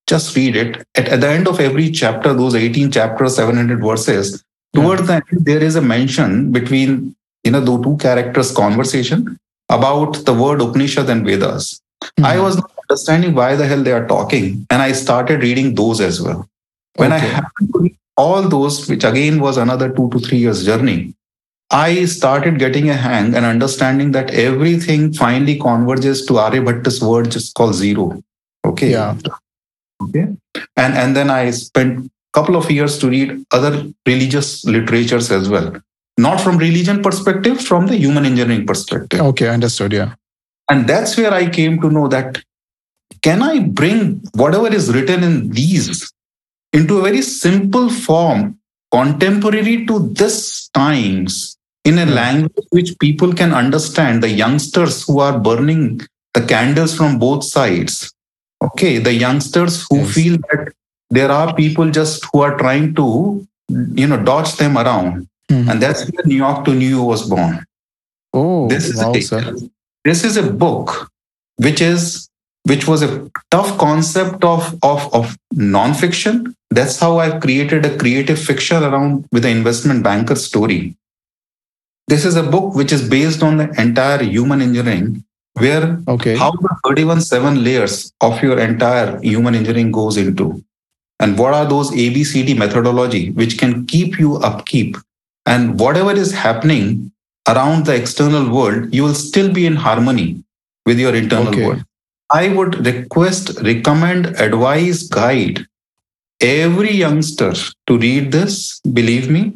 just 0.05 0.35
read 0.35 0.55
it. 0.55 0.85
At, 0.93 1.07
at 1.07 1.21
the 1.21 1.29
end 1.29 1.47
of 1.47 1.59
every 1.59 1.89
chapter, 1.89 2.31
those 2.31 2.53
18 2.53 2.91
chapters, 2.91 3.37
700 3.37 3.81
verses, 3.81 4.43
Towards 4.73 5.07
the 5.07 5.15
end, 5.15 5.45
there 5.45 5.63
is 5.63 5.75
a 5.75 5.81
mention 5.81 6.51
between 6.51 7.15
you 7.43 7.51
know 7.51 7.61
the 7.61 7.81
two 7.81 7.97
characters' 7.97 8.51
conversation 8.51 9.39
about 9.69 10.25
the 10.25 10.33
word 10.33 10.61
Upanishad 10.61 11.09
and 11.09 11.25
Vedas. 11.25 11.81
Mm-hmm. 12.03 12.25
I 12.25 12.39
was 12.39 12.57
not 12.57 12.71
understanding 12.89 13.33
why 13.33 13.55
the 13.55 13.67
hell 13.67 13.83
they 13.83 13.91
are 13.91 14.07
talking, 14.07 14.65
and 14.69 14.81
I 14.81 14.91
started 14.91 15.41
reading 15.41 15.75
those 15.75 16.01
as 16.01 16.21
well. 16.21 16.47
When 16.95 17.13
okay. 17.13 17.25
I 17.25 17.29
happened 17.29 17.73
to 17.73 17.79
read 17.79 17.97
all 18.17 18.43
those, 18.43 18.87
which 18.87 19.03
again 19.03 19.39
was 19.39 19.57
another 19.57 19.89
two 19.89 20.09
to 20.11 20.19
three 20.19 20.37
years 20.37 20.65
journey, 20.65 21.13
I 21.71 22.05
started 22.05 22.59
getting 22.59 22.89
a 22.89 22.95
hang 22.95 23.35
and 23.35 23.45
understanding 23.45 24.11
that 24.11 24.31
everything 24.31 25.13
finally 25.13 25.57
converges 25.57 26.25
to 26.25 26.33
Aryabhatta's 26.33 27.01
word 27.01 27.31
just 27.31 27.53
called 27.53 27.75
zero. 27.75 28.21
Okay. 28.65 28.91
Yeah. 28.91 29.15
Okay. 30.01 30.27
And 30.75 30.93
and 30.95 31.15
then 31.15 31.29
I 31.29 31.51
spent 31.51 32.11
couple 32.39 32.55
of 32.55 32.71
years 32.71 32.97
to 32.99 33.09
read 33.09 33.43
other 33.51 33.73
religious 34.05 34.63
literatures 34.65 35.31
as 35.31 35.49
well. 35.49 35.73
Not 36.17 36.41
from 36.41 36.57
religion 36.57 37.01
perspective 37.01 37.61
from 37.61 37.87
the 37.87 37.97
human 37.97 38.25
engineering 38.25 38.65
perspective. 38.65 39.21
Okay 39.31 39.49
understood 39.49 39.93
yeah. 39.93 40.13
And 40.71 40.87
that's 40.87 41.17
where 41.17 41.33
i 41.33 41.49
came 41.57 41.81
to 41.81 41.89
know 41.95 42.07
that 42.15 42.41
can 43.27 43.41
i 43.41 43.53
bring 43.81 43.99
whatever 44.41 44.69
is 44.79 44.93
written 44.95 45.23
in 45.29 45.35
these 45.59 46.11
into 46.79 46.99
a 46.99 47.01
very 47.07 47.21
simple 47.21 47.89
form 47.89 48.57
contemporary 48.91 49.85
to 49.87 49.95
this 50.21 50.69
times 50.69 51.57
in 51.85 51.97
a 51.97 52.05
hmm. 52.05 52.13
language 52.21 52.67
which 52.77 52.91
people 52.99 53.33
can 53.33 53.53
understand? 53.53 54.23
The 54.23 54.29
youngsters 54.43 55.03
who 55.05 55.19
are 55.19 55.37
burning 55.39 56.01
the 56.33 56.45
candles 56.53 56.95
from 56.95 57.19
both 57.19 57.43
sides. 57.43 58.13
Okay 58.67 58.97
the 58.99 59.13
youngsters 59.13 59.85
who 59.89 59.97
yes. 59.99 60.13
feel 60.13 60.37
that 60.49 60.73
there 61.09 61.31
are 61.31 61.53
people 61.55 61.89
just 61.89 62.25
who 62.31 62.41
are 62.41 62.57
trying 62.57 62.93
to 62.95 63.45
you 63.69 64.07
know 64.07 64.21
dodge 64.23 64.55
them 64.55 64.77
around. 64.77 65.27
Mm-hmm. 65.51 65.69
and 65.71 65.81
that's 65.81 66.01
where 66.09 66.23
new 66.25 66.35
york 66.35 66.63
to 66.65 66.75
new 66.75 66.87
you 66.87 67.03
was 67.03 67.27
born. 67.27 67.65
Oh 68.33 68.67
this 68.67 68.87
is 68.89 68.97
wow, 68.97 69.11
a, 69.11 69.53
this 70.05 70.23
is 70.23 70.37
a 70.37 70.43
book 70.43 71.09
which 71.57 71.81
is 71.81 72.29
which 72.71 72.87
was 72.87 73.01
a 73.01 73.09
tough 73.49 73.71
concept 73.79 74.43
of 74.43 74.77
of 74.83 75.11
of 75.11 75.35
non-fiction. 75.51 76.53
That's 76.69 76.99
how 76.99 77.17
i've 77.17 77.41
created 77.41 77.89
a 77.89 77.97
creative 77.97 78.39
fiction 78.39 78.83
around 78.83 79.25
with 79.31 79.43
the 79.47 79.49
investment 79.49 80.03
banker 80.03 80.35
story. 80.35 80.95
This 82.07 82.25
is 82.25 82.35
a 82.35 82.43
book 82.43 82.75
which 82.75 82.91
is 82.91 83.09
based 83.09 83.41
on 83.41 83.57
the 83.57 83.69
entire 83.81 84.21
human 84.21 84.61
engineering 84.61 85.23
where 85.53 85.99
okay. 86.07 86.37
how 86.37 86.51
the 86.51 86.75
31 86.87 87.21
seven 87.21 87.63
layers 87.63 88.13
of 88.21 88.41
your 88.43 88.59
entire 88.59 89.19
human 89.21 89.55
engineering 89.55 89.91
goes 89.91 90.17
into 90.17 90.63
and 91.19 91.37
what 91.37 91.53
are 91.53 91.65
those 91.65 91.91
abcd 91.91 92.57
methodology 92.57 93.31
which 93.31 93.57
can 93.57 93.85
keep 93.85 94.19
you 94.19 94.37
upkeep? 94.37 94.97
And 95.45 95.79
whatever 95.79 96.11
is 96.11 96.31
happening 96.31 97.11
around 97.47 97.85
the 97.85 97.95
external 97.95 98.49
world 98.53 98.93
you 98.93 99.03
will 99.03 99.15
still 99.15 99.51
be 99.51 99.65
in 99.65 99.75
harmony 99.75 100.43
with 100.85 100.99
your 100.99 101.15
internal 101.15 101.49
okay. 101.49 101.65
world. 101.65 101.83
I 102.31 102.49
would 102.49 102.85
request 102.85 103.59
recommend 103.61 104.27
advise 104.39 105.03
guide 105.07 105.65
every 106.39 106.91
youngster 106.91 107.53
to 107.87 107.97
read 107.97 108.31
this 108.31 108.79
believe 108.81 109.29
me. 109.29 109.53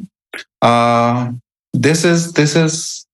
Uh, 0.60 1.32
this 1.72 2.04
is 2.04 2.32
this 2.32 2.56
is 2.56 3.06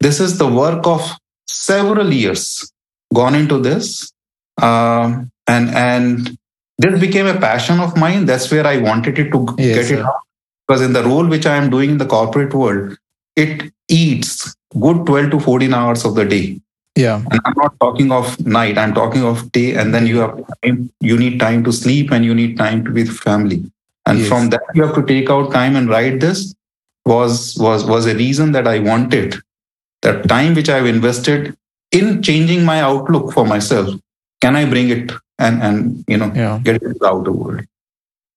this 0.00 0.20
is 0.20 0.38
the 0.38 0.48
work 0.48 0.86
of 0.86 1.02
several 1.46 2.12
years 2.12 2.72
gone 3.14 3.34
into 3.34 3.58
this. 3.58 4.12
Uh, 4.60 5.22
and 5.46 5.70
and 5.70 6.38
this 6.78 7.00
became 7.00 7.26
a 7.26 7.38
passion 7.38 7.80
of 7.80 7.96
mine. 7.96 8.26
That's 8.26 8.50
where 8.50 8.66
I 8.66 8.78
wanted 8.78 9.18
it 9.18 9.30
to 9.32 9.54
yes, 9.58 9.88
get 9.88 9.98
it 9.98 10.04
out. 10.04 10.20
Because 10.66 10.82
in 10.82 10.92
the 10.92 11.04
role 11.04 11.26
which 11.26 11.46
I 11.46 11.56
am 11.56 11.70
doing 11.70 11.90
in 11.90 11.98
the 11.98 12.06
corporate 12.06 12.54
world, 12.54 12.96
it 13.36 13.72
eats 13.88 14.54
good 14.80 15.04
12 15.06 15.30
to 15.32 15.40
14 15.40 15.74
hours 15.74 16.04
of 16.04 16.14
the 16.14 16.24
day. 16.24 16.60
Yeah. 16.96 17.22
And 17.30 17.40
I'm 17.44 17.54
not 17.56 17.78
talking 17.80 18.12
of 18.12 18.38
night, 18.46 18.78
I'm 18.78 18.94
talking 18.94 19.24
of 19.24 19.50
day. 19.52 19.74
And 19.74 19.94
then 19.94 20.06
you 20.06 20.18
have 20.18 20.42
time, 20.62 20.90
you 21.00 21.18
need 21.18 21.40
time 21.40 21.64
to 21.64 21.72
sleep 21.72 22.10
and 22.10 22.24
you 22.24 22.34
need 22.34 22.56
time 22.56 22.84
to 22.84 22.90
be 22.90 23.02
with 23.02 23.18
family. 23.18 23.70
And 24.06 24.20
yes. 24.20 24.28
from 24.28 24.50
that 24.50 24.62
you 24.74 24.82
have 24.82 24.94
to 24.94 25.06
take 25.06 25.30
out 25.30 25.52
time 25.52 25.76
and 25.76 25.88
write 25.88 26.20
this 26.20 26.54
was 27.04 27.56
was 27.58 27.84
was 27.84 28.06
a 28.06 28.14
reason 28.14 28.52
that 28.52 28.66
I 28.66 28.78
wanted 28.78 29.36
that 30.02 30.28
time 30.28 30.54
which 30.54 30.68
I've 30.68 30.86
invested 30.86 31.56
in 31.92 32.22
changing 32.22 32.64
my 32.64 32.80
outlook 32.80 33.32
for 33.32 33.46
myself. 33.46 33.94
Can 34.40 34.56
I 34.56 34.64
bring 34.64 34.88
it 34.88 35.12
and 35.38 35.62
and 35.62 36.04
you 36.08 36.16
know 36.16 36.32
yeah. 36.34 36.60
get 36.62 36.82
it 36.82 37.02
out 37.02 37.24
the 37.24 37.32
world? 37.32 37.64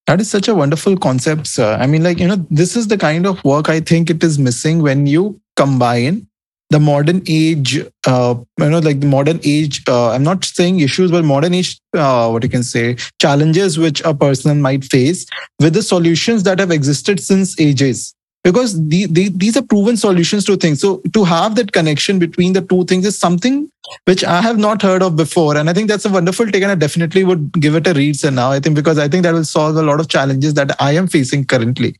That 0.08 0.22
is 0.22 0.30
such 0.30 0.48
a 0.48 0.54
wonderful 0.54 0.98
concept, 0.98 1.48
sir. 1.48 1.78
I 1.80 1.88
mean, 1.88 2.04
like, 2.04 2.20
you 2.20 2.28
know, 2.28 2.46
this 2.52 2.76
is 2.76 2.88
the 2.88 2.98
kind 2.98 3.26
of 3.26 3.44
work 3.44 3.70
I 3.70 3.80
think 3.80 4.12
it 4.12 4.24
is 4.24 4.38
missing 4.38 4.84
when 4.84 5.08
you 5.08 5.42
combine 5.56 6.28
the 6.70 6.80
modern 6.80 7.22
age, 7.28 7.80
uh, 8.08 8.36
you 8.60 8.70
know, 8.70 8.80
like 8.80 9.00
the 9.00 9.08
modern 9.08 9.40
age, 9.44 9.84
uh, 9.88 10.12
I'm 10.12 10.24
not 10.24 10.44
saying 10.44 10.80
issues, 10.80 11.12
but 11.12 11.24
modern 11.24 11.54
age, 11.54 11.80
uh, 11.96 12.30
what 12.30 12.44
you 12.44 12.50
can 12.50 12.64
say, 12.64 12.98
challenges 13.20 13.78
which 13.78 14.02
a 14.02 14.14
person 14.14 14.62
might 14.62 14.84
face 14.84 15.26
with 15.60 15.74
the 15.74 15.84
solutions 15.84 16.44
that 16.44 16.60
have 16.60 16.72
existed 16.72 17.20
since 17.20 17.60
ages 17.60 18.15
because 18.46 18.74
the, 18.90 19.08
the, 19.08 19.30
these 19.30 19.58
are 19.58 19.64
proven 19.64 19.98
solutions 19.98 20.46
to 20.46 20.56
things. 20.56 20.80
So 20.80 21.02
to 21.14 21.24
have 21.24 21.56
that 21.56 21.72
connection 21.72 22.20
between 22.20 22.54
the 22.54 22.62
two 22.62 22.86
things 22.86 23.04
is 23.04 23.18
something 23.18 23.72
which 24.04 24.24
I 24.24 24.40
have 24.40 24.60
not 24.60 24.84
heard 24.84 25.02
of 25.02 25.16
before. 25.16 25.58
And 25.58 25.68
I 25.68 25.74
think 25.74 25.90
that's 25.90 26.06
a 26.06 26.12
wonderful 26.12 26.46
take. 26.46 26.62
And 26.62 26.72
I 26.72 26.76
definitely 26.76 27.24
would 27.24 27.52
give 27.54 27.74
it 27.74 27.88
a 27.88 27.94
read. 27.94 28.16
So 28.18 28.30
now 28.30 28.52
I 28.52 28.60
think 28.60 28.76
because 28.76 29.00
I 29.00 29.08
think 29.08 29.24
that 29.24 29.34
will 29.34 29.44
solve 29.46 29.78
a 29.78 29.82
lot 29.82 30.00
of 30.00 30.10
challenges 30.10 30.54
that 30.54 30.80
I 30.80 30.92
am 30.92 31.08
facing 31.08 31.46
currently. 31.46 31.96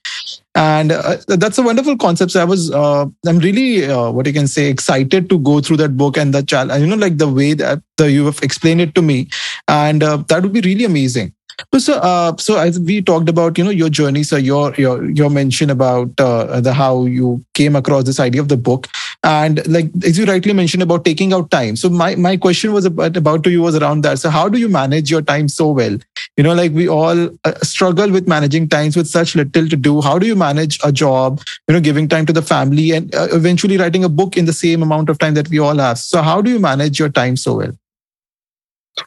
And 0.54 0.92
uh, 0.92 1.18
that's 1.28 1.58
a 1.58 1.64
wonderful 1.64 1.98
concept. 1.98 2.32
So 2.32 2.42
I 2.42 2.46
was, 2.46 2.72
uh, 2.72 3.08
I'm 3.26 3.40
really, 3.40 3.90
uh, 3.90 4.12
what 4.12 4.28
you 4.28 4.34
can 4.34 4.48
say, 4.48 4.70
excited 4.70 5.30
to 5.32 5.40
go 5.40 5.62
through 5.62 5.78
that 5.78 5.98
book 5.98 6.16
and 6.16 6.32
the 6.32 6.44
challenge, 6.44 6.80
you 6.80 6.88
know, 6.88 6.96
like 6.96 7.18
the 7.18 7.28
way 7.28 7.56
that 7.56 7.82
the, 7.98 8.12
you 8.12 8.26
have 8.26 8.40
explained 8.44 8.82
it 8.82 8.94
to 8.96 9.02
me. 9.02 9.30
And 9.68 10.04
uh, 10.04 10.18
that 10.30 10.44
would 10.44 10.54
be 10.54 10.62
really 10.62 10.86
amazing. 10.86 11.35
So, 11.78 11.94
uh, 11.96 12.36
so 12.38 12.58
as 12.58 12.80
we 12.80 13.02
talked 13.02 13.30
about, 13.30 13.58
you 13.58 13.64
know, 13.64 13.70
your 13.70 13.90
journey, 13.90 14.24
so 14.24 14.38
your 14.38 14.74
your 14.76 15.04
your 15.12 15.30
mention 15.30 15.70
about 15.70 16.10
uh, 16.20 16.60
the 16.62 16.74
how 16.74 17.06
you 17.06 17.44
came 17.54 17.76
across 17.76 18.06
this 18.06 18.20
idea 18.20 18.42
of 18.42 18.48
the 18.48 18.58
book, 18.58 18.88
and 19.24 19.66
like 19.68 19.90
as 20.06 20.18
you 20.18 20.26
rightly 20.26 20.54
mentioned 20.54 20.84
about 20.84 21.06
taking 21.06 21.34
out 21.34 21.52
time. 21.52 21.76
So 21.76 21.90
my 21.90 22.16
my 22.16 22.38
question 22.38 22.74
was 22.74 22.86
about, 22.86 23.16
about 23.18 23.44
to 23.44 23.52
you 23.52 23.62
was 23.62 23.76
around 23.76 24.02
that. 24.04 24.20
So 24.20 24.30
how 24.30 24.50
do 24.50 24.58
you 24.58 24.70
manage 24.70 25.12
your 25.12 25.22
time 25.22 25.48
so 25.48 25.70
well? 25.72 25.98
You 26.38 26.44
know, 26.44 26.54
like 26.54 26.72
we 26.72 26.88
all 26.90 27.30
uh, 27.44 27.54
struggle 27.64 28.10
with 28.12 28.28
managing 28.28 28.68
times 28.70 28.96
with 28.98 29.08
such 29.08 29.36
little 29.36 29.68
to 29.70 29.76
do. 29.76 30.02
How 30.02 30.18
do 30.20 30.28
you 30.28 30.36
manage 30.36 30.80
a 30.84 30.92
job? 30.92 31.42
You 31.68 31.74
know, 31.74 31.80
giving 31.82 32.08
time 32.08 32.26
to 32.26 32.34
the 32.34 32.42
family 32.42 32.92
and 32.92 33.14
uh, 33.16 33.28
eventually 33.32 33.78
writing 33.78 34.04
a 34.04 34.10
book 34.10 34.38
in 34.38 34.46
the 34.46 34.54
same 34.54 34.82
amount 34.84 35.10
of 35.10 35.20
time 35.20 35.34
that 35.36 35.50
we 35.50 35.60
all 35.60 35.78
have. 35.78 36.00
So 36.00 36.22
how 36.22 36.42
do 36.42 36.50
you 36.52 36.60
manage 36.60 37.00
your 37.00 37.10
time 37.10 37.38
so 37.38 37.56
well? 37.58 37.78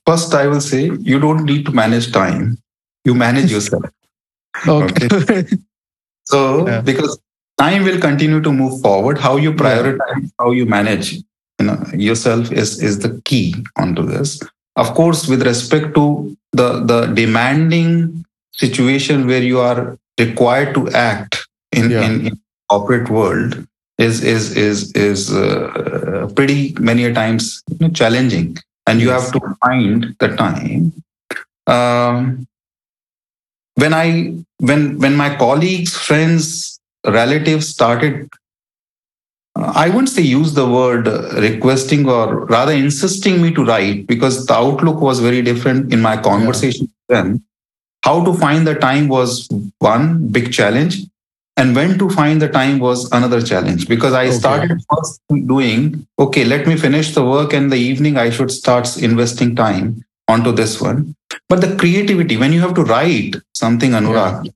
First, 0.07 0.34
I 0.34 0.47
will 0.47 0.61
say 0.61 0.91
you 1.01 1.18
don't 1.18 1.45
need 1.45 1.66
to 1.66 1.72
manage 1.72 2.12
time, 2.12 2.59
you 3.05 3.14
manage 3.14 3.51
yourself. 3.51 3.84
okay. 4.68 5.09
okay. 5.12 5.45
so, 6.24 6.66
yeah. 6.66 6.80
because 6.80 7.18
time 7.59 7.84
will 7.84 8.01
continue 8.01 8.41
to 8.41 8.53
move 8.53 8.80
forward, 8.82 9.18
how 9.18 9.36
you 9.36 9.53
prioritize, 9.53 10.22
yeah. 10.22 10.28
how 10.39 10.51
you 10.51 10.66
manage 10.66 11.14
you 11.14 11.66
know, 11.66 11.82
yourself 11.95 12.53
is, 12.53 12.82
is 12.82 13.01
the 13.01 13.20
key 13.24 13.55
onto 13.76 14.05
this. 14.05 14.41
Of 14.76 14.95
course, 14.95 15.26
with 15.26 15.43
respect 15.43 15.95
to 15.95 16.36
the, 16.53 16.84
the 16.84 17.07
demanding 17.07 18.24
situation 18.53 19.26
where 19.26 19.43
you 19.43 19.59
are 19.61 19.99
required 20.18 20.74
to 20.74 20.89
act 20.91 21.47
in, 21.72 21.91
yeah. 21.91 22.03
in, 22.03 22.26
in 22.26 22.41
corporate 22.68 23.09
world 23.09 23.66
is 23.99 24.22
is 24.22 24.57
is 24.57 24.93
is 24.93 25.34
uh, 25.34 26.30
pretty 26.36 26.74
many 26.78 27.12
times 27.12 27.62
you 27.70 27.78
know, 27.80 27.93
challenging 27.93 28.57
and 28.89 29.01
you 29.01 29.11
have 29.11 29.30
to 29.32 29.41
find 29.62 30.16
the 30.18 30.28
time. 30.36 30.93
Um, 31.66 32.49
when 33.82 33.95
i 33.95 34.07
when 34.68 34.84
when 35.03 35.16
my 35.22 35.28
colleagues 35.43 35.97
friends 36.07 36.47
relatives 37.18 37.68
started 37.74 38.14
uh, 39.59 39.72
i 39.82 39.89
wouldn't 39.89 40.14
say 40.14 40.24
use 40.30 40.55
the 40.55 40.68
word 40.76 41.11
requesting 41.49 42.09
or 42.14 42.47
rather 42.55 42.72
insisting 42.86 43.41
me 43.43 43.53
to 43.59 43.66
write 43.68 44.07
because 44.07 44.41
the 44.47 44.57
outlook 44.62 45.05
was 45.09 45.20
very 45.28 45.43
different 45.51 45.93
in 45.93 46.03
my 46.09 46.16
conversation 46.30 46.89
yeah. 46.89 47.14
then 47.14 47.30
how 48.09 48.16
to 48.24 48.34
find 48.43 48.66
the 48.66 48.74
time 48.86 49.07
was 49.16 49.30
one 49.91 50.11
big 50.39 50.53
challenge 50.59 50.99
and 51.59 51.75
when 51.75 51.99
to 51.99 52.09
find 52.09 52.41
the 52.41 52.49
time 52.49 52.79
was 52.79 53.11
another 53.13 53.41
challenge 53.51 53.89
because 53.89 54.15
i 54.15 54.27
okay. 54.27 54.37
started 54.41 54.83
first 54.91 55.21
doing 55.55 56.07
okay 56.19 56.45
let 56.45 56.67
me 56.67 56.77
finish 56.77 57.15
the 57.15 57.25
work 57.25 57.53
and 57.53 57.73
the 57.73 57.81
evening 57.91 58.17
i 58.17 58.31
should 58.31 58.51
start 58.51 58.97
investing 58.99 59.57
time 59.57 59.89
onto 60.29 60.53
this 60.53 60.81
one. 60.81 61.17
But 61.49 61.61
the 61.63 61.75
creativity 61.77 62.37
when 62.37 62.53
you 62.53 62.61
have 62.61 62.75
to 62.75 62.85
write 62.85 63.37
something 63.55 63.93
anurag 63.93 64.45
yeah. 64.45 64.53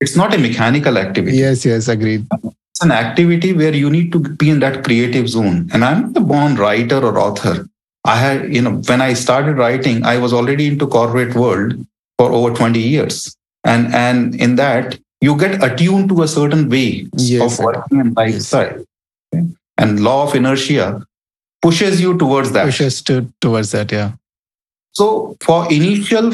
it's 0.00 0.16
not 0.16 0.34
a 0.34 0.38
mechanical 0.38 0.98
activity. 0.98 1.36
Yes 1.36 1.64
yes 1.64 1.88
agreed. 1.88 2.26
It's 2.70 2.82
an 2.82 2.90
activity 2.90 3.52
where 3.52 3.74
you 3.74 3.90
need 3.90 4.10
to 4.12 4.18
be 4.18 4.50
in 4.50 4.58
that 4.60 4.82
creative 4.84 5.28
zone. 5.28 5.70
And 5.72 5.84
i'm 5.84 6.00
not 6.06 6.16
a 6.22 6.24
born 6.32 6.56
writer 6.56 6.98
or 6.98 7.18
author. 7.18 7.66
I 8.04 8.16
had 8.16 8.52
you 8.54 8.62
know 8.62 8.74
when 8.90 9.00
i 9.00 9.12
started 9.12 9.56
writing 9.56 10.04
i 10.04 10.18
was 10.18 10.32
already 10.32 10.66
into 10.66 10.88
corporate 10.98 11.36
world 11.36 11.74
for 12.18 12.32
over 12.32 12.52
20 12.54 12.80
years. 12.80 13.36
And 13.64 13.94
and 13.94 14.34
in 14.34 14.56
that 14.56 14.98
you 15.22 15.36
get 15.38 15.62
attuned 15.62 16.08
to 16.08 16.22
a 16.22 16.28
certain 16.28 16.68
way 16.68 17.06
yes, 17.16 17.58
of 17.58 17.64
working 17.64 18.00
and 18.00 18.16
lifestyle. 18.16 18.84
Yes. 19.32 19.44
And 19.78 20.00
law 20.00 20.24
of 20.24 20.34
inertia 20.34 21.06
pushes 21.62 22.00
you 22.00 22.18
towards 22.18 22.50
that. 22.52 22.64
Pushes 22.64 23.00
to, 23.02 23.32
towards 23.40 23.70
that, 23.70 23.92
yeah. 23.92 24.12
So 24.92 25.36
for 25.40 25.72
initial, 25.72 26.32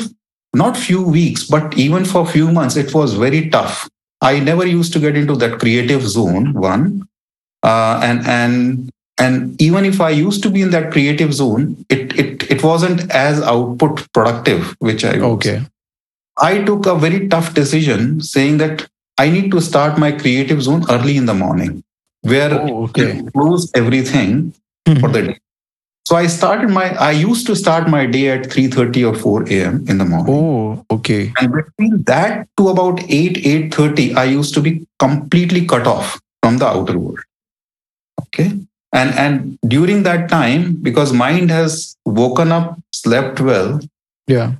not 0.55 0.77
few 0.77 1.03
weeks, 1.03 1.45
but 1.45 1.77
even 1.77 2.07
for 2.07 2.27
few 2.27 2.51
months, 2.51 2.77
it 2.77 2.95
was 2.95 3.13
very 3.13 3.51
tough. 3.51 3.89
I 4.23 4.41
never 4.41 4.67
used 4.67 4.93
to 4.95 4.99
get 4.99 5.17
into 5.17 5.37
that 5.37 5.61
creative 5.61 6.03
zone. 6.09 6.55
One, 6.55 7.07
uh, 7.63 8.01
and 8.03 8.27
and 8.27 8.91
and 9.21 9.61
even 9.63 9.85
if 9.85 10.01
I 10.01 10.11
used 10.11 10.43
to 10.43 10.51
be 10.51 10.63
in 10.63 10.71
that 10.71 10.91
creative 10.91 11.33
zone, 11.33 11.85
it 11.89 12.19
it 12.19 12.51
it 12.51 12.65
wasn't 12.65 13.09
as 13.13 13.41
output 13.43 14.11
productive, 14.13 14.75
which 14.81 15.05
I 15.05 15.19
was. 15.19 15.23
okay. 15.35 15.63
I 16.41 16.63
took 16.63 16.87
a 16.87 16.95
very 16.95 17.29
tough 17.29 17.55
decision 17.55 18.21
saying 18.21 18.59
that 18.59 18.87
I 19.19 19.29
need 19.31 19.51
to 19.51 19.61
start 19.61 19.99
my 19.99 20.13
creative 20.13 20.63
zone 20.63 20.85
early 20.91 21.17
in 21.17 21.27
the 21.27 21.35
morning, 21.35 21.83
where 22.23 22.55
oh, 22.55 22.85
okay. 22.85 23.23
close 23.35 23.71
everything 23.75 24.55
mm-hmm. 24.87 25.01
for 25.01 25.09
the 25.09 25.23
day. 25.23 25.39
So 26.05 26.17
I 26.17 26.27
started 26.27 26.71
my. 26.71 26.95
I 26.97 27.11
used 27.11 27.47
to 27.49 27.57
start 27.57 27.89
my 27.89 28.07
day 28.07 28.29
at 28.31 28.51
three 28.51 28.69
thirty 28.69 29.05
or 29.05 29.15
four 29.15 29.43
a.m. 29.49 29.85
in 29.89 29.99
the 29.99 30.05
morning. 30.05 30.35
Oh, 30.35 30.85
okay. 30.91 31.33
And 31.41 31.53
between 31.53 32.03
that 32.05 32.49
to 32.57 32.69
about 32.69 33.03
eight 33.09 33.45
eight 33.45 33.75
thirty, 33.75 34.15
I 34.15 34.25
used 34.25 34.55
to 34.55 34.61
be 34.61 34.87
completely 34.99 35.67
cut 35.67 35.87
off 35.87 36.21
from 36.43 36.59
the 36.59 36.67
outer 36.67 36.99
world. 36.99 37.21
Okay, 38.23 38.53
and 38.93 39.15
and 39.27 39.59
during 39.67 40.05
that 40.05 40.31
time, 40.31 40.77
because 40.77 41.13
mind 41.13 41.51
has 41.51 41.97
woken 42.07 42.53
up, 42.53 42.79
slept 42.93 43.41
well. 43.41 43.81
Yeah 44.27 44.55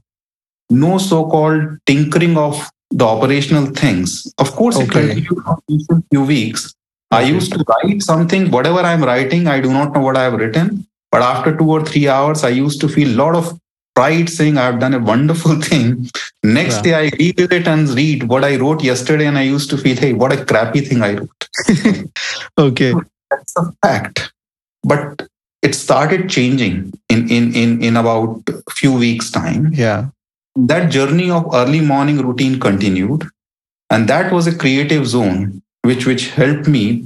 no 0.71 0.99
so-called 0.99 1.79
tinkering 1.87 2.37
of 2.37 2.71
the 2.91 3.05
operational 3.05 3.67
things. 3.67 4.33
Of 4.39 4.53
course, 4.53 4.77
okay. 4.77 4.85
it 4.85 4.91
continued 4.91 5.45
for 5.45 5.59
a 5.99 6.03
few 6.11 6.25
weeks. 6.25 6.75
I 7.11 7.23
used 7.23 7.53
to 7.53 7.65
write 7.69 8.03
something, 8.03 8.51
whatever 8.51 8.81
I'm 8.81 9.03
writing, 9.03 9.47
I 9.47 9.61
do 9.61 9.73
not 9.73 9.95
know 9.95 10.01
what 10.01 10.17
I 10.17 10.25
have 10.25 10.35
written. 10.35 10.87
But 11.11 11.23
after 11.23 11.57
two 11.57 11.71
or 11.71 11.85
three 11.85 12.07
hours, 12.07 12.45
I 12.45 12.51
used 12.51 12.81
to 12.83 12.89
feel 12.89 13.09
a 13.09 13.17
lot 13.17 13.35
of 13.35 13.59
pride 13.95 14.29
saying 14.29 14.59
I've 14.59 14.79
done 14.79 14.93
a 14.93 14.99
wonderful 14.99 15.61
thing. 15.69 16.11
Next 16.43 16.77
yeah. 16.77 16.83
day, 16.83 16.95
I 16.95 17.11
read 17.19 17.41
it 17.41 17.67
and 17.67 17.89
read 17.89 18.25
what 18.25 18.45
I 18.45 18.57
wrote 18.57 18.83
yesterday, 18.83 19.27
and 19.27 19.39
I 19.39 19.43
used 19.43 19.71
to 19.71 19.79
feel, 19.79 19.97
hey, 19.97 20.13
what 20.13 20.33
a 20.33 20.45
crappy 20.45 20.81
thing 20.81 21.03
I 21.03 21.15
wrote. 21.15 21.49
okay. 22.59 22.93
That's 23.31 23.55
a 23.57 23.73
fact. 23.83 24.33
But 24.83 25.29
it 25.63 25.75
started 25.75 26.29
changing 26.29 26.93
in, 27.09 27.31
in, 27.31 27.55
in, 27.55 27.83
in 27.83 27.97
about 27.97 28.43
a 28.49 28.71
few 28.71 28.93
weeks' 28.93 29.31
time. 29.31 29.73
Yeah 29.73 30.09
that 30.67 30.91
journey 30.91 31.31
of 31.31 31.55
early 31.55 31.81
morning 31.81 32.19
routine 32.19 32.59
continued 32.59 33.25
and 33.91 34.09
that 34.09 34.33
was 34.33 34.47
a 34.47 34.57
creative 34.57 35.07
zone 35.07 35.63
which 35.83 36.07
which 36.07 36.31
helped 36.31 36.67
me 36.67 37.05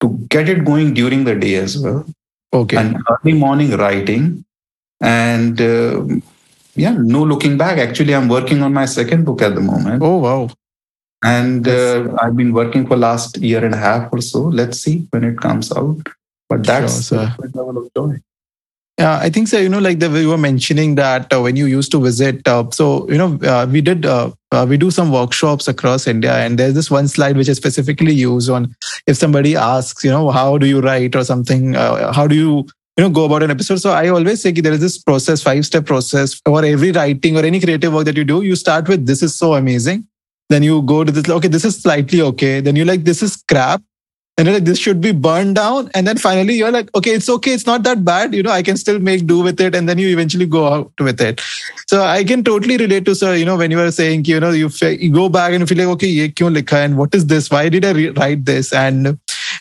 to 0.00 0.08
get 0.28 0.48
it 0.48 0.64
going 0.64 0.94
during 0.94 1.24
the 1.24 1.34
day 1.34 1.56
as 1.56 1.78
well. 1.78 2.06
Okay. 2.52 2.76
And 2.76 2.96
early 3.10 3.34
morning 3.34 3.76
writing 3.76 4.44
and 5.00 5.60
uh, 5.60 6.04
yeah 6.74 6.96
no 6.98 7.22
looking 7.22 7.58
back. 7.58 7.78
Actually 7.78 8.14
i'm 8.14 8.28
working 8.28 8.62
on 8.62 8.72
my 8.72 8.86
second 8.86 9.24
book 9.24 9.42
at 9.42 9.54
the 9.54 9.60
moment. 9.60 10.02
Oh 10.02 10.16
wow. 10.16 10.48
And 11.22 11.68
uh, 11.68 12.16
i've 12.22 12.36
been 12.36 12.52
working 12.54 12.86
for 12.86 12.96
last 12.96 13.36
year 13.38 13.64
and 13.64 13.74
a 13.74 13.78
half 13.78 14.12
or 14.12 14.20
so. 14.22 14.40
Let's 14.40 14.80
see 14.80 15.06
when 15.10 15.24
it 15.24 15.38
comes 15.38 15.70
out. 15.72 16.08
But 16.48 16.64
that's 16.66 17.08
sure, 17.08 17.32
the 17.38 17.50
level 17.54 17.78
of 17.78 17.94
joy 17.94 18.20
Yeah, 19.00 19.16
I 19.18 19.30
think 19.30 19.48
so. 19.48 19.58
You 19.58 19.70
know, 19.70 19.78
like 19.78 19.98
the 19.98 20.10
were 20.10 20.36
mentioning 20.36 20.94
that 20.96 21.32
uh, 21.32 21.40
when 21.40 21.56
you 21.56 21.64
used 21.64 21.90
to 21.92 22.00
visit, 22.02 22.46
uh, 22.46 22.70
so 22.70 23.10
you 23.10 23.16
know, 23.16 23.38
uh, 23.42 23.66
we 23.66 23.80
did 23.80 24.04
uh, 24.04 24.30
uh, 24.52 24.66
we 24.68 24.76
do 24.76 24.90
some 24.90 25.10
workshops 25.10 25.68
across 25.68 26.06
India, 26.06 26.34
and 26.34 26.58
there's 26.58 26.74
this 26.74 26.90
one 26.90 27.08
slide 27.08 27.38
which 27.38 27.48
is 27.48 27.56
specifically 27.56 28.12
used 28.12 28.50
on 28.50 28.74
if 29.06 29.16
somebody 29.16 29.56
asks, 29.56 30.04
you 30.04 30.10
know, 30.10 30.30
how 30.30 30.58
do 30.58 30.66
you 30.66 30.82
write 30.82 31.16
or 31.16 31.24
something, 31.24 31.76
uh, 31.76 32.12
how 32.12 32.26
do 32.26 32.34
you 32.34 32.66
you 32.98 33.04
know 33.04 33.08
go 33.08 33.24
about 33.24 33.42
an 33.42 33.50
episode. 33.50 33.76
So 33.76 33.92
I 33.92 34.08
always 34.08 34.42
say 34.42 34.52
there 34.52 34.74
is 34.74 34.80
this 34.80 34.98
process, 34.98 35.42
five 35.42 35.64
step 35.64 35.86
process 35.86 36.34
for 36.34 36.62
every 36.62 36.92
writing 36.92 37.38
or 37.38 37.42
any 37.42 37.58
creative 37.58 37.94
work 37.94 38.04
that 38.04 38.18
you 38.18 38.24
do. 38.24 38.42
You 38.42 38.54
start 38.54 38.86
with 38.86 39.06
this 39.06 39.22
is 39.22 39.34
so 39.34 39.54
amazing, 39.54 40.06
then 40.50 40.62
you 40.62 40.82
go 40.82 41.04
to 41.04 41.10
this 41.10 41.26
okay, 41.26 41.48
this 41.48 41.64
is 41.64 41.80
slightly 41.80 42.20
okay, 42.20 42.60
then 42.60 42.76
you 42.76 42.84
like 42.84 43.04
this 43.04 43.22
is 43.22 43.42
crap 43.48 43.80
and 44.40 44.52
like 44.54 44.64
this 44.64 44.78
should 44.78 45.00
be 45.00 45.12
burned 45.12 45.56
down. 45.56 45.90
And 45.94 46.06
then 46.06 46.16
finally 46.16 46.54
you're 46.54 46.70
like 46.70 46.94
okay 46.94 47.10
it's 47.10 47.28
okay. 47.28 47.52
It's 47.52 47.66
not 47.66 47.82
that 47.84 48.04
bad. 48.04 48.34
You 48.34 48.42
know 48.42 48.50
i 48.50 48.62
can 48.62 48.76
still 48.76 48.98
make 48.98 49.26
do 49.26 49.40
with 49.40 49.60
it. 49.60 49.74
And 49.74 49.88
then 49.88 49.98
you 49.98 50.08
eventually 50.08 50.46
go 50.46 50.66
out 50.66 50.92
with 50.98 51.20
it. 51.20 51.40
So 51.86 52.02
i 52.02 52.24
can 52.24 52.44
totally 52.44 52.76
relate 52.76 53.04
to 53.06 53.14
sir 53.14 53.34
you 53.34 53.44
know 53.44 53.56
when 53.56 53.70
you 53.70 53.76
were 53.76 53.90
saying 53.90 54.24
you 54.24 54.40
know 54.40 54.50
you, 54.50 54.70
you 54.82 55.12
go 55.12 55.28
back 55.28 55.52
and 55.52 55.60
you 55.60 55.66
feel 55.66 55.78
like 55.78 55.94
okay 55.96 56.08
ye 56.08 56.28
kyun 56.30 56.56
likha 56.56 56.84
and 56.84 56.96
what 56.96 57.14
is 57.14 57.26
this? 57.26 57.50
Why 57.50 57.68
did 57.68 57.84
i 57.84 57.92
write 58.20 58.44
this? 58.44 58.72
And 58.72 59.18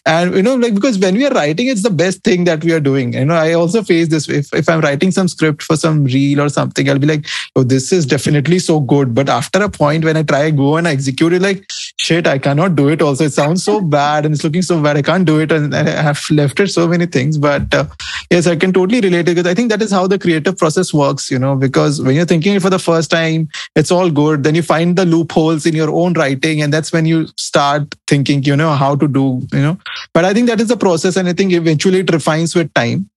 and 0.10 0.36
you 0.36 0.42
know 0.42 0.56
like 0.56 0.74
because 0.74 0.98
when 1.02 1.16
we 1.16 1.26
are 1.26 1.34
writing 1.38 1.68
it's 1.68 1.84
the 1.84 1.96
best 2.02 2.24
thing 2.24 2.44
that 2.46 2.64
we 2.64 2.74
are 2.74 2.80
doing. 2.80 3.14
You 3.14 3.26
know 3.26 3.36
i 3.36 3.54
also 3.54 3.84
face 3.84 4.08
this 4.14 4.28
if, 4.28 4.52
if 4.54 4.70
i'm 4.70 4.82
writing 4.82 5.12
some 5.12 5.28
script 5.28 5.62
for 5.62 5.76
some 5.76 6.04
reel 6.06 6.42
or 6.42 6.50
something 6.50 6.90
i'll 6.90 7.04
be 7.04 7.12
like 7.12 7.28
oh 7.56 7.64
this 7.64 7.92
is 7.92 8.06
definitely 8.06 8.60
so 8.60 8.80
good. 8.80 9.14
But 9.14 9.30
after 9.30 9.62
a 9.62 9.70
point 9.70 10.06
when 10.06 10.18
i 10.18 10.24
try 10.24 10.50
to 10.50 10.56
go 10.56 10.78
and 10.78 10.88
execute 10.88 11.34
it 11.34 11.42
like 11.42 11.64
shit 11.98 12.28
i 12.28 12.38
cannot 12.40 12.76
do 12.76 12.90
it 12.90 13.02
also. 13.02 13.26
It 13.26 13.34
sounds 13.34 13.64
so 13.64 13.82
bad 13.98 14.26
and 14.26 14.34
it's 14.34 14.44
looking 14.44 14.64
so 14.64 14.82
bad. 14.82 14.98
I 14.98 15.02
can't 15.02 15.26
do 15.26 15.40
it. 15.40 15.52
And 15.52 15.76
i 15.76 15.84
have 15.84 16.22
left 16.32 16.60
it 16.60 16.70
so 16.70 16.88
many 16.88 17.06
things. 17.06 17.38
But 17.38 17.74
uh, 17.74 17.86
yes 18.32 18.48
i 18.48 18.56
can 18.56 18.74
totally 18.74 19.02
relate 19.02 19.28
it 19.28 19.36
because 19.36 19.48
i 19.52 19.54
think 19.54 19.70
that 19.70 19.82
is 19.82 19.92
how 19.92 20.08
the 20.08 20.20
creative 20.20 20.58
process 20.58 20.94
works 20.94 21.30
you 21.32 21.40
know 21.40 21.56
because 21.56 22.02
when 22.02 22.16
you're 22.16 22.26
thinking 22.26 22.56
it 22.56 22.62
for 22.62 22.70
the 22.70 22.80
first 22.80 23.12
time 23.12 23.48
it's 23.76 23.92
all 23.92 24.10
good. 24.10 24.44
Then 24.44 24.56
you 24.56 24.62
find 24.62 24.96
the 24.96 25.06
loopholes 25.06 25.66
in 25.66 25.76
your 25.76 25.90
own 25.92 26.14
writing 26.14 26.62
and 26.62 26.74
that's 26.74 26.92
when 26.92 27.06
you 27.06 27.28
start 27.38 27.96
thinking 28.08 28.44
you 28.44 28.56
know 28.56 28.72
how 28.74 28.96
to 28.96 29.08
do 29.08 29.42
you 29.54 29.62
know 29.62 29.78
but 30.14 30.26
i 30.26 30.34
think 30.34 30.48
that 30.48 30.60
is 30.60 30.68
the 30.68 30.78
process 30.78 31.16
and 31.16 31.28
i 31.28 31.34
think 31.34 31.52
eventually 31.54 32.00
it 32.00 32.12
refines 32.12 32.56
with 32.56 32.74
time. 32.74 33.10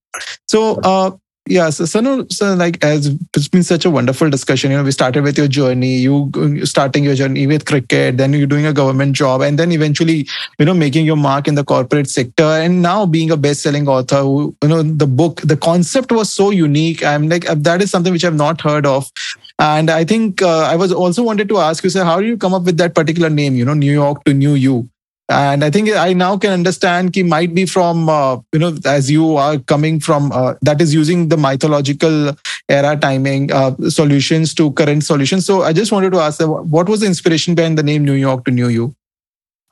So 0.47 0.79
uh, 0.85 1.13
yeah 1.47 1.71
so, 1.71 1.85
so, 1.85 2.25
so 2.31 2.55
like 2.55 2.83
as 2.85 3.07
it's 3.35 3.49
been 3.49 3.65
such 3.65 3.85
a 3.85 3.91
wonderful 3.91 4.31
discussion 4.31 4.71
you 4.71 4.77
know 4.77 4.85
we 4.85 4.93
started 4.93 5.25
with 5.25 5.37
your 5.37 5.49
journey 5.49 5.97
you 5.97 6.31
starting 6.65 7.03
your 7.03 7.17
journey 7.17 7.49
with 7.49 7.65
cricket 7.65 8.17
then 8.17 8.33
you're 8.33 8.47
doing 8.47 8.67
a 8.67 8.73
government 8.73 9.17
job 9.17 9.41
and 9.41 9.59
then 9.59 9.73
eventually 9.73 10.27
you 10.59 10.65
know 10.65 10.75
making 10.75 11.05
your 11.05 11.17
mark 11.17 11.49
in 11.49 11.57
the 11.57 11.65
corporate 11.65 12.09
sector 12.09 12.45
and 12.45 12.81
now 12.81 13.05
being 13.05 13.31
a 13.31 13.37
best-selling 13.37 13.89
author 13.89 14.21
who, 14.21 14.55
you 14.63 14.69
know 14.69 14.83
the 14.83 15.07
book 15.07 15.41
the 15.41 15.57
concept 15.57 16.13
was 16.13 16.33
so 16.33 16.51
unique. 16.51 17.05
I'm 17.05 17.29
like 17.29 17.45
that 17.47 17.83
is 17.83 17.91
something 17.91 18.13
which 18.13 18.25
i've 18.25 18.35
not 18.35 18.61
heard 18.61 18.87
of. 18.87 19.11
And 19.59 19.91
i 19.91 20.05
think 20.05 20.43
uh, 20.43 20.61
i 20.61 20.77
was 20.77 20.93
also 20.93 21.23
wanted 21.23 21.49
to 21.49 21.59
ask 21.59 21.83
you 21.83 21.91
sir 21.91 22.05
how 22.05 22.21
do 22.21 22.27
you 22.27 22.37
come 22.37 22.55
up 22.55 22.63
with 22.63 22.77
that 22.79 22.95
particular 22.95 23.29
name 23.31 23.57
you 23.57 23.65
know 23.65 23.75
new 23.75 23.93
york 23.93 24.25
to 24.25 24.33
new 24.33 24.55
you 24.55 24.89
and 25.33 25.65
i 25.65 25.71
think 25.71 25.91
i 26.05 26.13
now 26.13 26.37
can 26.37 26.53
understand 26.53 27.15
he 27.15 27.23
might 27.23 27.55
be 27.55 27.65
from 27.67 28.09
uh, 28.09 28.37
you 28.53 28.59
know 28.63 28.73
as 28.85 29.11
you 29.11 29.37
are 29.37 29.59
coming 29.73 30.01
from 30.07 30.31
uh, 30.33 30.55
that 30.63 30.81
is 30.81 30.95
using 30.95 31.29
the 31.29 31.37
mythological 31.37 32.33
era 32.69 32.97
timing 33.05 33.51
uh, 33.53 33.75
solutions 33.89 34.55
to 34.55 34.71
current 34.73 35.05
solutions 35.05 35.47
so 35.47 35.63
i 35.63 35.73
just 35.73 35.93
wanted 35.93 36.13
to 36.13 36.21
ask 36.27 36.41
what 36.77 36.89
was 36.89 37.01
the 37.01 37.07
inspiration 37.07 37.55
behind 37.55 37.79
the 37.79 37.89
name 37.93 38.05
new 38.05 38.21
york 38.25 38.45
to 38.45 38.51
new 38.63 38.69
you 38.69 38.95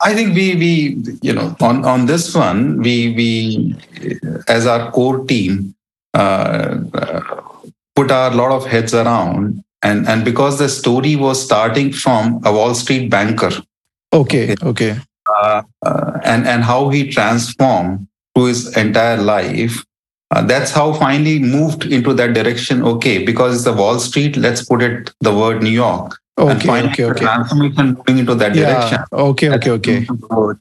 I 0.03 0.15
think 0.15 0.33
we 0.33 0.55
we 0.55 0.71
you 1.21 1.31
know 1.31 1.55
on 1.61 1.85
on 1.85 2.07
this 2.07 2.23
one 2.33 2.61
we 2.85 2.93
we 3.17 3.75
as 4.47 4.65
our 4.65 4.91
core 4.91 5.23
team 5.25 5.75
uh, 6.15 6.79
uh, 7.01 7.21
put 7.95 8.09
our 8.09 8.33
lot 8.33 8.51
of 8.51 8.65
heads 8.65 8.95
around 8.95 9.63
and 9.83 10.07
and 10.07 10.25
because 10.25 10.57
the 10.57 10.69
story 10.69 11.15
was 11.15 11.43
starting 11.43 11.93
from 11.93 12.41
a 12.45 12.51
Wall 12.51 12.73
Street 12.73 13.09
banker. 13.09 13.51
Okay. 14.13 14.55
Okay. 14.63 14.97
Uh, 15.31 15.61
uh, 15.85 16.19
and 16.23 16.47
and 16.47 16.63
how 16.63 16.89
he 16.89 17.09
transformed 17.09 18.07
through 18.33 18.45
his 18.45 18.77
entire 18.77 19.17
life. 19.17 19.83
Uh, 20.31 20.41
that's 20.41 20.71
how 20.71 20.93
finally 20.93 21.39
moved 21.39 21.85
into 21.85 22.13
that 22.13 22.33
direction. 22.33 22.83
Okay, 22.83 23.23
because 23.25 23.55
it's 23.55 23.63
the 23.65 23.73
Wall 23.73 23.99
Street, 23.99 24.37
let's 24.37 24.63
put 24.63 24.81
it 24.81 25.11
the 25.19 25.33
word 25.35 25.61
New 25.61 25.69
York. 25.69 26.17
Okay, 26.37 26.69
okay, 26.69 27.03
okay. 27.05 27.19
Transformation 27.19 27.97
moving 27.97 28.19
into 28.19 28.35
that 28.35 28.55
yeah. 28.55 28.65
direction. 28.65 28.99
Okay, 29.11 29.49
okay, 29.49 29.71
okay. 29.71 29.99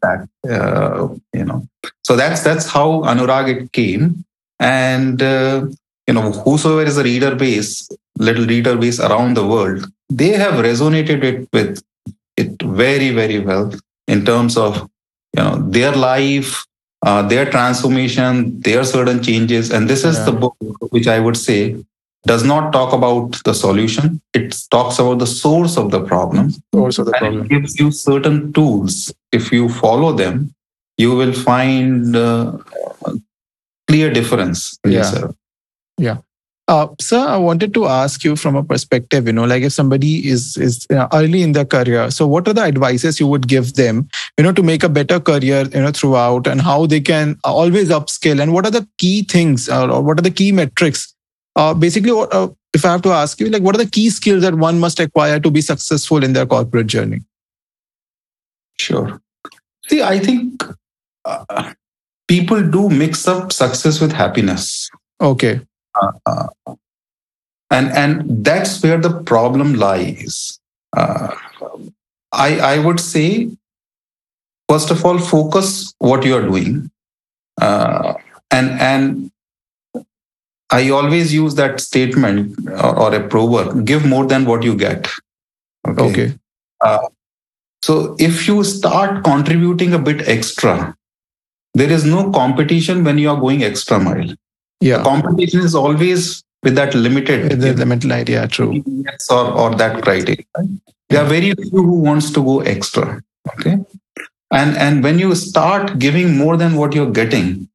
That, 0.03 0.29
uh, 0.49 1.09
you 1.33 1.45
know, 1.45 1.67
so 2.03 2.17
that's 2.17 2.43
that's 2.43 2.67
how 2.69 3.03
Anurag 3.03 3.49
it 3.49 3.73
came, 3.73 4.25
and 4.59 5.23
uh, 5.23 5.67
you 6.07 6.15
know, 6.15 6.33
whosoever 6.33 6.83
is 6.83 6.99
a 6.99 7.05
reader 7.05 7.35
base, 7.35 7.89
little 8.19 8.47
reader 8.47 8.77
base 8.77 8.99
around 8.99 9.35
the 9.35 9.47
world, 9.47 9.87
they 10.11 10.31
have 10.31 10.55
resonated 10.55 11.23
it 11.23 11.49
with 11.53 11.83
it 12.37 12.61
very, 12.63 13.11
very 13.11 13.39
well 13.39 13.73
in 14.15 14.25
terms 14.31 14.57
of 14.57 14.81
you 15.37 15.43
know 15.43 15.55
their 15.77 15.93
life 15.93 16.65
uh, 17.07 17.23
their 17.33 17.47
transformation 17.51 18.61
their 18.69 18.85
certain 18.85 19.23
changes 19.23 19.71
and 19.71 19.89
this 19.89 20.05
is 20.05 20.19
yeah. 20.19 20.25
the 20.29 20.33
book 20.43 20.57
which 20.97 21.09
i 21.17 21.19
would 21.19 21.37
say 21.37 21.61
does 22.31 22.45
not 22.45 22.73
talk 22.73 22.93
about 22.93 23.39
the 23.45 23.55
solution 23.55 24.21
it 24.35 24.57
talks 24.71 24.99
about 24.99 25.19
the 25.25 25.31
source 25.35 25.77
of 25.83 25.91
the 25.91 26.03
problem 26.13 26.51
source 26.75 26.99
of 26.99 27.07
the 27.07 27.13
and 27.13 27.21
problem 27.21 27.45
it 27.45 27.49
gives 27.49 27.79
you 27.81 27.91
certain 27.91 28.53
tools 28.53 29.13
if 29.33 29.53
you 29.53 29.69
follow 29.69 30.13
them 30.23 30.53
you 30.99 31.15
will 31.21 31.33
find 31.33 32.17
uh, 32.17 32.59
clear 33.89 34.13
difference 34.13 34.79
yeah. 34.85 34.99
Yourself. 34.99 35.35
yeah 36.09 36.19
uh, 36.71 36.87
sir, 37.01 37.19
I 37.19 37.37
wanted 37.37 37.75
to 37.75 37.87
ask 37.87 38.23
you 38.23 38.37
from 38.37 38.55
a 38.55 38.63
perspective, 38.63 39.27
you 39.27 39.33
know, 39.33 39.45
like 39.45 39.65
if 39.65 39.73
somebody 39.73 40.29
is 40.29 40.57
is 40.57 40.87
early 41.13 41.43
in 41.43 41.51
their 41.51 41.65
career, 41.65 42.11
so 42.13 42.29
what 42.29 42.47
are 42.47 42.53
the 42.53 42.63
advices 42.63 43.19
you 43.19 43.27
would 43.27 43.49
give 43.49 43.75
them, 43.75 44.09
you 44.39 44.45
know, 44.45 44.53
to 44.53 44.63
make 44.63 44.85
a 44.85 44.89
better 44.89 45.19
career, 45.19 45.63
you 45.75 45.81
know, 45.81 45.91
throughout, 45.91 46.47
and 46.47 46.63
how 46.63 46.87
they 46.87 47.01
can 47.01 47.37
always 47.43 47.89
upskill, 47.97 48.41
and 48.41 48.55
what 48.55 48.69
are 48.69 48.71
the 48.71 48.87
key 48.99 49.23
things, 49.25 49.69
uh, 49.69 49.89
or 49.89 50.01
what 50.01 50.21
are 50.21 50.23
the 50.23 50.31
key 50.31 50.53
metrics? 50.53 51.13
Uh, 51.57 51.75
basically, 51.75 52.13
uh, 52.13 52.47
if 52.73 52.85
I 52.85 52.93
have 52.93 53.03
to 53.03 53.11
ask 53.11 53.41
you, 53.41 53.49
like, 53.51 53.63
what 53.63 53.75
are 53.75 53.85
the 53.85 53.91
key 53.97 54.09
skills 54.09 54.43
that 54.43 54.55
one 54.55 54.79
must 54.79 55.01
acquire 55.01 55.41
to 55.41 55.51
be 55.51 55.61
successful 55.61 56.23
in 56.23 56.35
their 56.35 56.47
corporate 56.47 56.87
journey? 56.87 57.23
Sure. 58.79 59.21
See, 59.89 60.03
I 60.03 60.21
think 60.21 60.63
uh, 61.25 61.73
people 62.29 62.63
do 62.63 62.89
mix 62.89 63.27
up 63.27 63.53
success 63.53 64.01
with 64.01 64.13
happiness. 64.13 64.89
Okay 65.21 65.61
uh, 65.95 66.49
and 67.71 67.91
and 67.91 68.45
that's 68.45 68.83
where 68.83 68.99
the 68.99 69.23
problem 69.23 69.75
lies. 69.75 70.59
Uh, 70.97 71.35
I 72.33 72.59
I 72.59 72.79
would 72.79 73.01
say, 73.01 73.51
first 74.69 74.91
of 74.91 75.05
all, 75.05 75.19
focus 75.19 75.95
what 75.99 76.25
you 76.25 76.37
are 76.37 76.43
doing, 76.43 76.91
uh, 77.61 78.15
and 78.51 78.71
and 78.81 79.31
I 80.71 80.91
always 80.91 81.33
use 81.35 81.55
that 81.57 81.81
statement 81.81 82.59
or, 82.69 82.99
or, 82.99 83.15
a 83.15 83.27
proverb: 83.27 83.85
give 83.85 84.05
more 84.05 84.27
than 84.27 84.45
what 84.45 84.63
you 84.63 84.75
get. 84.77 85.09
Okay. 85.87 86.11
okay. 86.11 86.35
Uh, 86.81 87.09
so 87.83 88.15
if 88.19 88.47
you 88.47 88.63
start 88.65 89.25
contributing 89.25 89.95
a 89.95 89.99
bit 89.99 90.29
extra, 90.29 90.95
there 91.75 91.91
is 91.91 92.05
no 92.05 92.31
competition 92.31 93.05
when 93.05 93.19
you 93.19 93.31
are 93.31 93.41
going 93.41 93.65
extra 93.65 93.99
mile 93.99 94.35
yeah. 94.81 94.99
The 94.99 95.05
competition 95.05 95.61
is 95.61 95.75
always 95.75 96.43
with 96.63 96.75
that 96.75 96.95
limited 96.95 97.51
with 97.51 97.61
the 97.61 97.75
limited 97.75 98.13
idea 98.13 98.47
true. 98.49 98.83
Yes 98.87 99.31
or, 99.31 99.51
or 99.53 99.75
that 99.75 100.03
criteria. 100.03 100.45
There 101.09 101.23
are 101.23 101.29
very 101.29 101.55
few 101.55 101.71
who 101.71 102.01
wants 102.01 102.31
to 102.33 102.43
go 102.43 102.61
extra 102.61 103.23
okay? 103.49 103.79
And 104.53 104.77
and 104.77 105.03
when 105.03 105.19
you 105.19 105.35
start 105.35 105.99
giving 105.99 106.37
more 106.37 106.57
than 106.57 106.75
what 106.75 106.95
you're 106.95 107.11
getting 107.11 107.69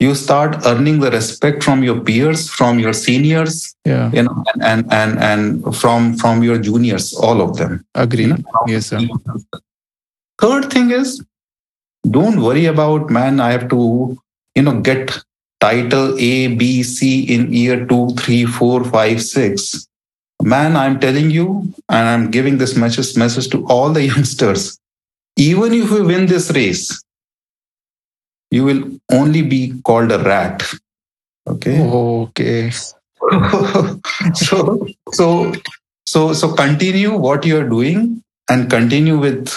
you 0.00 0.14
start 0.14 0.64
earning 0.64 1.00
the 1.00 1.10
respect 1.10 1.62
from 1.62 1.82
your 1.82 2.00
peers 2.00 2.48
from 2.48 2.78
your 2.78 2.92
seniors 2.92 3.74
yeah. 3.84 4.10
you 4.12 4.22
know 4.22 4.44
and 4.60 4.92
and 4.92 5.18
and 5.18 5.76
from 5.76 6.16
from 6.16 6.42
your 6.42 6.58
juniors 6.58 7.14
all 7.14 7.40
of 7.40 7.56
them. 7.56 7.84
Agree. 7.94 8.24
You 8.24 8.28
know? 8.28 8.44
yes 8.66 8.86
sir. 8.86 9.00
Third 10.40 10.70
thing 10.70 10.90
is 10.92 11.20
don't 12.10 12.40
worry 12.40 12.66
about 12.66 13.10
man 13.10 13.40
i 13.40 13.50
have 13.50 13.68
to 13.68 14.16
you 14.54 14.62
know 14.62 14.80
get 14.80 15.18
title 15.60 16.16
A, 16.18 16.54
B, 16.54 16.82
C 16.82 17.22
in 17.22 17.52
year 17.52 17.86
two, 17.86 18.10
three, 18.10 18.44
four, 18.44 18.84
five, 18.84 19.22
six. 19.22 19.86
Man, 20.42 20.76
I'm 20.76 21.00
telling 21.00 21.30
you, 21.30 21.72
and 21.88 22.08
I'm 22.08 22.30
giving 22.30 22.58
this 22.58 22.76
message, 22.76 23.16
message 23.16 23.48
to 23.50 23.66
all 23.66 23.90
the 23.90 24.02
youngsters. 24.12 24.78
Even 25.36 25.72
if 25.72 25.90
you 25.90 26.04
win 26.04 26.26
this 26.26 26.50
race, 26.52 27.02
you 28.50 28.64
will 28.64 28.84
only 29.10 29.42
be 29.42 29.80
called 29.82 30.12
a 30.12 30.18
rat. 30.18 30.62
Okay. 31.46 31.80
Okay. 31.80 32.70
so, 34.34 34.86
so, 35.12 35.52
so, 36.06 36.32
so 36.32 36.52
continue 36.54 37.16
what 37.16 37.44
you're 37.44 37.68
doing 37.68 38.22
and 38.48 38.70
continue 38.70 39.18
with 39.18 39.48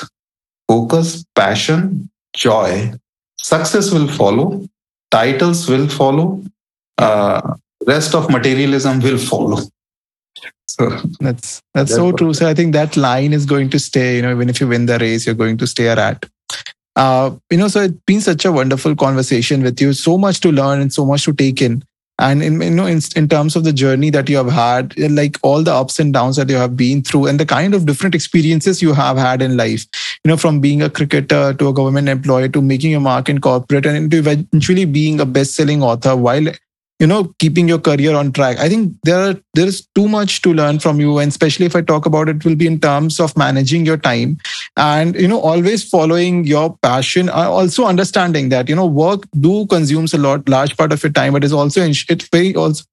focus, 0.67 1.23
passion, 1.35 2.09
joy. 2.33 2.91
Success 3.37 3.91
will 3.91 4.07
follow 4.07 4.67
titles 5.11 5.67
will 5.69 5.87
follow 5.87 6.43
uh, 6.97 7.55
rest 7.87 8.15
of 8.15 8.29
materialism 8.29 8.99
will 8.99 9.17
follow. 9.17 9.57
So 10.67 10.89
that's 11.19 11.61
that's, 11.73 11.93
so 11.93 12.11
true. 12.11 12.33
So 12.33 12.47
I 12.47 12.53
think 12.53 12.73
that 12.73 12.95
line 12.95 13.33
is 13.33 13.45
going 13.45 13.69
to 13.71 13.79
stay. 13.79 14.15
You 14.15 14.21
know, 14.21 14.31
even 14.31 14.49
if 14.49 14.61
you 14.61 14.67
win 14.67 14.85
the 14.85 14.97
race, 14.99 15.25
you're 15.25 15.35
going 15.35 15.57
to 15.57 15.67
stare 15.67 15.99
at. 15.99 16.25
Uh, 16.95 17.31
you 17.49 17.57
know, 17.57 17.67
so 17.67 17.81
it's 17.81 17.97
been 18.05 18.21
such 18.21 18.45
a 18.45 18.51
wonderful 18.51 18.95
conversation 18.95 19.63
with 19.63 19.81
you. 19.81 19.93
So 19.93 20.17
much 20.17 20.39
to 20.41 20.51
learn 20.51 20.81
and 20.81 20.93
so 20.93 21.05
much 21.05 21.25
to 21.25 21.33
take 21.33 21.61
in. 21.61 21.83
And 22.21 22.43
in 22.43 22.61
you 22.61 22.69
know, 22.69 22.85
in, 22.85 22.99
in 23.15 23.27
terms 23.27 23.55
of 23.55 23.63
the 23.63 23.73
journey 23.73 24.11
that 24.11 24.29
you 24.29 24.37
have 24.37 24.51
had, 24.51 24.97
like 25.11 25.39
all 25.41 25.63
the 25.63 25.73
ups 25.73 25.99
and 25.99 26.13
downs 26.13 26.35
that 26.35 26.49
you 26.49 26.55
have 26.55 26.77
been 26.77 27.01
through, 27.01 27.25
and 27.25 27.39
the 27.39 27.47
kind 27.47 27.73
of 27.73 27.87
different 27.87 28.13
experiences 28.13 28.79
you 28.79 28.93
have 28.93 29.17
had 29.17 29.41
in 29.41 29.57
life, 29.57 29.87
you 30.23 30.29
know, 30.29 30.37
from 30.37 30.61
being 30.61 30.83
a 30.83 30.89
cricketer 30.89 31.53
to 31.55 31.67
a 31.69 31.73
government 31.73 32.09
employee 32.09 32.49
to 32.49 32.61
making 32.61 32.93
a 32.93 32.99
mark 32.99 33.27
in 33.27 33.41
corporate 33.41 33.87
and 33.87 34.11
to 34.11 34.17
eventually 34.17 34.85
being 34.85 35.19
a 35.19 35.25
best-selling 35.25 35.81
author 35.81 36.15
while 36.15 36.45
you 37.01 37.07
know 37.07 37.33
keeping 37.39 37.67
your 37.67 37.79
career 37.79 38.15
on 38.15 38.31
track. 38.31 38.59
I 38.59 38.69
think 38.69 38.93
there 39.03 39.19
are 39.19 39.35
there 39.55 39.65
is 39.65 39.87
too 39.95 40.07
much 40.07 40.41
to 40.43 40.53
learn 40.53 40.79
from 40.79 40.99
you. 40.99 41.17
And 41.17 41.29
especially 41.29 41.65
if 41.65 41.75
i 41.75 41.81
talk 41.81 42.05
about 42.05 42.29
it 42.29 42.45
will 42.45 42.55
be 42.55 42.67
in 42.67 42.79
terms 42.79 43.19
of 43.19 43.35
managing 43.35 43.85
your 43.85 43.97
time 43.97 44.37
and 44.77 45.15
you 45.15 45.27
know 45.27 45.39
always 45.39 45.87
following 45.89 46.43
your 46.45 46.77
passion 46.81 47.29
also 47.29 47.85
understanding 47.85 48.49
that 48.49 48.69
you 48.69 48.75
know 48.75 48.85
work 48.85 49.23
do 49.39 49.65
consumes 49.67 50.13
a 50.13 50.17
lot 50.17 50.47
large 50.47 50.77
part 50.77 50.91
of 50.91 51.03
your 51.03 51.11
time 51.11 51.33
but 51.33 51.43
it's 51.43 51.53
also 51.53 51.81
it's 51.81 52.29
very 52.29 52.55
also 52.55 52.83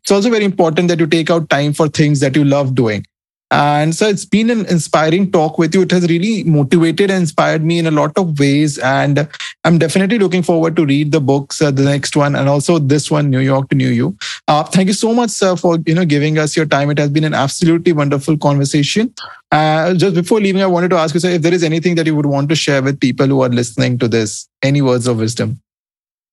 it's 0.00 0.10
also 0.10 0.30
very 0.30 0.44
important 0.44 0.88
that 0.88 0.98
you 0.98 1.06
take 1.06 1.30
out 1.30 1.48
time 1.50 1.72
for 1.72 1.88
things 1.88 2.20
that 2.20 2.36
you 2.36 2.44
love 2.44 2.74
doing 2.74 3.04
and 3.50 3.94
so 3.94 4.06
it's 4.06 4.26
been 4.26 4.50
an 4.50 4.66
inspiring 4.66 5.30
talk 5.32 5.56
with 5.56 5.74
you. 5.74 5.82
It 5.82 5.90
has 5.92 6.06
really 6.08 6.44
motivated 6.44 7.10
and 7.10 7.20
inspired 7.20 7.64
me 7.64 7.78
in 7.78 7.86
a 7.86 7.90
lot 7.90 8.12
of 8.18 8.38
ways. 8.38 8.76
And 8.78 9.26
I'm 9.64 9.78
definitely 9.78 10.18
looking 10.18 10.42
forward 10.42 10.76
to 10.76 10.84
read 10.84 11.12
the 11.12 11.20
books, 11.20 11.62
uh, 11.62 11.70
the 11.70 11.84
next 11.84 12.14
one, 12.14 12.36
and 12.36 12.48
also 12.48 12.78
this 12.78 13.10
one, 13.10 13.30
New 13.30 13.40
York 13.40 13.70
to 13.70 13.74
New 13.74 13.88
You. 13.88 14.16
Uh, 14.48 14.64
thank 14.64 14.88
you 14.88 14.92
so 14.92 15.14
much, 15.14 15.30
sir, 15.30 15.56
for 15.56 15.78
you 15.86 15.94
know 15.94 16.04
giving 16.04 16.38
us 16.38 16.56
your 16.56 16.66
time. 16.66 16.90
It 16.90 16.98
has 16.98 17.10
been 17.10 17.24
an 17.24 17.34
absolutely 17.34 17.92
wonderful 17.92 18.36
conversation. 18.36 19.14
Uh, 19.50 19.94
just 19.94 20.14
before 20.14 20.40
leaving, 20.40 20.62
I 20.62 20.66
wanted 20.66 20.90
to 20.90 20.96
ask 20.96 21.14
you, 21.14 21.20
sir, 21.20 21.30
if 21.30 21.42
there 21.42 21.54
is 21.54 21.64
anything 21.64 21.94
that 21.94 22.06
you 22.06 22.14
would 22.16 22.26
want 22.26 22.50
to 22.50 22.54
share 22.54 22.82
with 22.82 23.00
people 23.00 23.26
who 23.26 23.40
are 23.40 23.48
listening 23.48 23.98
to 24.00 24.08
this, 24.08 24.46
any 24.62 24.82
words 24.82 25.06
of 25.06 25.18
wisdom? 25.18 25.60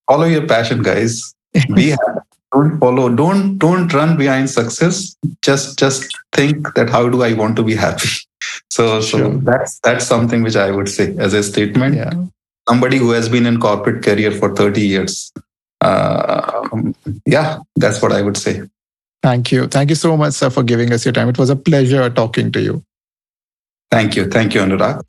Follow 0.09 0.25
your 0.25 0.45
passion, 0.45 0.83
guys. 0.83 1.33
Be 1.73 1.91
happy 1.91 2.24
don't 2.55 2.79
follow 2.79 3.07
don't 3.21 3.57
don't 3.57 3.93
run 3.93 4.15
behind 4.17 4.49
success. 4.49 5.15
Just 5.41 5.79
just 5.79 6.17
think 6.37 6.73
that 6.75 6.89
how 6.89 7.03
do 7.15 7.23
i 7.23 7.33
want 7.41 7.55
to 7.61 7.67
be 7.71 7.75
happy? 7.87 8.09
So 8.69 8.83
sure. 9.01 9.19
so 9.19 9.37
that's 9.49 9.79
that's 9.85 10.05
something 10.05 10.43
which 10.47 10.55
i 10.63 10.69
would 10.77 10.89
say 10.95 11.05
as 11.17 11.33
a 11.33 11.41
statement. 11.51 11.95
Yeah. 11.95 12.13
somebody 12.69 12.97
who 13.03 13.09
has 13.11 13.27
been 13.35 13.47
in 13.49 13.59
corporate 13.63 14.03
career 14.03 14.31
for 14.31 14.49
30 14.59 14.81
years 14.81 15.15
uh, 15.81 16.69
yeah 17.25 17.57
that's 17.75 18.01
what 18.01 18.11
i 18.11 18.21
would 18.21 18.37
say. 18.45 18.55
Thank 19.25 19.51
you. 19.51 19.67
Thank 19.75 19.89
you 19.89 19.95
so 19.99 20.15
much 20.21 20.33
sir 20.39 20.49
for 20.55 20.63
giving 20.71 20.91
us 20.95 21.05
your 21.05 21.13
time. 21.17 21.29
It 21.29 21.39
was 21.43 21.49
a 21.49 21.55
pleasure 21.55 22.09
talking 22.21 22.51
to 22.57 22.61
you. 22.61 22.75
Thank 23.95 24.15
you. 24.15 24.25
Thank 24.35 24.53
you 24.57 24.61
anurag 24.65 25.01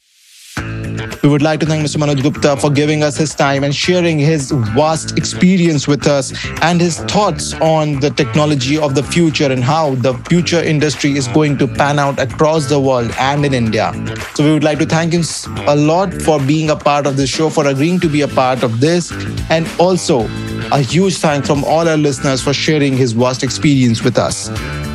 we 1.26 1.32
would 1.32 1.42
like 1.42 1.58
to 1.58 1.66
thank 1.66 1.84
Mr. 1.84 1.96
Manoj 1.96 2.22
Gupta 2.22 2.56
for 2.56 2.70
giving 2.70 3.02
us 3.02 3.16
his 3.16 3.34
time 3.34 3.64
and 3.64 3.74
sharing 3.74 4.16
his 4.16 4.52
vast 4.76 5.18
experience 5.18 5.88
with 5.88 6.06
us 6.06 6.32
and 6.62 6.80
his 6.80 6.98
thoughts 6.98 7.52
on 7.54 7.98
the 7.98 8.10
technology 8.10 8.78
of 8.78 8.94
the 8.94 9.02
future 9.02 9.50
and 9.50 9.64
how 9.64 9.96
the 9.96 10.14
future 10.30 10.62
industry 10.62 11.16
is 11.16 11.26
going 11.26 11.58
to 11.58 11.66
pan 11.66 11.98
out 11.98 12.20
across 12.20 12.68
the 12.68 12.78
world 12.78 13.10
and 13.18 13.44
in 13.44 13.54
India. 13.54 13.92
So 14.34 14.44
we 14.44 14.52
would 14.52 14.62
like 14.62 14.78
to 14.78 14.86
thank 14.86 15.12
him 15.12 15.24
a 15.66 15.74
lot 15.74 16.14
for 16.14 16.38
being 16.38 16.70
a 16.70 16.76
part 16.76 17.08
of 17.08 17.16
this 17.16 17.28
show, 17.28 17.50
for 17.50 17.66
agreeing 17.66 17.98
to 18.00 18.08
be 18.08 18.20
a 18.20 18.28
part 18.28 18.62
of 18.62 18.78
this, 18.78 19.10
and 19.50 19.68
also 19.80 20.28
a 20.70 20.80
huge 20.80 21.16
thanks 21.16 21.48
from 21.48 21.64
all 21.64 21.88
our 21.88 21.96
listeners 21.96 22.40
for 22.40 22.52
sharing 22.52 22.96
his 22.96 23.10
vast 23.12 23.42
experience 23.42 24.04
with 24.04 24.16
us. 24.16 24.48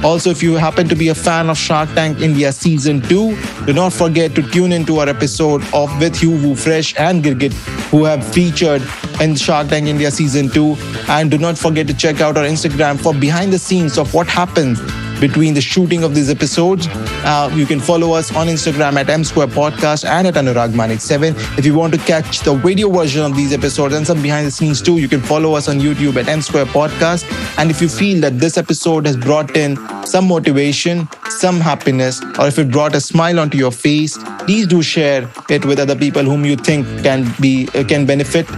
Also, 0.04 0.32
if 0.32 0.42
you 0.42 0.56
happen 0.56 0.88
to 0.88 0.96
be 0.96 1.10
a 1.10 1.16
fan 1.16 1.48
of 1.48 1.58
Shark 1.58 1.88
Tank 1.90 2.22
India 2.22 2.52
Season 2.52 3.02
2, 3.02 3.38
do 3.66 3.74
not 3.74 3.94
forget 3.94 4.34
to 4.34 4.42
tune 4.42 4.72
into 4.72 4.98
our 4.98 5.08
episode 5.08 5.64
of 5.74 5.92
With 6.00 6.21
Hugh 6.22 6.38
Wu 6.42 6.56
Fresh 6.56 6.94
and 7.00 7.24
Girgit, 7.24 7.54
who 7.90 8.04
have 8.04 8.24
featured 8.32 8.84
in 9.20 9.36
Shark 9.36 9.70
Tank 9.70 9.88
India 9.88 10.12
Season 10.12 10.50
2. 10.50 10.76
And 11.10 11.32
do 11.32 11.40
not 11.40 11.58
forget 11.58 11.88
to 11.88 11.96
check 11.96 12.22
out 12.22 12.38
our 12.38 12.44
Instagram 12.44 13.00
for 13.00 13.12
behind 13.14 13.52
the 13.52 13.58
scenes 13.58 13.98
of 13.98 14.14
what 14.14 14.28
happens 14.28 14.80
between 15.22 15.54
the 15.54 15.62
shooting 15.62 16.04
of 16.04 16.14
these 16.14 16.30
episodes. 16.30 16.88
Uh, 17.24 17.50
you 17.54 17.66
can 17.66 17.80
follow 17.80 18.12
us 18.12 18.36
on 18.36 18.48
Instagram 18.48 18.96
at 18.96 19.10
M 19.10 19.24
Square 19.24 19.48
Podcast 19.48 20.04
and 20.04 20.28
at 20.28 20.34
Anurag 20.34 20.74
Manik 20.74 21.00
7. 21.00 21.34
If 21.58 21.66
you 21.66 21.76
want 21.76 21.94
to 21.94 22.00
catch 22.00 22.40
the 22.42 22.56
video 22.56 22.90
version 22.90 23.24
of 23.24 23.36
these 23.36 23.54
episodes 23.54 23.94
and 23.94 24.06
some 24.06 24.22
behind 24.22 24.48
the 24.48 24.52
scenes 24.52 24.82
too, 24.82 24.98
you 24.98 25.08
can 25.08 25.22
follow 25.22 25.54
us 25.54 25.70
on 25.70 25.80
YouTube 25.80 26.18
at 26.18 26.28
M 26.28 26.42
Square 26.42 26.66
Podcast. 26.66 27.24
And 27.58 27.70
if 27.70 27.82
you 27.82 27.88
feel 27.88 28.20
that 28.22 28.40
this 28.40 28.58
episode 28.58 29.06
has 29.06 29.16
brought 29.16 29.56
in 29.56 29.78
some 30.06 30.28
motivation, 30.28 31.08
some 31.30 31.60
happiness, 31.60 32.22
or 32.40 32.48
if 32.48 32.58
it 32.58 32.72
brought 32.72 32.96
a 32.96 33.02
smile 33.02 33.40
onto 33.40 33.58
your 33.58 33.72
face, 33.72 34.18
please 34.40 34.66
do 34.68 34.82
share 34.82 35.30
it 35.50 35.64
with 35.66 35.80
other 35.80 35.96
people 35.96 36.24
whom 36.24 36.44
you 36.44 36.56
think 36.56 36.86
can 37.04 37.32
be 37.40 37.70
uh, 37.76 37.84
can 37.84 38.06
benefit. 38.06 38.50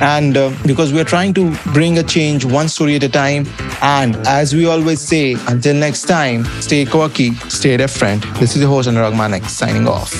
And 0.00 0.36
uh, 0.36 0.52
because 0.66 0.92
we're 0.92 1.04
trying 1.04 1.34
to 1.34 1.54
bring 1.72 1.98
a 1.98 2.02
change 2.02 2.44
one 2.44 2.68
story 2.68 2.96
at 2.96 3.02
a 3.02 3.08
time. 3.08 3.46
And 3.82 4.16
as 4.26 4.54
we 4.54 4.66
always 4.66 5.00
say, 5.00 5.36
until 5.48 5.74
next 5.74 6.04
time, 6.12 6.44
stay 6.60 6.84
quirky, 6.84 7.32
stay 7.48 7.74
different. 7.78 8.22
This 8.38 8.54
is 8.54 8.60
your 8.60 8.68
host 8.68 8.86
Anurag 8.86 9.16
Manik 9.16 9.44
signing 9.44 9.88
off. 9.88 10.12